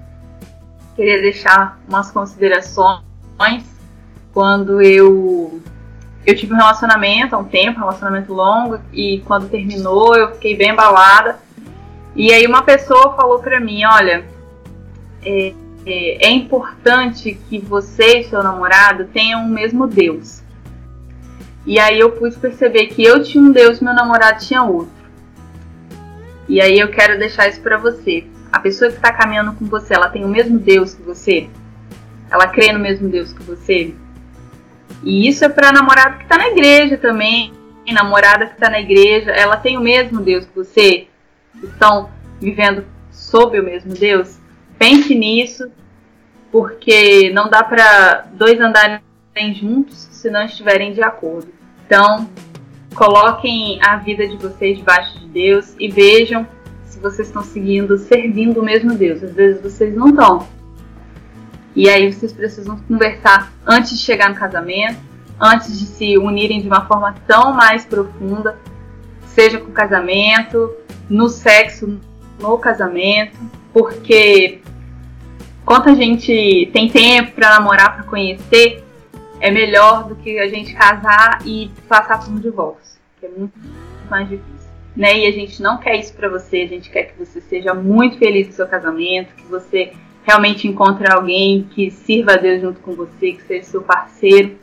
queria 0.94 1.20
deixar 1.20 1.78
umas 1.86 2.10
considerações 2.10 3.04
quando 4.32 4.80
eu 4.80 5.60
eu 6.24 6.34
tive 6.34 6.52
um 6.52 6.56
relacionamento 6.56 7.36
há 7.36 7.38
um 7.38 7.44
tempo, 7.44 7.78
um 7.78 7.82
relacionamento 7.82 8.32
longo, 8.32 8.80
e 8.92 9.20
quando 9.20 9.48
terminou 9.48 10.16
eu 10.16 10.32
fiquei 10.32 10.56
bem 10.56 10.70
abalada. 10.70 11.38
E 12.16 12.32
aí 12.32 12.44
uma 12.46 12.62
pessoa 12.62 13.14
falou 13.14 13.38
para 13.38 13.60
mim, 13.60 13.84
olha, 13.84 14.24
é, 15.22 15.52
é, 15.86 16.26
é, 16.26 16.30
importante 16.30 17.38
que 17.48 17.60
você 17.60 18.20
e 18.20 18.24
seu 18.24 18.42
namorado 18.42 19.04
tenham 19.04 19.44
o 19.44 19.48
mesmo 19.48 19.86
Deus. 19.86 20.42
E 21.66 21.78
aí 21.80 21.98
eu 21.98 22.12
pude 22.12 22.36
perceber 22.36 22.86
que 22.86 23.04
eu 23.04 23.22
tinha 23.22 23.42
um 23.42 23.50
Deus 23.50 23.80
meu 23.80 23.92
namorado 23.92 24.44
tinha 24.44 24.62
outro. 24.62 24.94
E 26.48 26.60
aí 26.60 26.78
eu 26.78 26.88
quero 26.88 27.18
deixar 27.18 27.48
isso 27.48 27.60
para 27.60 27.76
você. 27.76 28.24
A 28.52 28.60
pessoa 28.60 28.90
que 28.90 28.96
está 28.96 29.12
caminhando 29.12 29.52
com 29.54 29.66
você, 29.66 29.94
ela 29.94 30.08
tem 30.08 30.24
o 30.24 30.28
mesmo 30.28 30.58
Deus 30.58 30.94
que 30.94 31.02
você? 31.02 31.50
Ela 32.30 32.46
crê 32.46 32.72
no 32.72 32.78
mesmo 32.78 33.08
Deus 33.08 33.32
que 33.32 33.42
você? 33.42 33.94
E 35.02 35.28
isso 35.28 35.44
é 35.44 35.48
para 35.48 35.72
namorado 35.72 36.18
que 36.18 36.22
está 36.22 36.38
na 36.38 36.48
igreja 36.48 36.96
também, 36.96 37.52
namorada 37.92 38.46
que 38.46 38.54
está 38.54 38.70
na 38.70 38.80
igreja, 38.80 39.30
ela 39.30 39.56
tem 39.56 39.76
o 39.76 39.80
mesmo 39.80 40.20
Deus 40.20 40.44
que 40.44 40.54
você? 40.54 41.08
Estão 41.62 42.10
vivendo 42.40 42.84
sob 43.10 43.58
o 43.58 43.64
mesmo 43.64 43.94
Deus? 43.94 44.38
Pense 44.78 45.14
nisso, 45.14 45.70
porque 46.50 47.30
não 47.30 47.48
dá 47.48 47.62
para 47.62 48.26
dois 48.32 48.60
andarem 48.60 49.00
juntos 49.54 49.96
se 49.96 50.30
não 50.30 50.44
estiverem 50.44 50.92
de 50.92 51.02
acordo. 51.02 51.55
Então, 51.86 52.28
coloquem 52.94 53.78
a 53.80 53.96
vida 53.96 54.26
de 54.26 54.36
vocês 54.36 54.78
debaixo 54.78 55.18
de 55.20 55.26
Deus 55.28 55.74
e 55.78 55.88
vejam 55.88 56.46
se 56.84 56.98
vocês 56.98 57.28
estão 57.28 57.44
seguindo, 57.44 57.96
servindo 57.96 58.60
o 58.60 58.64
mesmo 58.64 58.94
Deus. 58.94 59.22
Às 59.22 59.32
vezes 59.32 59.62
vocês 59.62 59.94
não 59.94 60.08
estão. 60.08 60.48
E 61.76 61.88
aí 61.88 62.12
vocês 62.12 62.32
precisam 62.32 62.78
conversar 62.88 63.52
antes 63.66 63.98
de 63.98 63.98
chegar 63.98 64.30
no 64.30 64.34
casamento, 64.34 64.98
antes 65.40 65.78
de 65.78 65.86
se 65.86 66.18
unirem 66.18 66.60
de 66.60 66.66
uma 66.66 66.86
forma 66.86 67.14
tão 67.26 67.52
mais 67.52 67.84
profunda, 67.84 68.58
seja 69.26 69.58
com 69.60 69.70
o 69.70 69.74
casamento, 69.74 70.72
no 71.08 71.28
sexo, 71.28 72.00
no 72.40 72.58
casamento, 72.58 73.38
porque 73.72 74.60
quanto 75.64 75.90
a 75.90 75.94
gente 75.94 76.68
tem 76.72 76.88
tempo 76.88 77.32
para 77.32 77.50
namorar, 77.50 77.94
para 77.94 78.04
conhecer, 78.04 78.85
é 79.40 79.50
melhor 79.50 80.08
do 80.08 80.16
que 80.16 80.38
a 80.38 80.48
gente 80.48 80.74
casar 80.74 81.40
e 81.44 81.70
passar 81.88 82.24
por 82.24 82.32
um 82.32 82.38
divórcio, 82.38 83.00
que 83.20 83.26
é 83.26 83.28
muito 83.28 83.58
mais 84.10 84.28
difícil. 84.28 84.56
Né? 84.96 85.18
E 85.20 85.26
a 85.26 85.30
gente 85.30 85.62
não 85.62 85.78
quer 85.78 85.96
isso 85.96 86.14
para 86.14 86.28
você, 86.28 86.62
a 86.62 86.66
gente 86.66 86.90
quer 86.90 87.04
que 87.04 87.18
você 87.18 87.40
seja 87.40 87.74
muito 87.74 88.18
feliz 88.18 88.46
no 88.46 88.52
seu 88.54 88.66
casamento, 88.66 89.34
que 89.34 89.46
você 89.46 89.92
realmente 90.24 90.66
encontre 90.66 91.06
alguém 91.10 91.68
que 91.74 91.90
sirva 91.90 92.32
a 92.32 92.36
Deus 92.36 92.62
junto 92.62 92.80
com 92.80 92.94
você, 92.94 93.32
que 93.32 93.42
seja 93.42 93.64
seu 93.64 93.82
parceiro. 93.82 94.56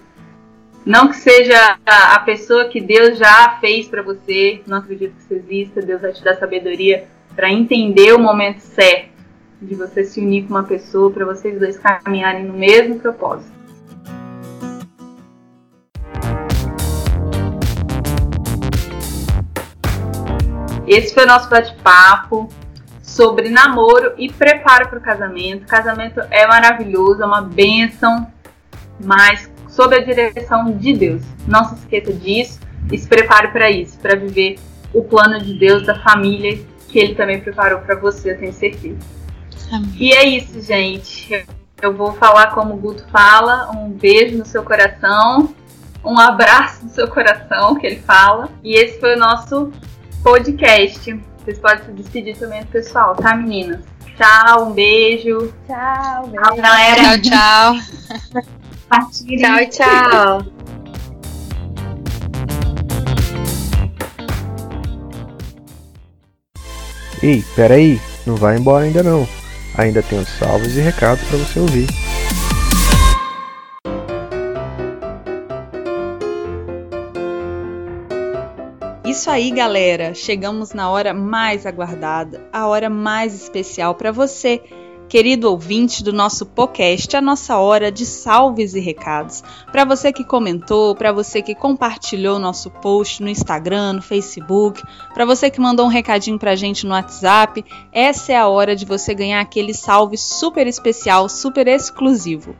Não 0.86 1.07
que 1.07 1.15
seja 1.15 1.78
a 1.86 2.19
pessoa 2.19 2.67
que 2.67 2.82
Deus 2.82 3.17
já 3.17 3.57
fez 3.61 3.88
para 3.88 4.01
você, 4.01 4.61
não 4.67 4.80
acredito 4.80 5.13
que 5.15 5.21
isso 5.21 5.34
exista, 5.34 5.82
Deus 5.82 6.01
vai 6.01 6.11
te 6.11 6.21
dar 6.21 6.36
sabedoria 6.36 7.05
para 7.36 7.49
entender 7.49 8.13
o 8.13 8.19
momento 8.19 8.59
certo 8.59 9.13
de 9.61 9.76
você 9.76 10.03
se 10.03 10.19
unir 10.19 10.43
com 10.43 10.49
uma 10.49 10.63
pessoa, 10.63 11.09
para 11.09 11.26
vocês 11.26 11.57
dois 11.57 11.78
caminharem 11.78 12.43
no 12.43 12.53
mesmo 12.53 12.99
propósito. 12.99 13.62
Esse 20.94 21.12
foi 21.12 21.24
o 21.24 21.28
nosso 21.28 21.50
bate-papo 21.50 22.48
sobre 23.02 23.50
namoro 23.50 24.14
e 24.16 24.32
preparo 24.32 24.89
para 24.89 25.00
o 25.00 25.02
casamento. 25.02 25.66
Casamento 25.66 26.22
é 26.30 26.46
maravilhoso, 26.46 27.24
é 27.24 27.26
uma 27.26 27.41
bênção, 27.41 28.32
mas 29.04 29.50
sob 29.68 29.96
a 29.96 30.04
direção 30.04 30.78
de 30.78 30.94
Deus. 30.94 31.24
Não 31.48 31.66
se 31.66 31.74
esqueça 31.74 32.14
disso 32.14 32.60
e 32.91 32.98
se 33.00 33.08
prepare 33.08 33.48
para 33.48 33.72
isso, 33.72 33.98
para 33.98 34.16
viver 34.16 34.60
o 34.94 35.04
plano 35.04 35.39
de 35.39 35.58
Deus 35.58 35.84
da 35.84 36.00
família 36.00 36.60
que 36.89 37.00
Ele 37.00 37.16
também 37.16 37.41
preparou 37.41 37.80
para 37.80 37.96
você, 37.96 38.30
eu 38.30 38.38
tenho 38.38 38.54
certeza. 38.54 39.00
Amém. 39.72 39.96
E 39.96 40.14
é 40.14 40.24
isso, 40.26 40.62
gente. 40.62 41.44
Eu 41.82 41.91
vou 41.96 42.14
falar 42.14 42.52
como 42.52 42.76
o 42.76 42.78
Guto 42.78 43.04
fala, 43.12 43.72
um 43.72 43.89
beijo 43.89 44.38
no 44.38 44.46
seu 44.46 44.62
coração, 44.62 45.56
um 46.06 46.20
abraço 46.20 46.86
no 46.86 46.91
seu 46.91 47.08
coração, 47.08 47.74
que 47.74 47.88
ele 47.88 48.00
fala. 48.02 48.48
E 48.64 48.76
esse 48.76 49.00
foi 49.00 49.16
o 49.16 49.20
nosso 49.20 49.72
podcast. 50.24 51.19
Vocês 51.43 51.59
podem 51.59 51.86
se 51.86 51.91
despedir 51.91 52.38
também 52.38 52.61
do 52.61 52.67
pessoal, 52.67 53.15
tá, 53.15 53.36
meninas? 53.36 53.82
Tchau, 54.15 54.69
um 54.69 54.71
beijo. 54.71 55.53
Tchau, 55.67 56.28
beijo. 56.28 56.43
Tchau, 56.43 56.55
galera. 56.55 57.19
Tchau, 57.19 57.21
tchau. 57.21 58.43
tchau, 59.38 59.69
tchau. 59.69 60.45
Ei, 67.21 67.43
peraí, 67.55 68.01
não 68.26 68.36
vai 68.36 68.57
embora 68.57 68.86
ainda 68.86 69.03
não. 69.03 69.28
Ainda 69.78 70.01
os 70.19 70.30
salvos 70.30 70.78
e 70.78 70.82
recados 70.82 71.24
para 71.28 71.38
você 71.38 71.59
ouvir. 71.59 72.03
Isso 79.14 79.30
aí, 79.30 79.51
galera. 79.51 80.16
Chegamos 80.16 80.74
na 80.74 80.89
hora 80.89 81.14
mais 81.14 81.68
aguardada, 81.68 82.49
a 82.51 82.66
hora 82.66 82.89
mais 82.89 83.36
especial 83.36 83.93
para 83.93 84.11
você, 84.11 84.59
querido 85.07 85.51
ouvinte 85.51 86.03
do 86.03 86.11
nosso 86.11 86.47
podcast, 86.47 87.16
a 87.16 87.22
nossa 87.22 87.59
hora 87.59 87.91
de 87.91 88.07
salves 88.07 88.74
e 88.74 88.80
recados. 88.80 89.43
Para 89.72 89.86
você 89.86 90.11
que 90.11 90.24
comentou, 90.24 90.95
para 90.95 91.11
você 91.11 91.43
que 91.43 91.53
compartilhou 91.53 92.39
nosso 92.39 92.72
post 92.72 93.22
no 93.22 93.30
Instagram, 93.30 93.93
no 93.93 94.01
Facebook, 94.01 94.82
para 95.14 95.26
você 95.26 95.51
que 95.51 95.61
mandou 95.61 95.86
um 95.86 95.89
recadinho 95.89 96.39
pra 96.39 96.55
gente 96.55 96.84
no 96.84 96.93
WhatsApp, 96.93 97.64
essa 97.91 98.34
é 98.34 98.36
a 98.36 98.47
hora 98.47 98.76
de 98.76 98.84
você 98.84 99.14
ganhar 99.14 99.41
aquele 99.41 99.76
salve 99.76 100.18
super 100.18 100.66
especial, 100.66 101.30
super 101.30 101.68
exclusivo. 101.68 102.55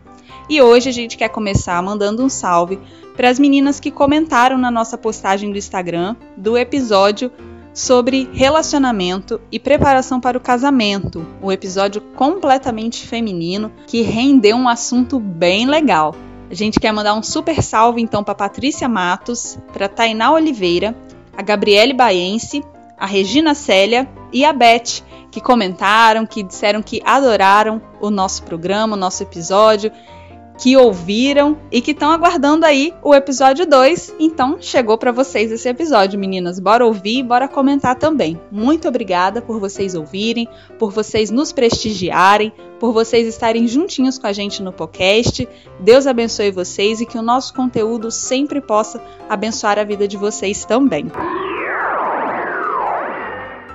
E 0.50 0.62
hoje 0.62 0.89
a 0.89 0.91
gente 0.91 1.18
quer 1.18 1.30
começar 1.30 1.82
mandando 1.82 2.24
um 2.24 2.30
salve 2.30 2.80
para 3.16 3.30
as 3.30 3.39
meninas 3.39 3.80
que 3.80 3.91
comentaram 3.91 4.58
na 4.58 4.70
nossa 4.70 4.98
postagem 4.98 5.52
do 5.52 5.58
Instagram 5.58 6.16
do 6.36 6.58
episódio 6.58 7.32
sobre 7.74 8.30
relacionamento 8.34 9.41
e 9.52 9.60
preparação 9.60 10.20
para 10.20 10.38
o 10.38 10.41
casamento, 10.41 11.26
um 11.41 11.52
episódio 11.52 12.02
completamente 12.16 13.08
feminino 13.08 13.72
que 13.88 14.02
rendeu 14.02 14.56
um 14.56 14.70
assunto 14.70 15.20
bem 15.20 15.66
legal. 15.66 16.14
A 16.52 16.54
gente 16.54 16.80
quer 16.80 16.91
mandar 16.91 17.16
um 17.16 17.24
super 17.24 17.64
salve 17.64 18.02
então 18.02 18.24
para 18.24 18.36
Patrícia 18.36 18.88
Matos, 18.88 19.58
para 19.72 19.89
Tainá 19.89 20.32
Oliveira, 20.32 20.96
a 21.36 21.41
Gabriele 21.41 21.94
Baense, 21.94 22.64
a 22.96 23.08
Regina 23.08 23.56
Célia 23.56 24.08
e 24.32 24.46
a 24.46 24.54
Beth, 24.54 25.02
que 25.32 25.41
comentaram, 25.41 26.28
que 26.28 26.44
disseram 26.44 26.84
que 26.84 27.02
adoraram 27.04 27.82
o 28.00 28.12
nosso 28.12 28.44
programa, 28.44 28.96
o 28.96 29.00
nosso 29.00 29.24
episódio, 29.24 29.91
que 30.64 30.78
ouviram 30.78 31.57
e 31.70 31.82
que 31.82 31.91
estão 31.91 32.09
aguardando 32.09 32.66
aí 32.66 32.93
o 33.03 33.14
episódio 33.14 33.66
2. 33.66 34.16
Então, 34.18 34.55
chegou 34.61 34.97
para 34.97 35.11
vocês 35.11 35.51
esse 35.51 35.68
episódio, 35.68 36.18
meninas. 36.18 36.57
Bora 36.57 36.86
ouvir 36.86 37.18
e 37.18 37.24
bora 37.24 37.49
comentar 37.49 37.97
também. 37.97 38.39
Muito 38.49 38.88
obrigada 38.88 39.41
por 39.41 39.59
vocês 39.59 39.93
ouvirem, 39.93 40.47
por 40.80 40.89
vocês 40.89 41.30
nos 41.30 41.51
prestigiarem, 41.51 42.53
por 42.80 42.93
vocês 42.93 43.28
estarem 43.28 43.68
juntinhos 43.68 44.18
com 44.18 44.26
a 44.26 44.32
gente 44.32 44.64
no 44.64 44.72
podcast. 44.72 45.45
Deus 45.82 46.07
abençoe 46.07 46.49
vocês 46.49 47.01
e 47.01 47.05
que 47.05 47.18
o 47.18 47.22
nosso 47.22 47.53
conteúdo 47.53 48.09
sempre 48.09 48.61
possa 48.61 49.03
abençoar 49.28 49.78
a 49.78 49.84
vida 49.84 50.07
de 50.07 50.16
vocês 50.16 50.64
também. 50.64 51.07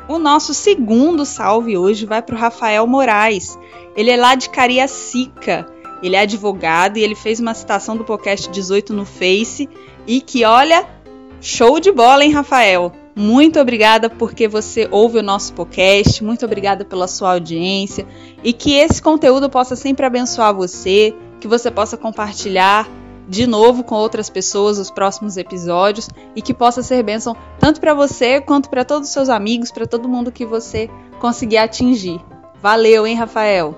O 0.09 0.18
nosso 0.18 0.55
segundo 0.55 1.26
salve 1.26 1.76
hoje 1.76 2.07
vai 2.07 2.22
para 2.22 2.34
o 2.34 2.39
Rafael 2.39 2.86
Moraes. 2.86 3.59
Ele 3.95 4.11
é 4.11 4.16
lá 4.16 4.34
de 4.34 4.49
Cariacica. 4.49 5.66
Ele 6.03 6.17
é 6.17 6.21
advogado 6.21 6.97
e 6.97 7.03
ele 7.03 7.15
fez 7.15 7.41
uma 7.41 7.55
citação 7.55 7.97
do 7.97 8.05
podcast 8.05 8.51
18 8.51 8.93
no 8.93 9.05
Face 9.05 9.69
e 10.07 10.21
que 10.21 10.45
olha, 10.45 10.87
show 11.41 11.79
de 11.81 11.91
bola, 11.91 12.25
hein, 12.25 12.33
Rafael? 12.33 12.93
Muito 13.15 13.59
obrigada 13.59 14.09
porque 14.09 14.47
você 14.47 14.87
ouve 14.93 15.19
o 15.19 15.23
nosso 15.23 15.53
podcast, 15.53 16.23
muito 16.23 16.45
obrigada 16.45 16.85
pela 16.85 17.09
sua 17.09 17.33
audiência 17.33 18.07
e 18.45 18.53
que 18.53 18.75
esse 18.75 19.03
conteúdo 19.03 19.51
possa 19.51 19.75
sempre 19.75 20.07
abençoar 20.07 20.55
você, 20.55 21.13
que 21.41 21.49
você 21.49 21.69
possa 21.71 21.97
compartilhar 21.97 22.89
de 23.29 23.47
novo 23.47 23.85
com 23.85 23.95
outras 23.95 24.31
pessoas 24.31 24.79
os 24.79 24.91
próximos 24.91 25.37
episódios 25.37 26.09
e 26.35 26.41
que 26.41 26.55
possa 26.55 26.83
ser 26.83 27.03
bênção 27.03 27.37
tanto 27.59 27.81
para 27.81 27.93
você 27.93 28.41
quanto 28.41 28.71
para 28.71 28.85
todos 28.85 29.09
os 29.09 29.13
seus 29.13 29.29
amigos, 29.29 29.71
para 29.71 29.87
todo 29.87 30.09
mundo 30.09 30.33
que 30.33 30.47
você 30.47 30.89
conseguir 31.21 31.59
atingir. 31.59 32.21
Valeu, 32.63 33.07
hein, 33.07 33.15
Rafael? 33.15 33.77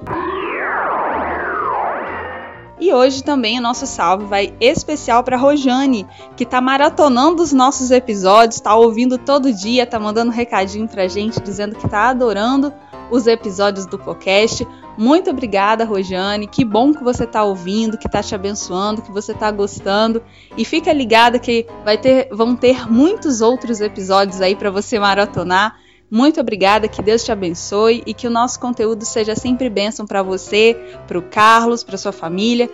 E 2.80 2.94
hoje 2.94 3.22
também 3.22 3.58
o 3.58 3.62
nosso 3.62 3.86
salve 3.86 4.24
vai 4.24 4.54
especial 4.58 5.22
para 5.22 5.36
Rojane, 5.36 6.06
que 6.34 6.44
está 6.44 6.60
maratonando 6.60 7.42
os 7.42 7.52
nossos 7.52 7.90
episódios, 7.90 8.56
está 8.56 8.74
ouvindo 8.74 9.18
todo 9.18 9.52
dia, 9.52 9.82
está 9.82 10.00
mandando 10.00 10.32
recadinho 10.32 10.88
para 10.88 11.02
a 11.02 11.08
gente 11.08 11.40
dizendo 11.40 11.76
que 11.76 11.84
está 11.84 12.08
adorando 12.08 12.72
os 13.10 13.26
episódios 13.26 13.84
do 13.86 13.98
podcast. 13.98 14.66
Muito 14.96 15.30
obrigada, 15.30 15.84
Rojane. 15.84 16.46
Que 16.46 16.64
bom 16.64 16.94
que 16.94 17.02
você 17.02 17.24
está 17.24 17.42
ouvindo, 17.44 17.98
que 17.98 18.06
está 18.06 18.22
te 18.22 18.34
abençoando, 18.34 19.02
que 19.02 19.12
você 19.12 19.32
está 19.32 19.50
gostando. 19.50 20.22
E 20.56 20.64
fica 20.64 20.92
ligada 20.92 21.38
que 21.38 21.66
vai 21.84 21.98
ter, 21.98 22.28
vão 22.32 22.56
ter 22.56 22.90
muitos 22.90 23.40
outros 23.40 23.80
episódios 23.80 24.40
aí 24.40 24.56
para 24.56 24.70
você 24.70 24.98
maratonar. 24.98 25.76
Muito 26.10 26.40
obrigada, 26.40 26.88
que 26.88 27.02
Deus 27.02 27.22
te 27.22 27.30
abençoe 27.30 28.02
e 28.04 28.12
que 28.12 28.26
o 28.26 28.30
nosso 28.30 28.58
conteúdo 28.58 29.04
seja 29.04 29.36
sempre 29.36 29.70
bênção 29.70 30.04
para 30.04 30.24
você, 30.24 30.76
para 31.06 31.18
o 31.18 31.22
Carlos, 31.22 31.84
para 31.84 31.96
sua 31.96 32.10
família 32.10 32.68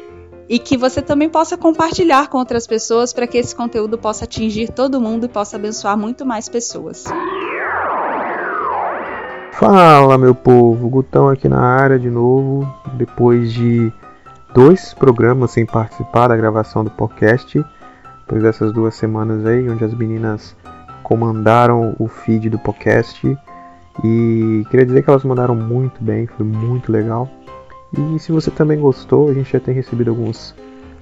e 0.49 0.59
que 0.59 0.77
você 0.77 1.03
também 1.03 1.29
possa 1.29 1.57
compartilhar 1.57 2.29
com 2.29 2.39
outras 2.39 2.67
pessoas 2.67 3.13
para 3.13 3.27
que 3.27 3.37
esse 3.37 3.55
conteúdo 3.55 3.99
possa 3.99 4.25
atingir 4.25 4.71
todo 4.71 5.01
mundo 5.01 5.27
e 5.27 5.29
possa 5.29 5.57
abençoar 5.57 5.99
muito 5.99 6.25
mais 6.25 6.49
pessoas. 6.49 7.05
Fala, 9.53 10.17
meu 10.17 10.35
povo, 10.35 10.89
Gutão 10.89 11.29
aqui 11.29 11.49
na 11.49 11.61
área 11.61 11.99
de 11.99 12.11
novo, 12.11 12.67
depois 12.95 13.53
de 13.53 13.93
dois 14.55 14.95
programas 14.95 15.51
sem 15.51 15.67
participar 15.67 16.29
da 16.29 16.37
gravação 16.37 16.85
do 16.85 16.91
podcast, 16.91 17.63
depois 18.21 18.43
dessas 18.43 18.73
duas 18.73 18.95
semanas 18.95 19.45
aí, 19.45 19.69
onde 19.69 19.85
as 19.85 19.95
meninas 19.95 20.57
comandaram 21.07 21.95
o 21.99 22.09
feed 22.09 22.51
do 22.51 22.59
podcast 22.59 23.25
e 24.05 24.65
queria 24.71 24.85
dizer 24.85 25.03
que 25.03 25.09
elas 25.11 25.25
mandaram 25.25 25.55
muito 25.55 26.03
bem, 26.03 26.27
foi 26.27 26.45
muito 26.45 26.91
legal. 26.91 27.29
E 27.97 28.19
se 28.19 28.33
você 28.33 28.51
também 28.51 28.79
gostou, 28.79 29.31
a 29.31 29.33
gente 29.33 29.53
já 29.53 29.61
tem 29.61 29.75
recebido 29.75 30.11
alguns 30.11 30.55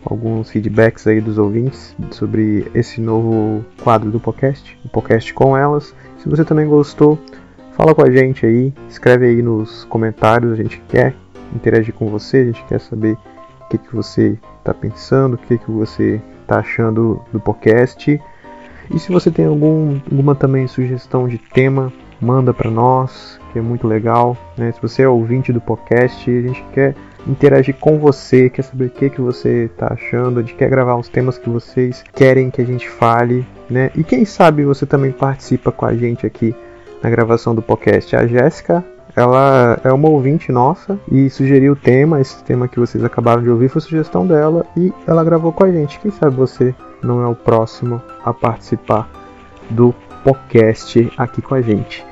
alguns 0.05 0.51
feedbacks 0.51 1.07
aí 1.07 1.19
dos 1.19 1.39
ouvintes 1.39 1.97
sobre 2.11 2.71
esse 2.75 3.01
novo 3.01 3.65
quadro 3.83 4.11
do 4.11 4.21
podcast, 4.21 4.79
o 4.85 4.89
podcast 4.91 5.33
com 5.33 5.57
elas. 5.57 5.95
Se 6.19 6.29
você 6.29 6.45
também 6.45 6.69
gostou, 6.69 7.19
Fala 7.75 7.93
com 7.93 8.03
a 8.03 8.11
gente 8.11 8.47
aí, 8.47 8.73
escreve 8.89 9.27
aí 9.27 9.43
nos 9.43 9.85
comentários, 9.87 10.53
a 10.53 10.55
gente 10.55 10.81
quer 10.89 11.13
interagir 11.53 11.93
com 11.93 12.07
você, 12.07 12.37
a 12.37 12.45
gente 12.45 12.65
quer 12.67 12.81
saber 12.81 13.19
o 13.63 13.69
que, 13.69 13.79
que 13.79 13.95
você 13.95 14.39
está 14.59 14.73
pensando, 14.73 15.35
o 15.35 15.39
que, 15.39 15.59
que 15.59 15.71
você 15.73 16.21
está 16.43 16.61
achando 16.61 17.21
do 17.33 17.41
podcast. 17.41 18.21
E 18.91 18.99
se 18.99 19.11
você 19.11 19.31
tem 19.31 19.47
algum, 19.47 19.99
alguma 20.11 20.35
também 20.35 20.67
sugestão 20.67 21.29
de 21.29 21.39
tema, 21.39 21.93
manda 22.21 22.53
para 22.53 22.71
nós, 22.71 23.39
que 23.53 23.59
é 23.59 23.63
muito 23.63 23.87
legal. 23.87 24.37
Né? 24.57 24.73
Se 24.73 24.81
você 24.81 25.03
é 25.03 25.09
ouvinte 25.09 25.53
do 25.53 25.61
podcast, 25.61 26.31
a 26.31 26.41
gente 26.41 26.65
quer 26.73 26.95
interagir 27.27 27.75
com 27.77 27.99
você, 27.99 28.51
quer 28.51 28.63
saber 28.63 28.87
o 28.87 28.91
que, 28.91 29.11
que 29.11 29.21
você 29.21 29.65
está 29.65 29.93
achando, 29.93 30.41
gente 30.41 30.55
quer 30.55 30.69
gravar 30.69 30.97
os 30.97 31.09
temas 31.09 31.39
que 31.39 31.49
vocês 31.49 32.05
querem 32.13 32.51
que 32.51 32.61
a 32.61 32.65
gente 32.65 32.89
fale. 32.89 33.47
Né? 33.69 33.91
E 33.97 34.05
quem 34.05 34.25
sabe 34.25 34.65
você 34.65 34.85
também 34.85 35.13
participa 35.13 35.73
com 35.73 35.87
a 35.87 35.95
gente 35.95 36.27
aqui 36.27 36.55
na 37.03 37.11
gravação 37.11 37.55
do 37.55 37.63
podcast. 37.63 38.15
A 38.17 38.27
Jéssica, 38.27 38.85
ela 39.17 39.79
é 39.85 39.93
uma 39.93 40.09
ouvinte 40.09 40.51
nossa 40.51 40.99
e 41.11 41.31
sugeriu 41.31 41.73
o 41.73 41.77
tema, 41.77 42.21
esse 42.21 42.43
tema 42.45 42.69
que 42.69 42.81
vocês 42.81 43.05
acabaram 43.05 43.43
de 43.43 43.51
ouvir 43.51 43.69
foi 43.69 43.81
sugestão 43.81 44.27
dela 44.27 44.67
e 44.77 44.93
ela 45.07 45.25
gravou 45.25 45.53
com 45.53 45.65
a 45.65 45.71
gente. 45.71 45.99
Quem 46.01 46.11
sabe 46.11 46.37
você 46.37 46.75
não 47.05 47.23
é 47.23 47.27
o 47.27 47.35
próximo 47.35 48.01
a 48.25 48.33
participar 48.33 49.09
do 49.71 49.95
podcast 50.23 51.13
aqui 51.17 51.43
com 51.43 51.55
a 51.55 51.61
gente. 51.61 52.05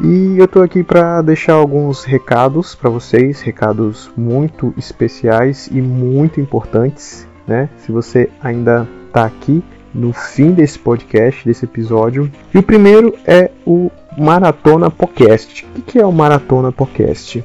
E 0.00 0.36
eu 0.36 0.48
tô 0.48 0.60
aqui 0.62 0.82
para 0.82 1.22
deixar 1.22 1.52
alguns 1.52 2.02
recados 2.02 2.74
para 2.74 2.90
vocês, 2.90 3.40
recados 3.40 4.10
muito 4.16 4.74
especiais 4.76 5.68
e 5.68 5.80
muito 5.80 6.40
importantes, 6.40 7.26
né? 7.46 7.68
Se 7.78 7.92
você 7.92 8.28
ainda 8.42 8.88
tá 9.12 9.24
aqui, 9.24 9.62
no 9.94 10.12
fim 10.12 10.52
desse 10.52 10.78
podcast, 10.78 11.44
desse 11.44 11.66
episódio. 11.66 12.30
E 12.52 12.58
o 12.58 12.62
primeiro 12.62 13.14
é 13.26 13.50
o 13.64 13.90
Maratona 14.18 14.90
Podcast. 14.90 15.66
O 15.76 15.82
que 15.82 15.98
é 15.98 16.06
o 16.06 16.12
Maratona 16.12 16.72
Podcast? 16.72 17.44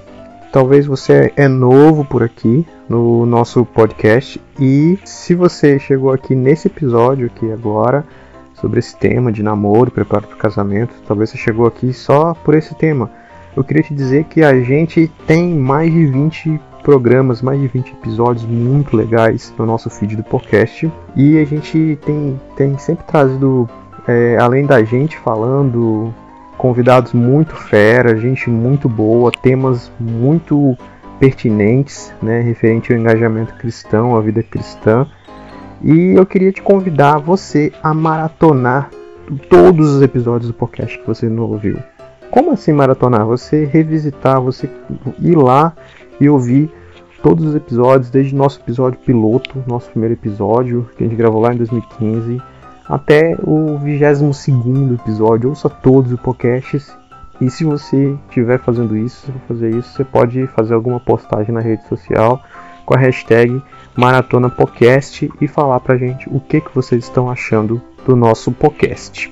Talvez 0.52 0.86
você 0.86 1.32
é 1.36 1.48
novo 1.48 2.06
por 2.06 2.24
aqui 2.24 2.66
no 2.88 3.26
nosso 3.26 3.66
podcast 3.66 4.42
e 4.60 4.98
se 5.04 5.36
você 5.36 5.78
chegou 5.78 6.12
aqui 6.12 6.34
nesse 6.34 6.68
episódio 6.68 7.28
aqui 7.28 7.52
agora 7.52 8.06
sobre 8.54 8.80
esse 8.80 8.96
tema 8.96 9.32
de 9.32 9.44
namoro, 9.44 9.92
preparo 9.92 10.26
para 10.26 10.36
o 10.36 10.40
casamento, 10.40 10.94
talvez 11.06 11.30
você 11.30 11.38
chegou 11.38 11.68
aqui 11.68 11.94
só 11.94 12.34
por 12.34 12.56
esse 12.56 12.74
tema. 12.76 13.12
Eu 13.56 13.64
queria 13.64 13.84
te 13.84 13.94
dizer 13.94 14.24
que 14.26 14.44
a 14.44 14.60
gente 14.62 15.12
tem 15.26 15.54
mais 15.54 15.92
de 15.92 16.06
20 16.06 16.60
programas, 16.82 17.42
mais 17.42 17.60
de 17.60 17.68
20 17.68 17.92
episódios 17.92 18.46
muito 18.46 18.96
legais 18.96 19.54
no 19.58 19.66
nosso 19.66 19.90
feed 19.90 20.16
do 20.16 20.24
podcast. 20.24 20.90
E 21.16 21.38
a 21.38 21.44
gente 21.44 22.00
tem, 22.06 22.40
tem 22.56 22.78
sempre 22.78 23.06
trazido, 23.06 23.70
é, 24.08 24.38
além 24.40 24.66
da 24.66 24.82
gente 24.84 25.18
falando, 25.18 26.14
convidados 26.58 27.14
muito 27.14 27.56
fera, 27.56 28.18
gente 28.18 28.50
muito 28.50 28.90
boa, 28.90 29.32
temas 29.32 29.92
muito 30.00 30.78
pertinentes, 31.20 32.14
né, 32.22 32.42
referente 32.42 32.92
ao 32.92 33.00
engajamento 33.00 33.54
cristão, 33.56 34.16
à 34.16 34.22
vida 34.22 34.44
cristã. 34.44 35.08
E 35.82 36.14
eu 36.16 36.26
queria 36.26 36.52
te 36.52 36.62
convidar 36.62 37.20
você 37.20 37.72
a 37.84 37.94
maratonar 37.94 38.90
todos 39.50 39.96
os 39.96 40.02
episódios 40.02 40.50
do 40.50 40.54
podcast 40.54 40.98
que 40.98 41.06
você 41.06 41.28
não 41.30 41.44
ouviu. 41.44 41.78
Como 42.32 42.52
assim 42.52 42.74
maratonar? 42.74 43.26
Você 43.26 43.66
revisitar, 43.66 44.42
você 44.42 44.70
ir 45.20 45.36
lá 45.36 45.74
e 46.20 46.30
ouvir 46.30 46.70
todos 47.22 47.46
os 47.46 47.56
episódios, 47.56 48.10
desde 48.10 48.36
nosso 48.36 48.60
episódio 48.60 49.00
piloto, 49.00 49.64
nosso 49.68 49.90
primeiro 49.90 50.14
episódio, 50.14 50.88
que 50.98 51.04
a 51.04 51.08
gente 51.08 51.18
gravou 51.18 51.42
lá 51.42 51.54
em 51.54 51.58
2015, 51.58 52.42
até 52.90 53.36
o 53.44 53.78
22 53.78 54.94
episódio. 54.94 55.50
Ouça 55.50 55.70
todos 55.70 56.12
os 56.12 56.20
podcasts. 56.20 56.96
E 57.40 57.50
se 57.50 57.64
você 57.64 58.18
estiver 58.28 58.60
fazendo 58.60 58.98
isso, 58.98 59.32
fazer 59.48 59.70
isso, 59.76 59.94
você 59.94 60.04
pode 60.04 60.48
fazer 60.48 60.74
alguma 60.74 61.00
postagem 61.00 61.54
na 61.54 61.62
rede 61.62 61.88
social 61.88 62.42
com 62.86 62.96
a 62.96 62.98
hashtag 62.98 63.62
Maratona 63.96 64.50
Podcast 64.50 65.30
e 65.40 65.48
falar 65.48 65.80
pra 65.82 65.98
gente 65.98 66.28
o 66.30 66.40
que, 66.40 66.62
que 66.62 66.74
vocês 66.74 67.04
estão 67.04 67.30
achando 67.30 67.82
do 68.06 68.16
nosso 68.16 68.52
podcast. 68.52 69.32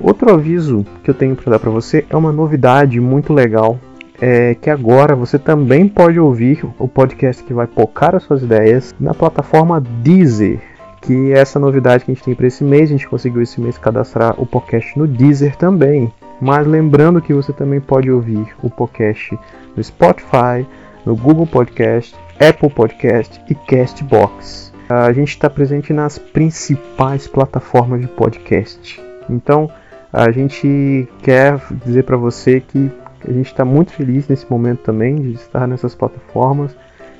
Outro 0.00 0.32
aviso 0.32 0.84
que 1.02 1.10
eu 1.10 1.14
tenho 1.14 1.36
para 1.36 1.50
dar 1.50 1.58
para 1.58 1.70
você 1.70 2.04
é 2.08 2.16
uma 2.16 2.32
novidade 2.32 3.00
muito 3.00 3.32
legal 3.32 3.78
é 4.20 4.54
que 4.54 4.70
agora 4.70 5.14
você 5.14 5.38
também 5.38 5.88
pode 5.88 6.18
ouvir 6.18 6.64
o 6.78 6.88
podcast 6.88 7.42
que 7.42 7.54
vai 7.54 7.66
focar 7.66 8.14
as 8.14 8.22
suas 8.22 8.42
ideias 8.42 8.94
na 8.98 9.14
plataforma 9.14 9.80
Deezer, 9.80 10.60
que 11.00 11.32
é 11.32 11.38
essa 11.38 11.58
novidade 11.58 12.04
que 12.04 12.10
a 12.10 12.14
gente 12.14 12.24
tem 12.24 12.34
para 12.34 12.46
esse 12.46 12.64
mês, 12.64 12.90
a 12.90 12.92
gente 12.92 13.08
conseguiu 13.08 13.42
esse 13.42 13.60
mês 13.60 13.78
cadastrar 13.78 14.34
o 14.40 14.46
podcast 14.46 14.98
no 14.98 15.06
Deezer 15.06 15.56
também. 15.56 16.12
Mas 16.40 16.66
lembrando 16.66 17.22
que 17.22 17.32
você 17.32 17.52
também 17.52 17.80
pode 17.80 18.10
ouvir 18.10 18.54
o 18.62 18.68
podcast 18.68 19.38
no 19.74 19.82
Spotify, 19.82 20.66
no 21.04 21.16
Google 21.16 21.46
Podcast, 21.46 22.14
Apple 22.40 22.70
Podcast 22.70 23.40
e 23.48 23.54
Castbox. 23.54 24.72
A 24.88 25.12
gente 25.12 25.30
está 25.30 25.48
presente 25.48 25.92
nas 25.92 26.18
principais 26.18 27.26
plataformas 27.26 28.00
de 28.00 28.06
podcast. 28.06 29.00
Então, 29.28 29.70
a 30.12 30.30
gente 30.30 31.08
quer 31.22 31.60
dizer 31.84 32.04
para 32.04 32.16
você 32.16 32.60
que 32.60 32.90
a 33.26 33.32
gente 33.32 33.46
está 33.46 33.64
muito 33.64 33.92
feliz 33.92 34.28
nesse 34.28 34.50
momento 34.50 34.80
também 34.80 35.16
de 35.16 35.32
estar 35.32 35.66
nessas 35.66 35.94
plataformas 35.94 36.76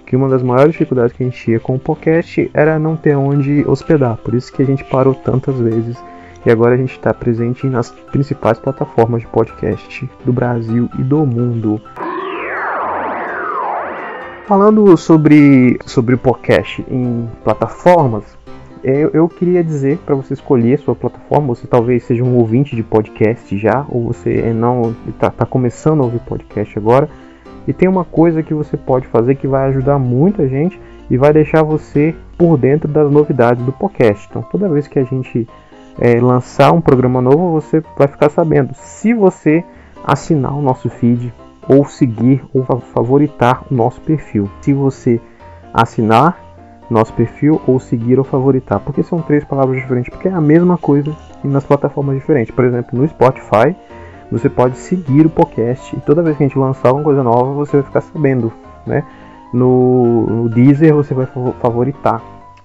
que 0.06 0.14
uma 0.14 0.28
das 0.28 0.42
maiores 0.42 0.72
dificuldades 0.72 1.16
que 1.16 1.22
a 1.22 1.26
gente 1.26 1.42
tinha 1.42 1.58
com 1.58 1.74
o 1.74 1.78
podcast 1.78 2.48
era 2.54 2.78
não 2.78 2.96
ter 2.96 3.16
onde 3.16 3.64
hospedar. 3.68 4.16
Por 4.18 4.34
isso 4.34 4.52
que 4.52 4.62
a 4.62 4.66
gente 4.66 4.84
parou 4.84 5.14
tantas 5.14 5.58
vezes 5.58 5.96
e 6.44 6.50
agora 6.50 6.74
a 6.74 6.78
gente 6.78 6.92
está 6.92 7.12
presente 7.12 7.66
nas 7.66 7.90
principais 7.90 8.58
plataformas 8.58 9.22
de 9.22 9.26
podcast 9.26 10.08
do 10.24 10.32
Brasil 10.32 10.88
e 10.96 11.02
do 11.02 11.26
mundo. 11.26 11.80
Falando 14.46 14.96
sobre, 14.96 15.76
sobre 15.84 16.14
o 16.14 16.18
podcast 16.18 16.86
em 16.88 17.28
plataformas, 17.42 18.35
eu, 18.92 19.10
eu 19.12 19.28
queria 19.28 19.64
dizer 19.64 19.98
para 19.98 20.14
você 20.14 20.34
escolher 20.34 20.74
a 20.74 20.78
sua 20.78 20.94
plataforma. 20.94 21.48
Você 21.48 21.66
talvez 21.66 22.04
seja 22.04 22.22
um 22.22 22.36
ouvinte 22.36 22.76
de 22.76 22.82
podcast 22.82 23.56
já, 23.58 23.84
ou 23.88 24.04
você 24.04 24.52
não 24.52 24.94
está 25.08 25.30
tá 25.30 25.44
começando 25.44 26.02
a 26.02 26.04
ouvir 26.04 26.20
podcast 26.20 26.78
agora. 26.78 27.08
E 27.66 27.72
tem 27.72 27.88
uma 27.88 28.04
coisa 28.04 28.42
que 28.42 28.54
você 28.54 28.76
pode 28.76 29.08
fazer 29.08 29.34
que 29.34 29.48
vai 29.48 29.68
ajudar 29.68 29.98
muita 29.98 30.48
gente 30.48 30.80
e 31.10 31.16
vai 31.16 31.32
deixar 31.32 31.64
você 31.64 32.14
por 32.38 32.56
dentro 32.56 32.88
das 32.88 33.10
novidades 33.10 33.64
do 33.64 33.72
podcast. 33.72 34.28
Então, 34.30 34.42
toda 34.42 34.68
vez 34.68 34.86
que 34.86 35.00
a 35.00 35.04
gente 35.04 35.48
é, 35.98 36.20
lançar 36.20 36.72
um 36.72 36.80
programa 36.80 37.20
novo, 37.20 37.50
você 37.50 37.82
vai 37.98 38.06
ficar 38.06 38.30
sabendo. 38.30 38.72
Se 38.74 39.12
você 39.12 39.64
assinar 40.04 40.56
o 40.56 40.62
nosso 40.62 40.88
feed, 40.88 41.34
ou 41.68 41.84
seguir, 41.84 42.44
ou 42.54 42.62
favoritar 42.62 43.64
o 43.68 43.74
nosso 43.74 44.00
perfil. 44.00 44.48
Se 44.60 44.72
você 44.72 45.20
assinar 45.74 46.45
nosso 46.88 47.12
perfil, 47.12 47.60
ou 47.66 47.80
seguir 47.80 48.18
ou 48.18 48.24
favoritar, 48.24 48.80
porque 48.80 49.02
são 49.02 49.20
três 49.20 49.44
palavras 49.44 49.80
diferentes, 49.80 50.10
porque 50.10 50.28
é 50.28 50.32
a 50.32 50.40
mesma 50.40 50.78
coisa 50.78 51.14
nas 51.42 51.64
plataformas 51.64 52.16
diferentes. 52.16 52.54
Por 52.54 52.64
exemplo, 52.64 52.98
no 52.98 53.06
Spotify 53.08 53.74
você 54.30 54.48
pode 54.48 54.76
seguir 54.78 55.26
o 55.26 55.30
podcast 55.30 55.94
e 55.94 56.00
toda 56.00 56.22
vez 56.22 56.36
que 56.36 56.42
a 56.42 56.46
gente 56.48 56.58
lançar 56.58 56.88
alguma 56.88 57.04
coisa 57.04 57.22
nova 57.22 57.52
você 57.52 57.76
vai 57.76 57.86
ficar 57.86 58.00
sabendo, 58.00 58.52
né? 58.86 59.04
No, 59.52 60.26
no 60.26 60.48
Deezer 60.48 60.94
você 60.94 61.14
vai 61.14 61.26
favoritar, 61.60 62.20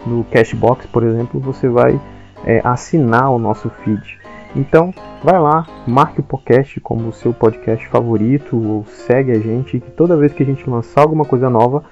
no 0.05 0.24
Cashbox, 0.26 0.88
por 0.88 1.03
exemplo, 1.03 1.39
você 1.39 1.69
vai 1.69 1.99
é, 2.43 2.61
assinar 2.63 3.30
o 3.32 3.38
nosso 3.38 3.69
feed. 3.69 4.19
Então, 4.55 4.93
vai 5.24 5.39
lá, 5.39 5.65
marque 5.88 6.19
o 6.19 6.24
podcast 6.24 6.80
como 6.82 7.09
o 7.09 7.13
seu 7.13 7.34
podcast 7.34 7.88
favorito 7.88 8.57
ou 8.57 8.86
segue 8.86 9.32
a 9.32 9.39
gente 9.39 9.80
que 9.80 9.91
toda 9.91 10.17
vez 10.17 10.34
que 10.34 10.43
a 10.43 10.45
gente 10.45 10.69
lançar 10.69 11.01
alguma 11.01 11.24
coisa 11.24 11.49
nova, 11.49 11.84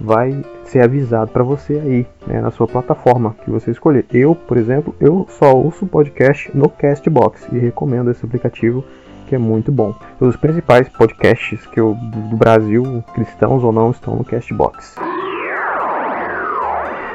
vai 0.00 0.44
ser 0.64 0.80
avisado 0.80 1.30
para 1.30 1.42
você 1.42 1.74
aí, 1.74 2.06
né, 2.26 2.40
na 2.40 2.50
sua 2.50 2.66
plataforma 2.66 3.34
que 3.44 3.50
você 3.50 3.70
escolher. 3.70 4.04
Eu, 4.12 4.34
por 4.34 4.56
exemplo, 4.56 4.94
eu 5.00 5.26
só 5.28 5.52
ouço 5.54 5.86
podcast 5.86 6.50
no 6.56 6.68
Castbox 6.68 7.48
e 7.52 7.58
recomendo 7.58 8.10
esse 8.10 8.24
aplicativo 8.24 8.84
que 9.26 9.34
é 9.34 9.38
muito 9.38 9.70
bom. 9.70 9.94
Os 10.18 10.36
principais 10.36 10.88
podcasts 10.88 11.66
que 11.66 11.78
eu, 11.78 11.94
do 11.94 12.36
Brasil, 12.36 13.04
cristãos 13.14 13.62
ou 13.62 13.72
não, 13.72 13.90
estão 13.90 14.16
no 14.16 14.24
Castbox. 14.24 14.96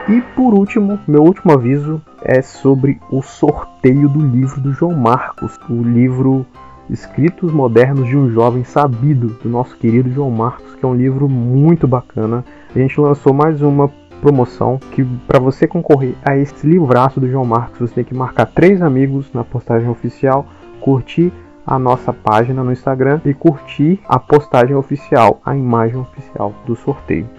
E 0.08 0.22
por 0.36 0.54
último, 0.54 1.00
meu 1.08 1.24
último 1.24 1.54
aviso 1.54 2.02
é 2.22 2.42
sobre 2.42 3.00
o 3.10 3.22
sorteio 3.22 4.10
do 4.10 4.20
livro 4.20 4.60
do 4.60 4.74
João 4.74 4.94
Marcos, 4.94 5.58
o 5.70 5.82
livro 5.82 6.46
Escritos 6.90 7.52
Modernos 7.54 8.08
de 8.08 8.18
um 8.18 8.30
Jovem 8.30 8.64
Sabido, 8.66 9.30
do 9.42 9.50
nosso 9.50 9.78
querido 9.78 10.12
João 10.12 10.30
Marcos, 10.30 10.76
que 10.76 10.84
é 10.84 10.88
um 10.88 10.96
livro 10.96 11.30
muito 11.30 11.88
bacana. 11.88 12.44
A 12.76 12.80
gente 12.80 12.99
lançou 12.99 13.32
mais 13.36 13.61
uma 13.61 13.88
promoção 14.19 14.80
que 14.80 15.03
para 15.28 15.39
você 15.39 15.67
concorrer 15.67 16.15
a 16.26 16.36
esse 16.36 16.65
livraço 16.65 17.19
do 17.19 17.30
João 17.30 17.45
Marcos, 17.45 17.78
você 17.78 17.93
tem 17.93 18.03
que 18.03 18.15
marcar 18.15 18.47
três 18.47 18.82
amigos 18.82 19.32
na 19.32 19.43
postagem 19.43 19.88
oficial, 19.88 20.47
curtir 20.82 21.32
a 21.67 21.78
nossa 21.78 22.11
página 22.11 22.63
no 22.63 22.71
Instagram 22.71 23.21
e 23.26 23.34
curtir 23.34 23.99
a 24.07 24.17
postagem 24.17 24.76
oficial, 24.76 25.39
a 25.45 25.55
imagem 25.55 25.97
oficial 25.97 26.51
do 26.65 26.76
sorteio. 26.76 27.30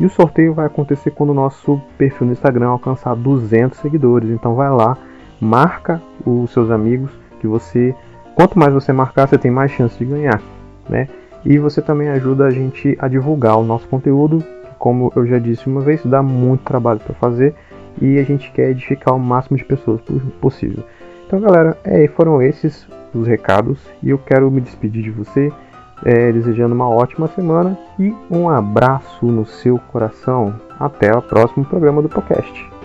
E 0.00 0.04
o 0.04 0.10
sorteio 0.10 0.54
vai 0.54 0.66
acontecer 0.66 1.12
quando 1.12 1.30
o 1.30 1.34
nosso 1.34 1.80
perfil 1.96 2.26
no 2.26 2.32
Instagram 2.32 2.70
alcançar 2.70 3.14
200 3.14 3.78
seguidores. 3.78 4.28
Então 4.30 4.56
vai 4.56 4.70
lá, 4.70 4.98
marca 5.40 6.02
os 6.26 6.50
seus 6.50 6.68
amigos 6.68 7.12
que 7.38 7.46
você, 7.46 7.94
quanto 8.34 8.58
mais 8.58 8.74
você 8.74 8.92
marcar, 8.92 9.28
você 9.28 9.38
tem 9.38 9.52
mais 9.52 9.70
chance 9.70 9.96
de 9.96 10.04
ganhar, 10.04 10.42
né? 10.88 11.06
E 11.44 11.58
você 11.58 11.80
também 11.80 12.08
ajuda 12.08 12.46
a 12.46 12.50
gente 12.50 12.96
a 12.98 13.06
divulgar 13.06 13.56
o 13.56 13.64
nosso 13.64 13.86
conteúdo, 13.86 14.44
como 14.80 15.12
eu 15.14 15.26
já 15.26 15.38
disse 15.38 15.68
uma 15.68 15.82
vez, 15.82 16.04
dá 16.04 16.22
muito 16.22 16.64
trabalho 16.64 16.98
para 16.98 17.14
fazer 17.14 17.54
e 18.00 18.18
a 18.18 18.22
gente 18.24 18.50
quer 18.50 18.70
edificar 18.70 19.14
o 19.14 19.20
máximo 19.20 19.58
de 19.58 19.64
pessoas 19.64 20.00
possível. 20.40 20.82
Então, 21.26 21.38
galera, 21.38 21.76
é, 21.84 22.08
foram 22.08 22.42
esses 22.42 22.88
os 23.14 23.26
recados 23.26 23.78
e 24.02 24.08
eu 24.10 24.18
quero 24.18 24.50
me 24.50 24.60
despedir 24.60 25.02
de 25.02 25.10
você, 25.10 25.52
é, 26.02 26.32
desejando 26.32 26.74
uma 26.74 26.88
ótima 26.88 27.28
semana 27.28 27.78
e 27.98 28.14
um 28.30 28.48
abraço 28.48 29.26
no 29.26 29.44
seu 29.44 29.78
coração. 29.92 30.54
Até 30.78 31.12
o 31.14 31.20
próximo 31.20 31.62
programa 31.64 32.00
do 32.00 32.08
podcast. 32.08 32.79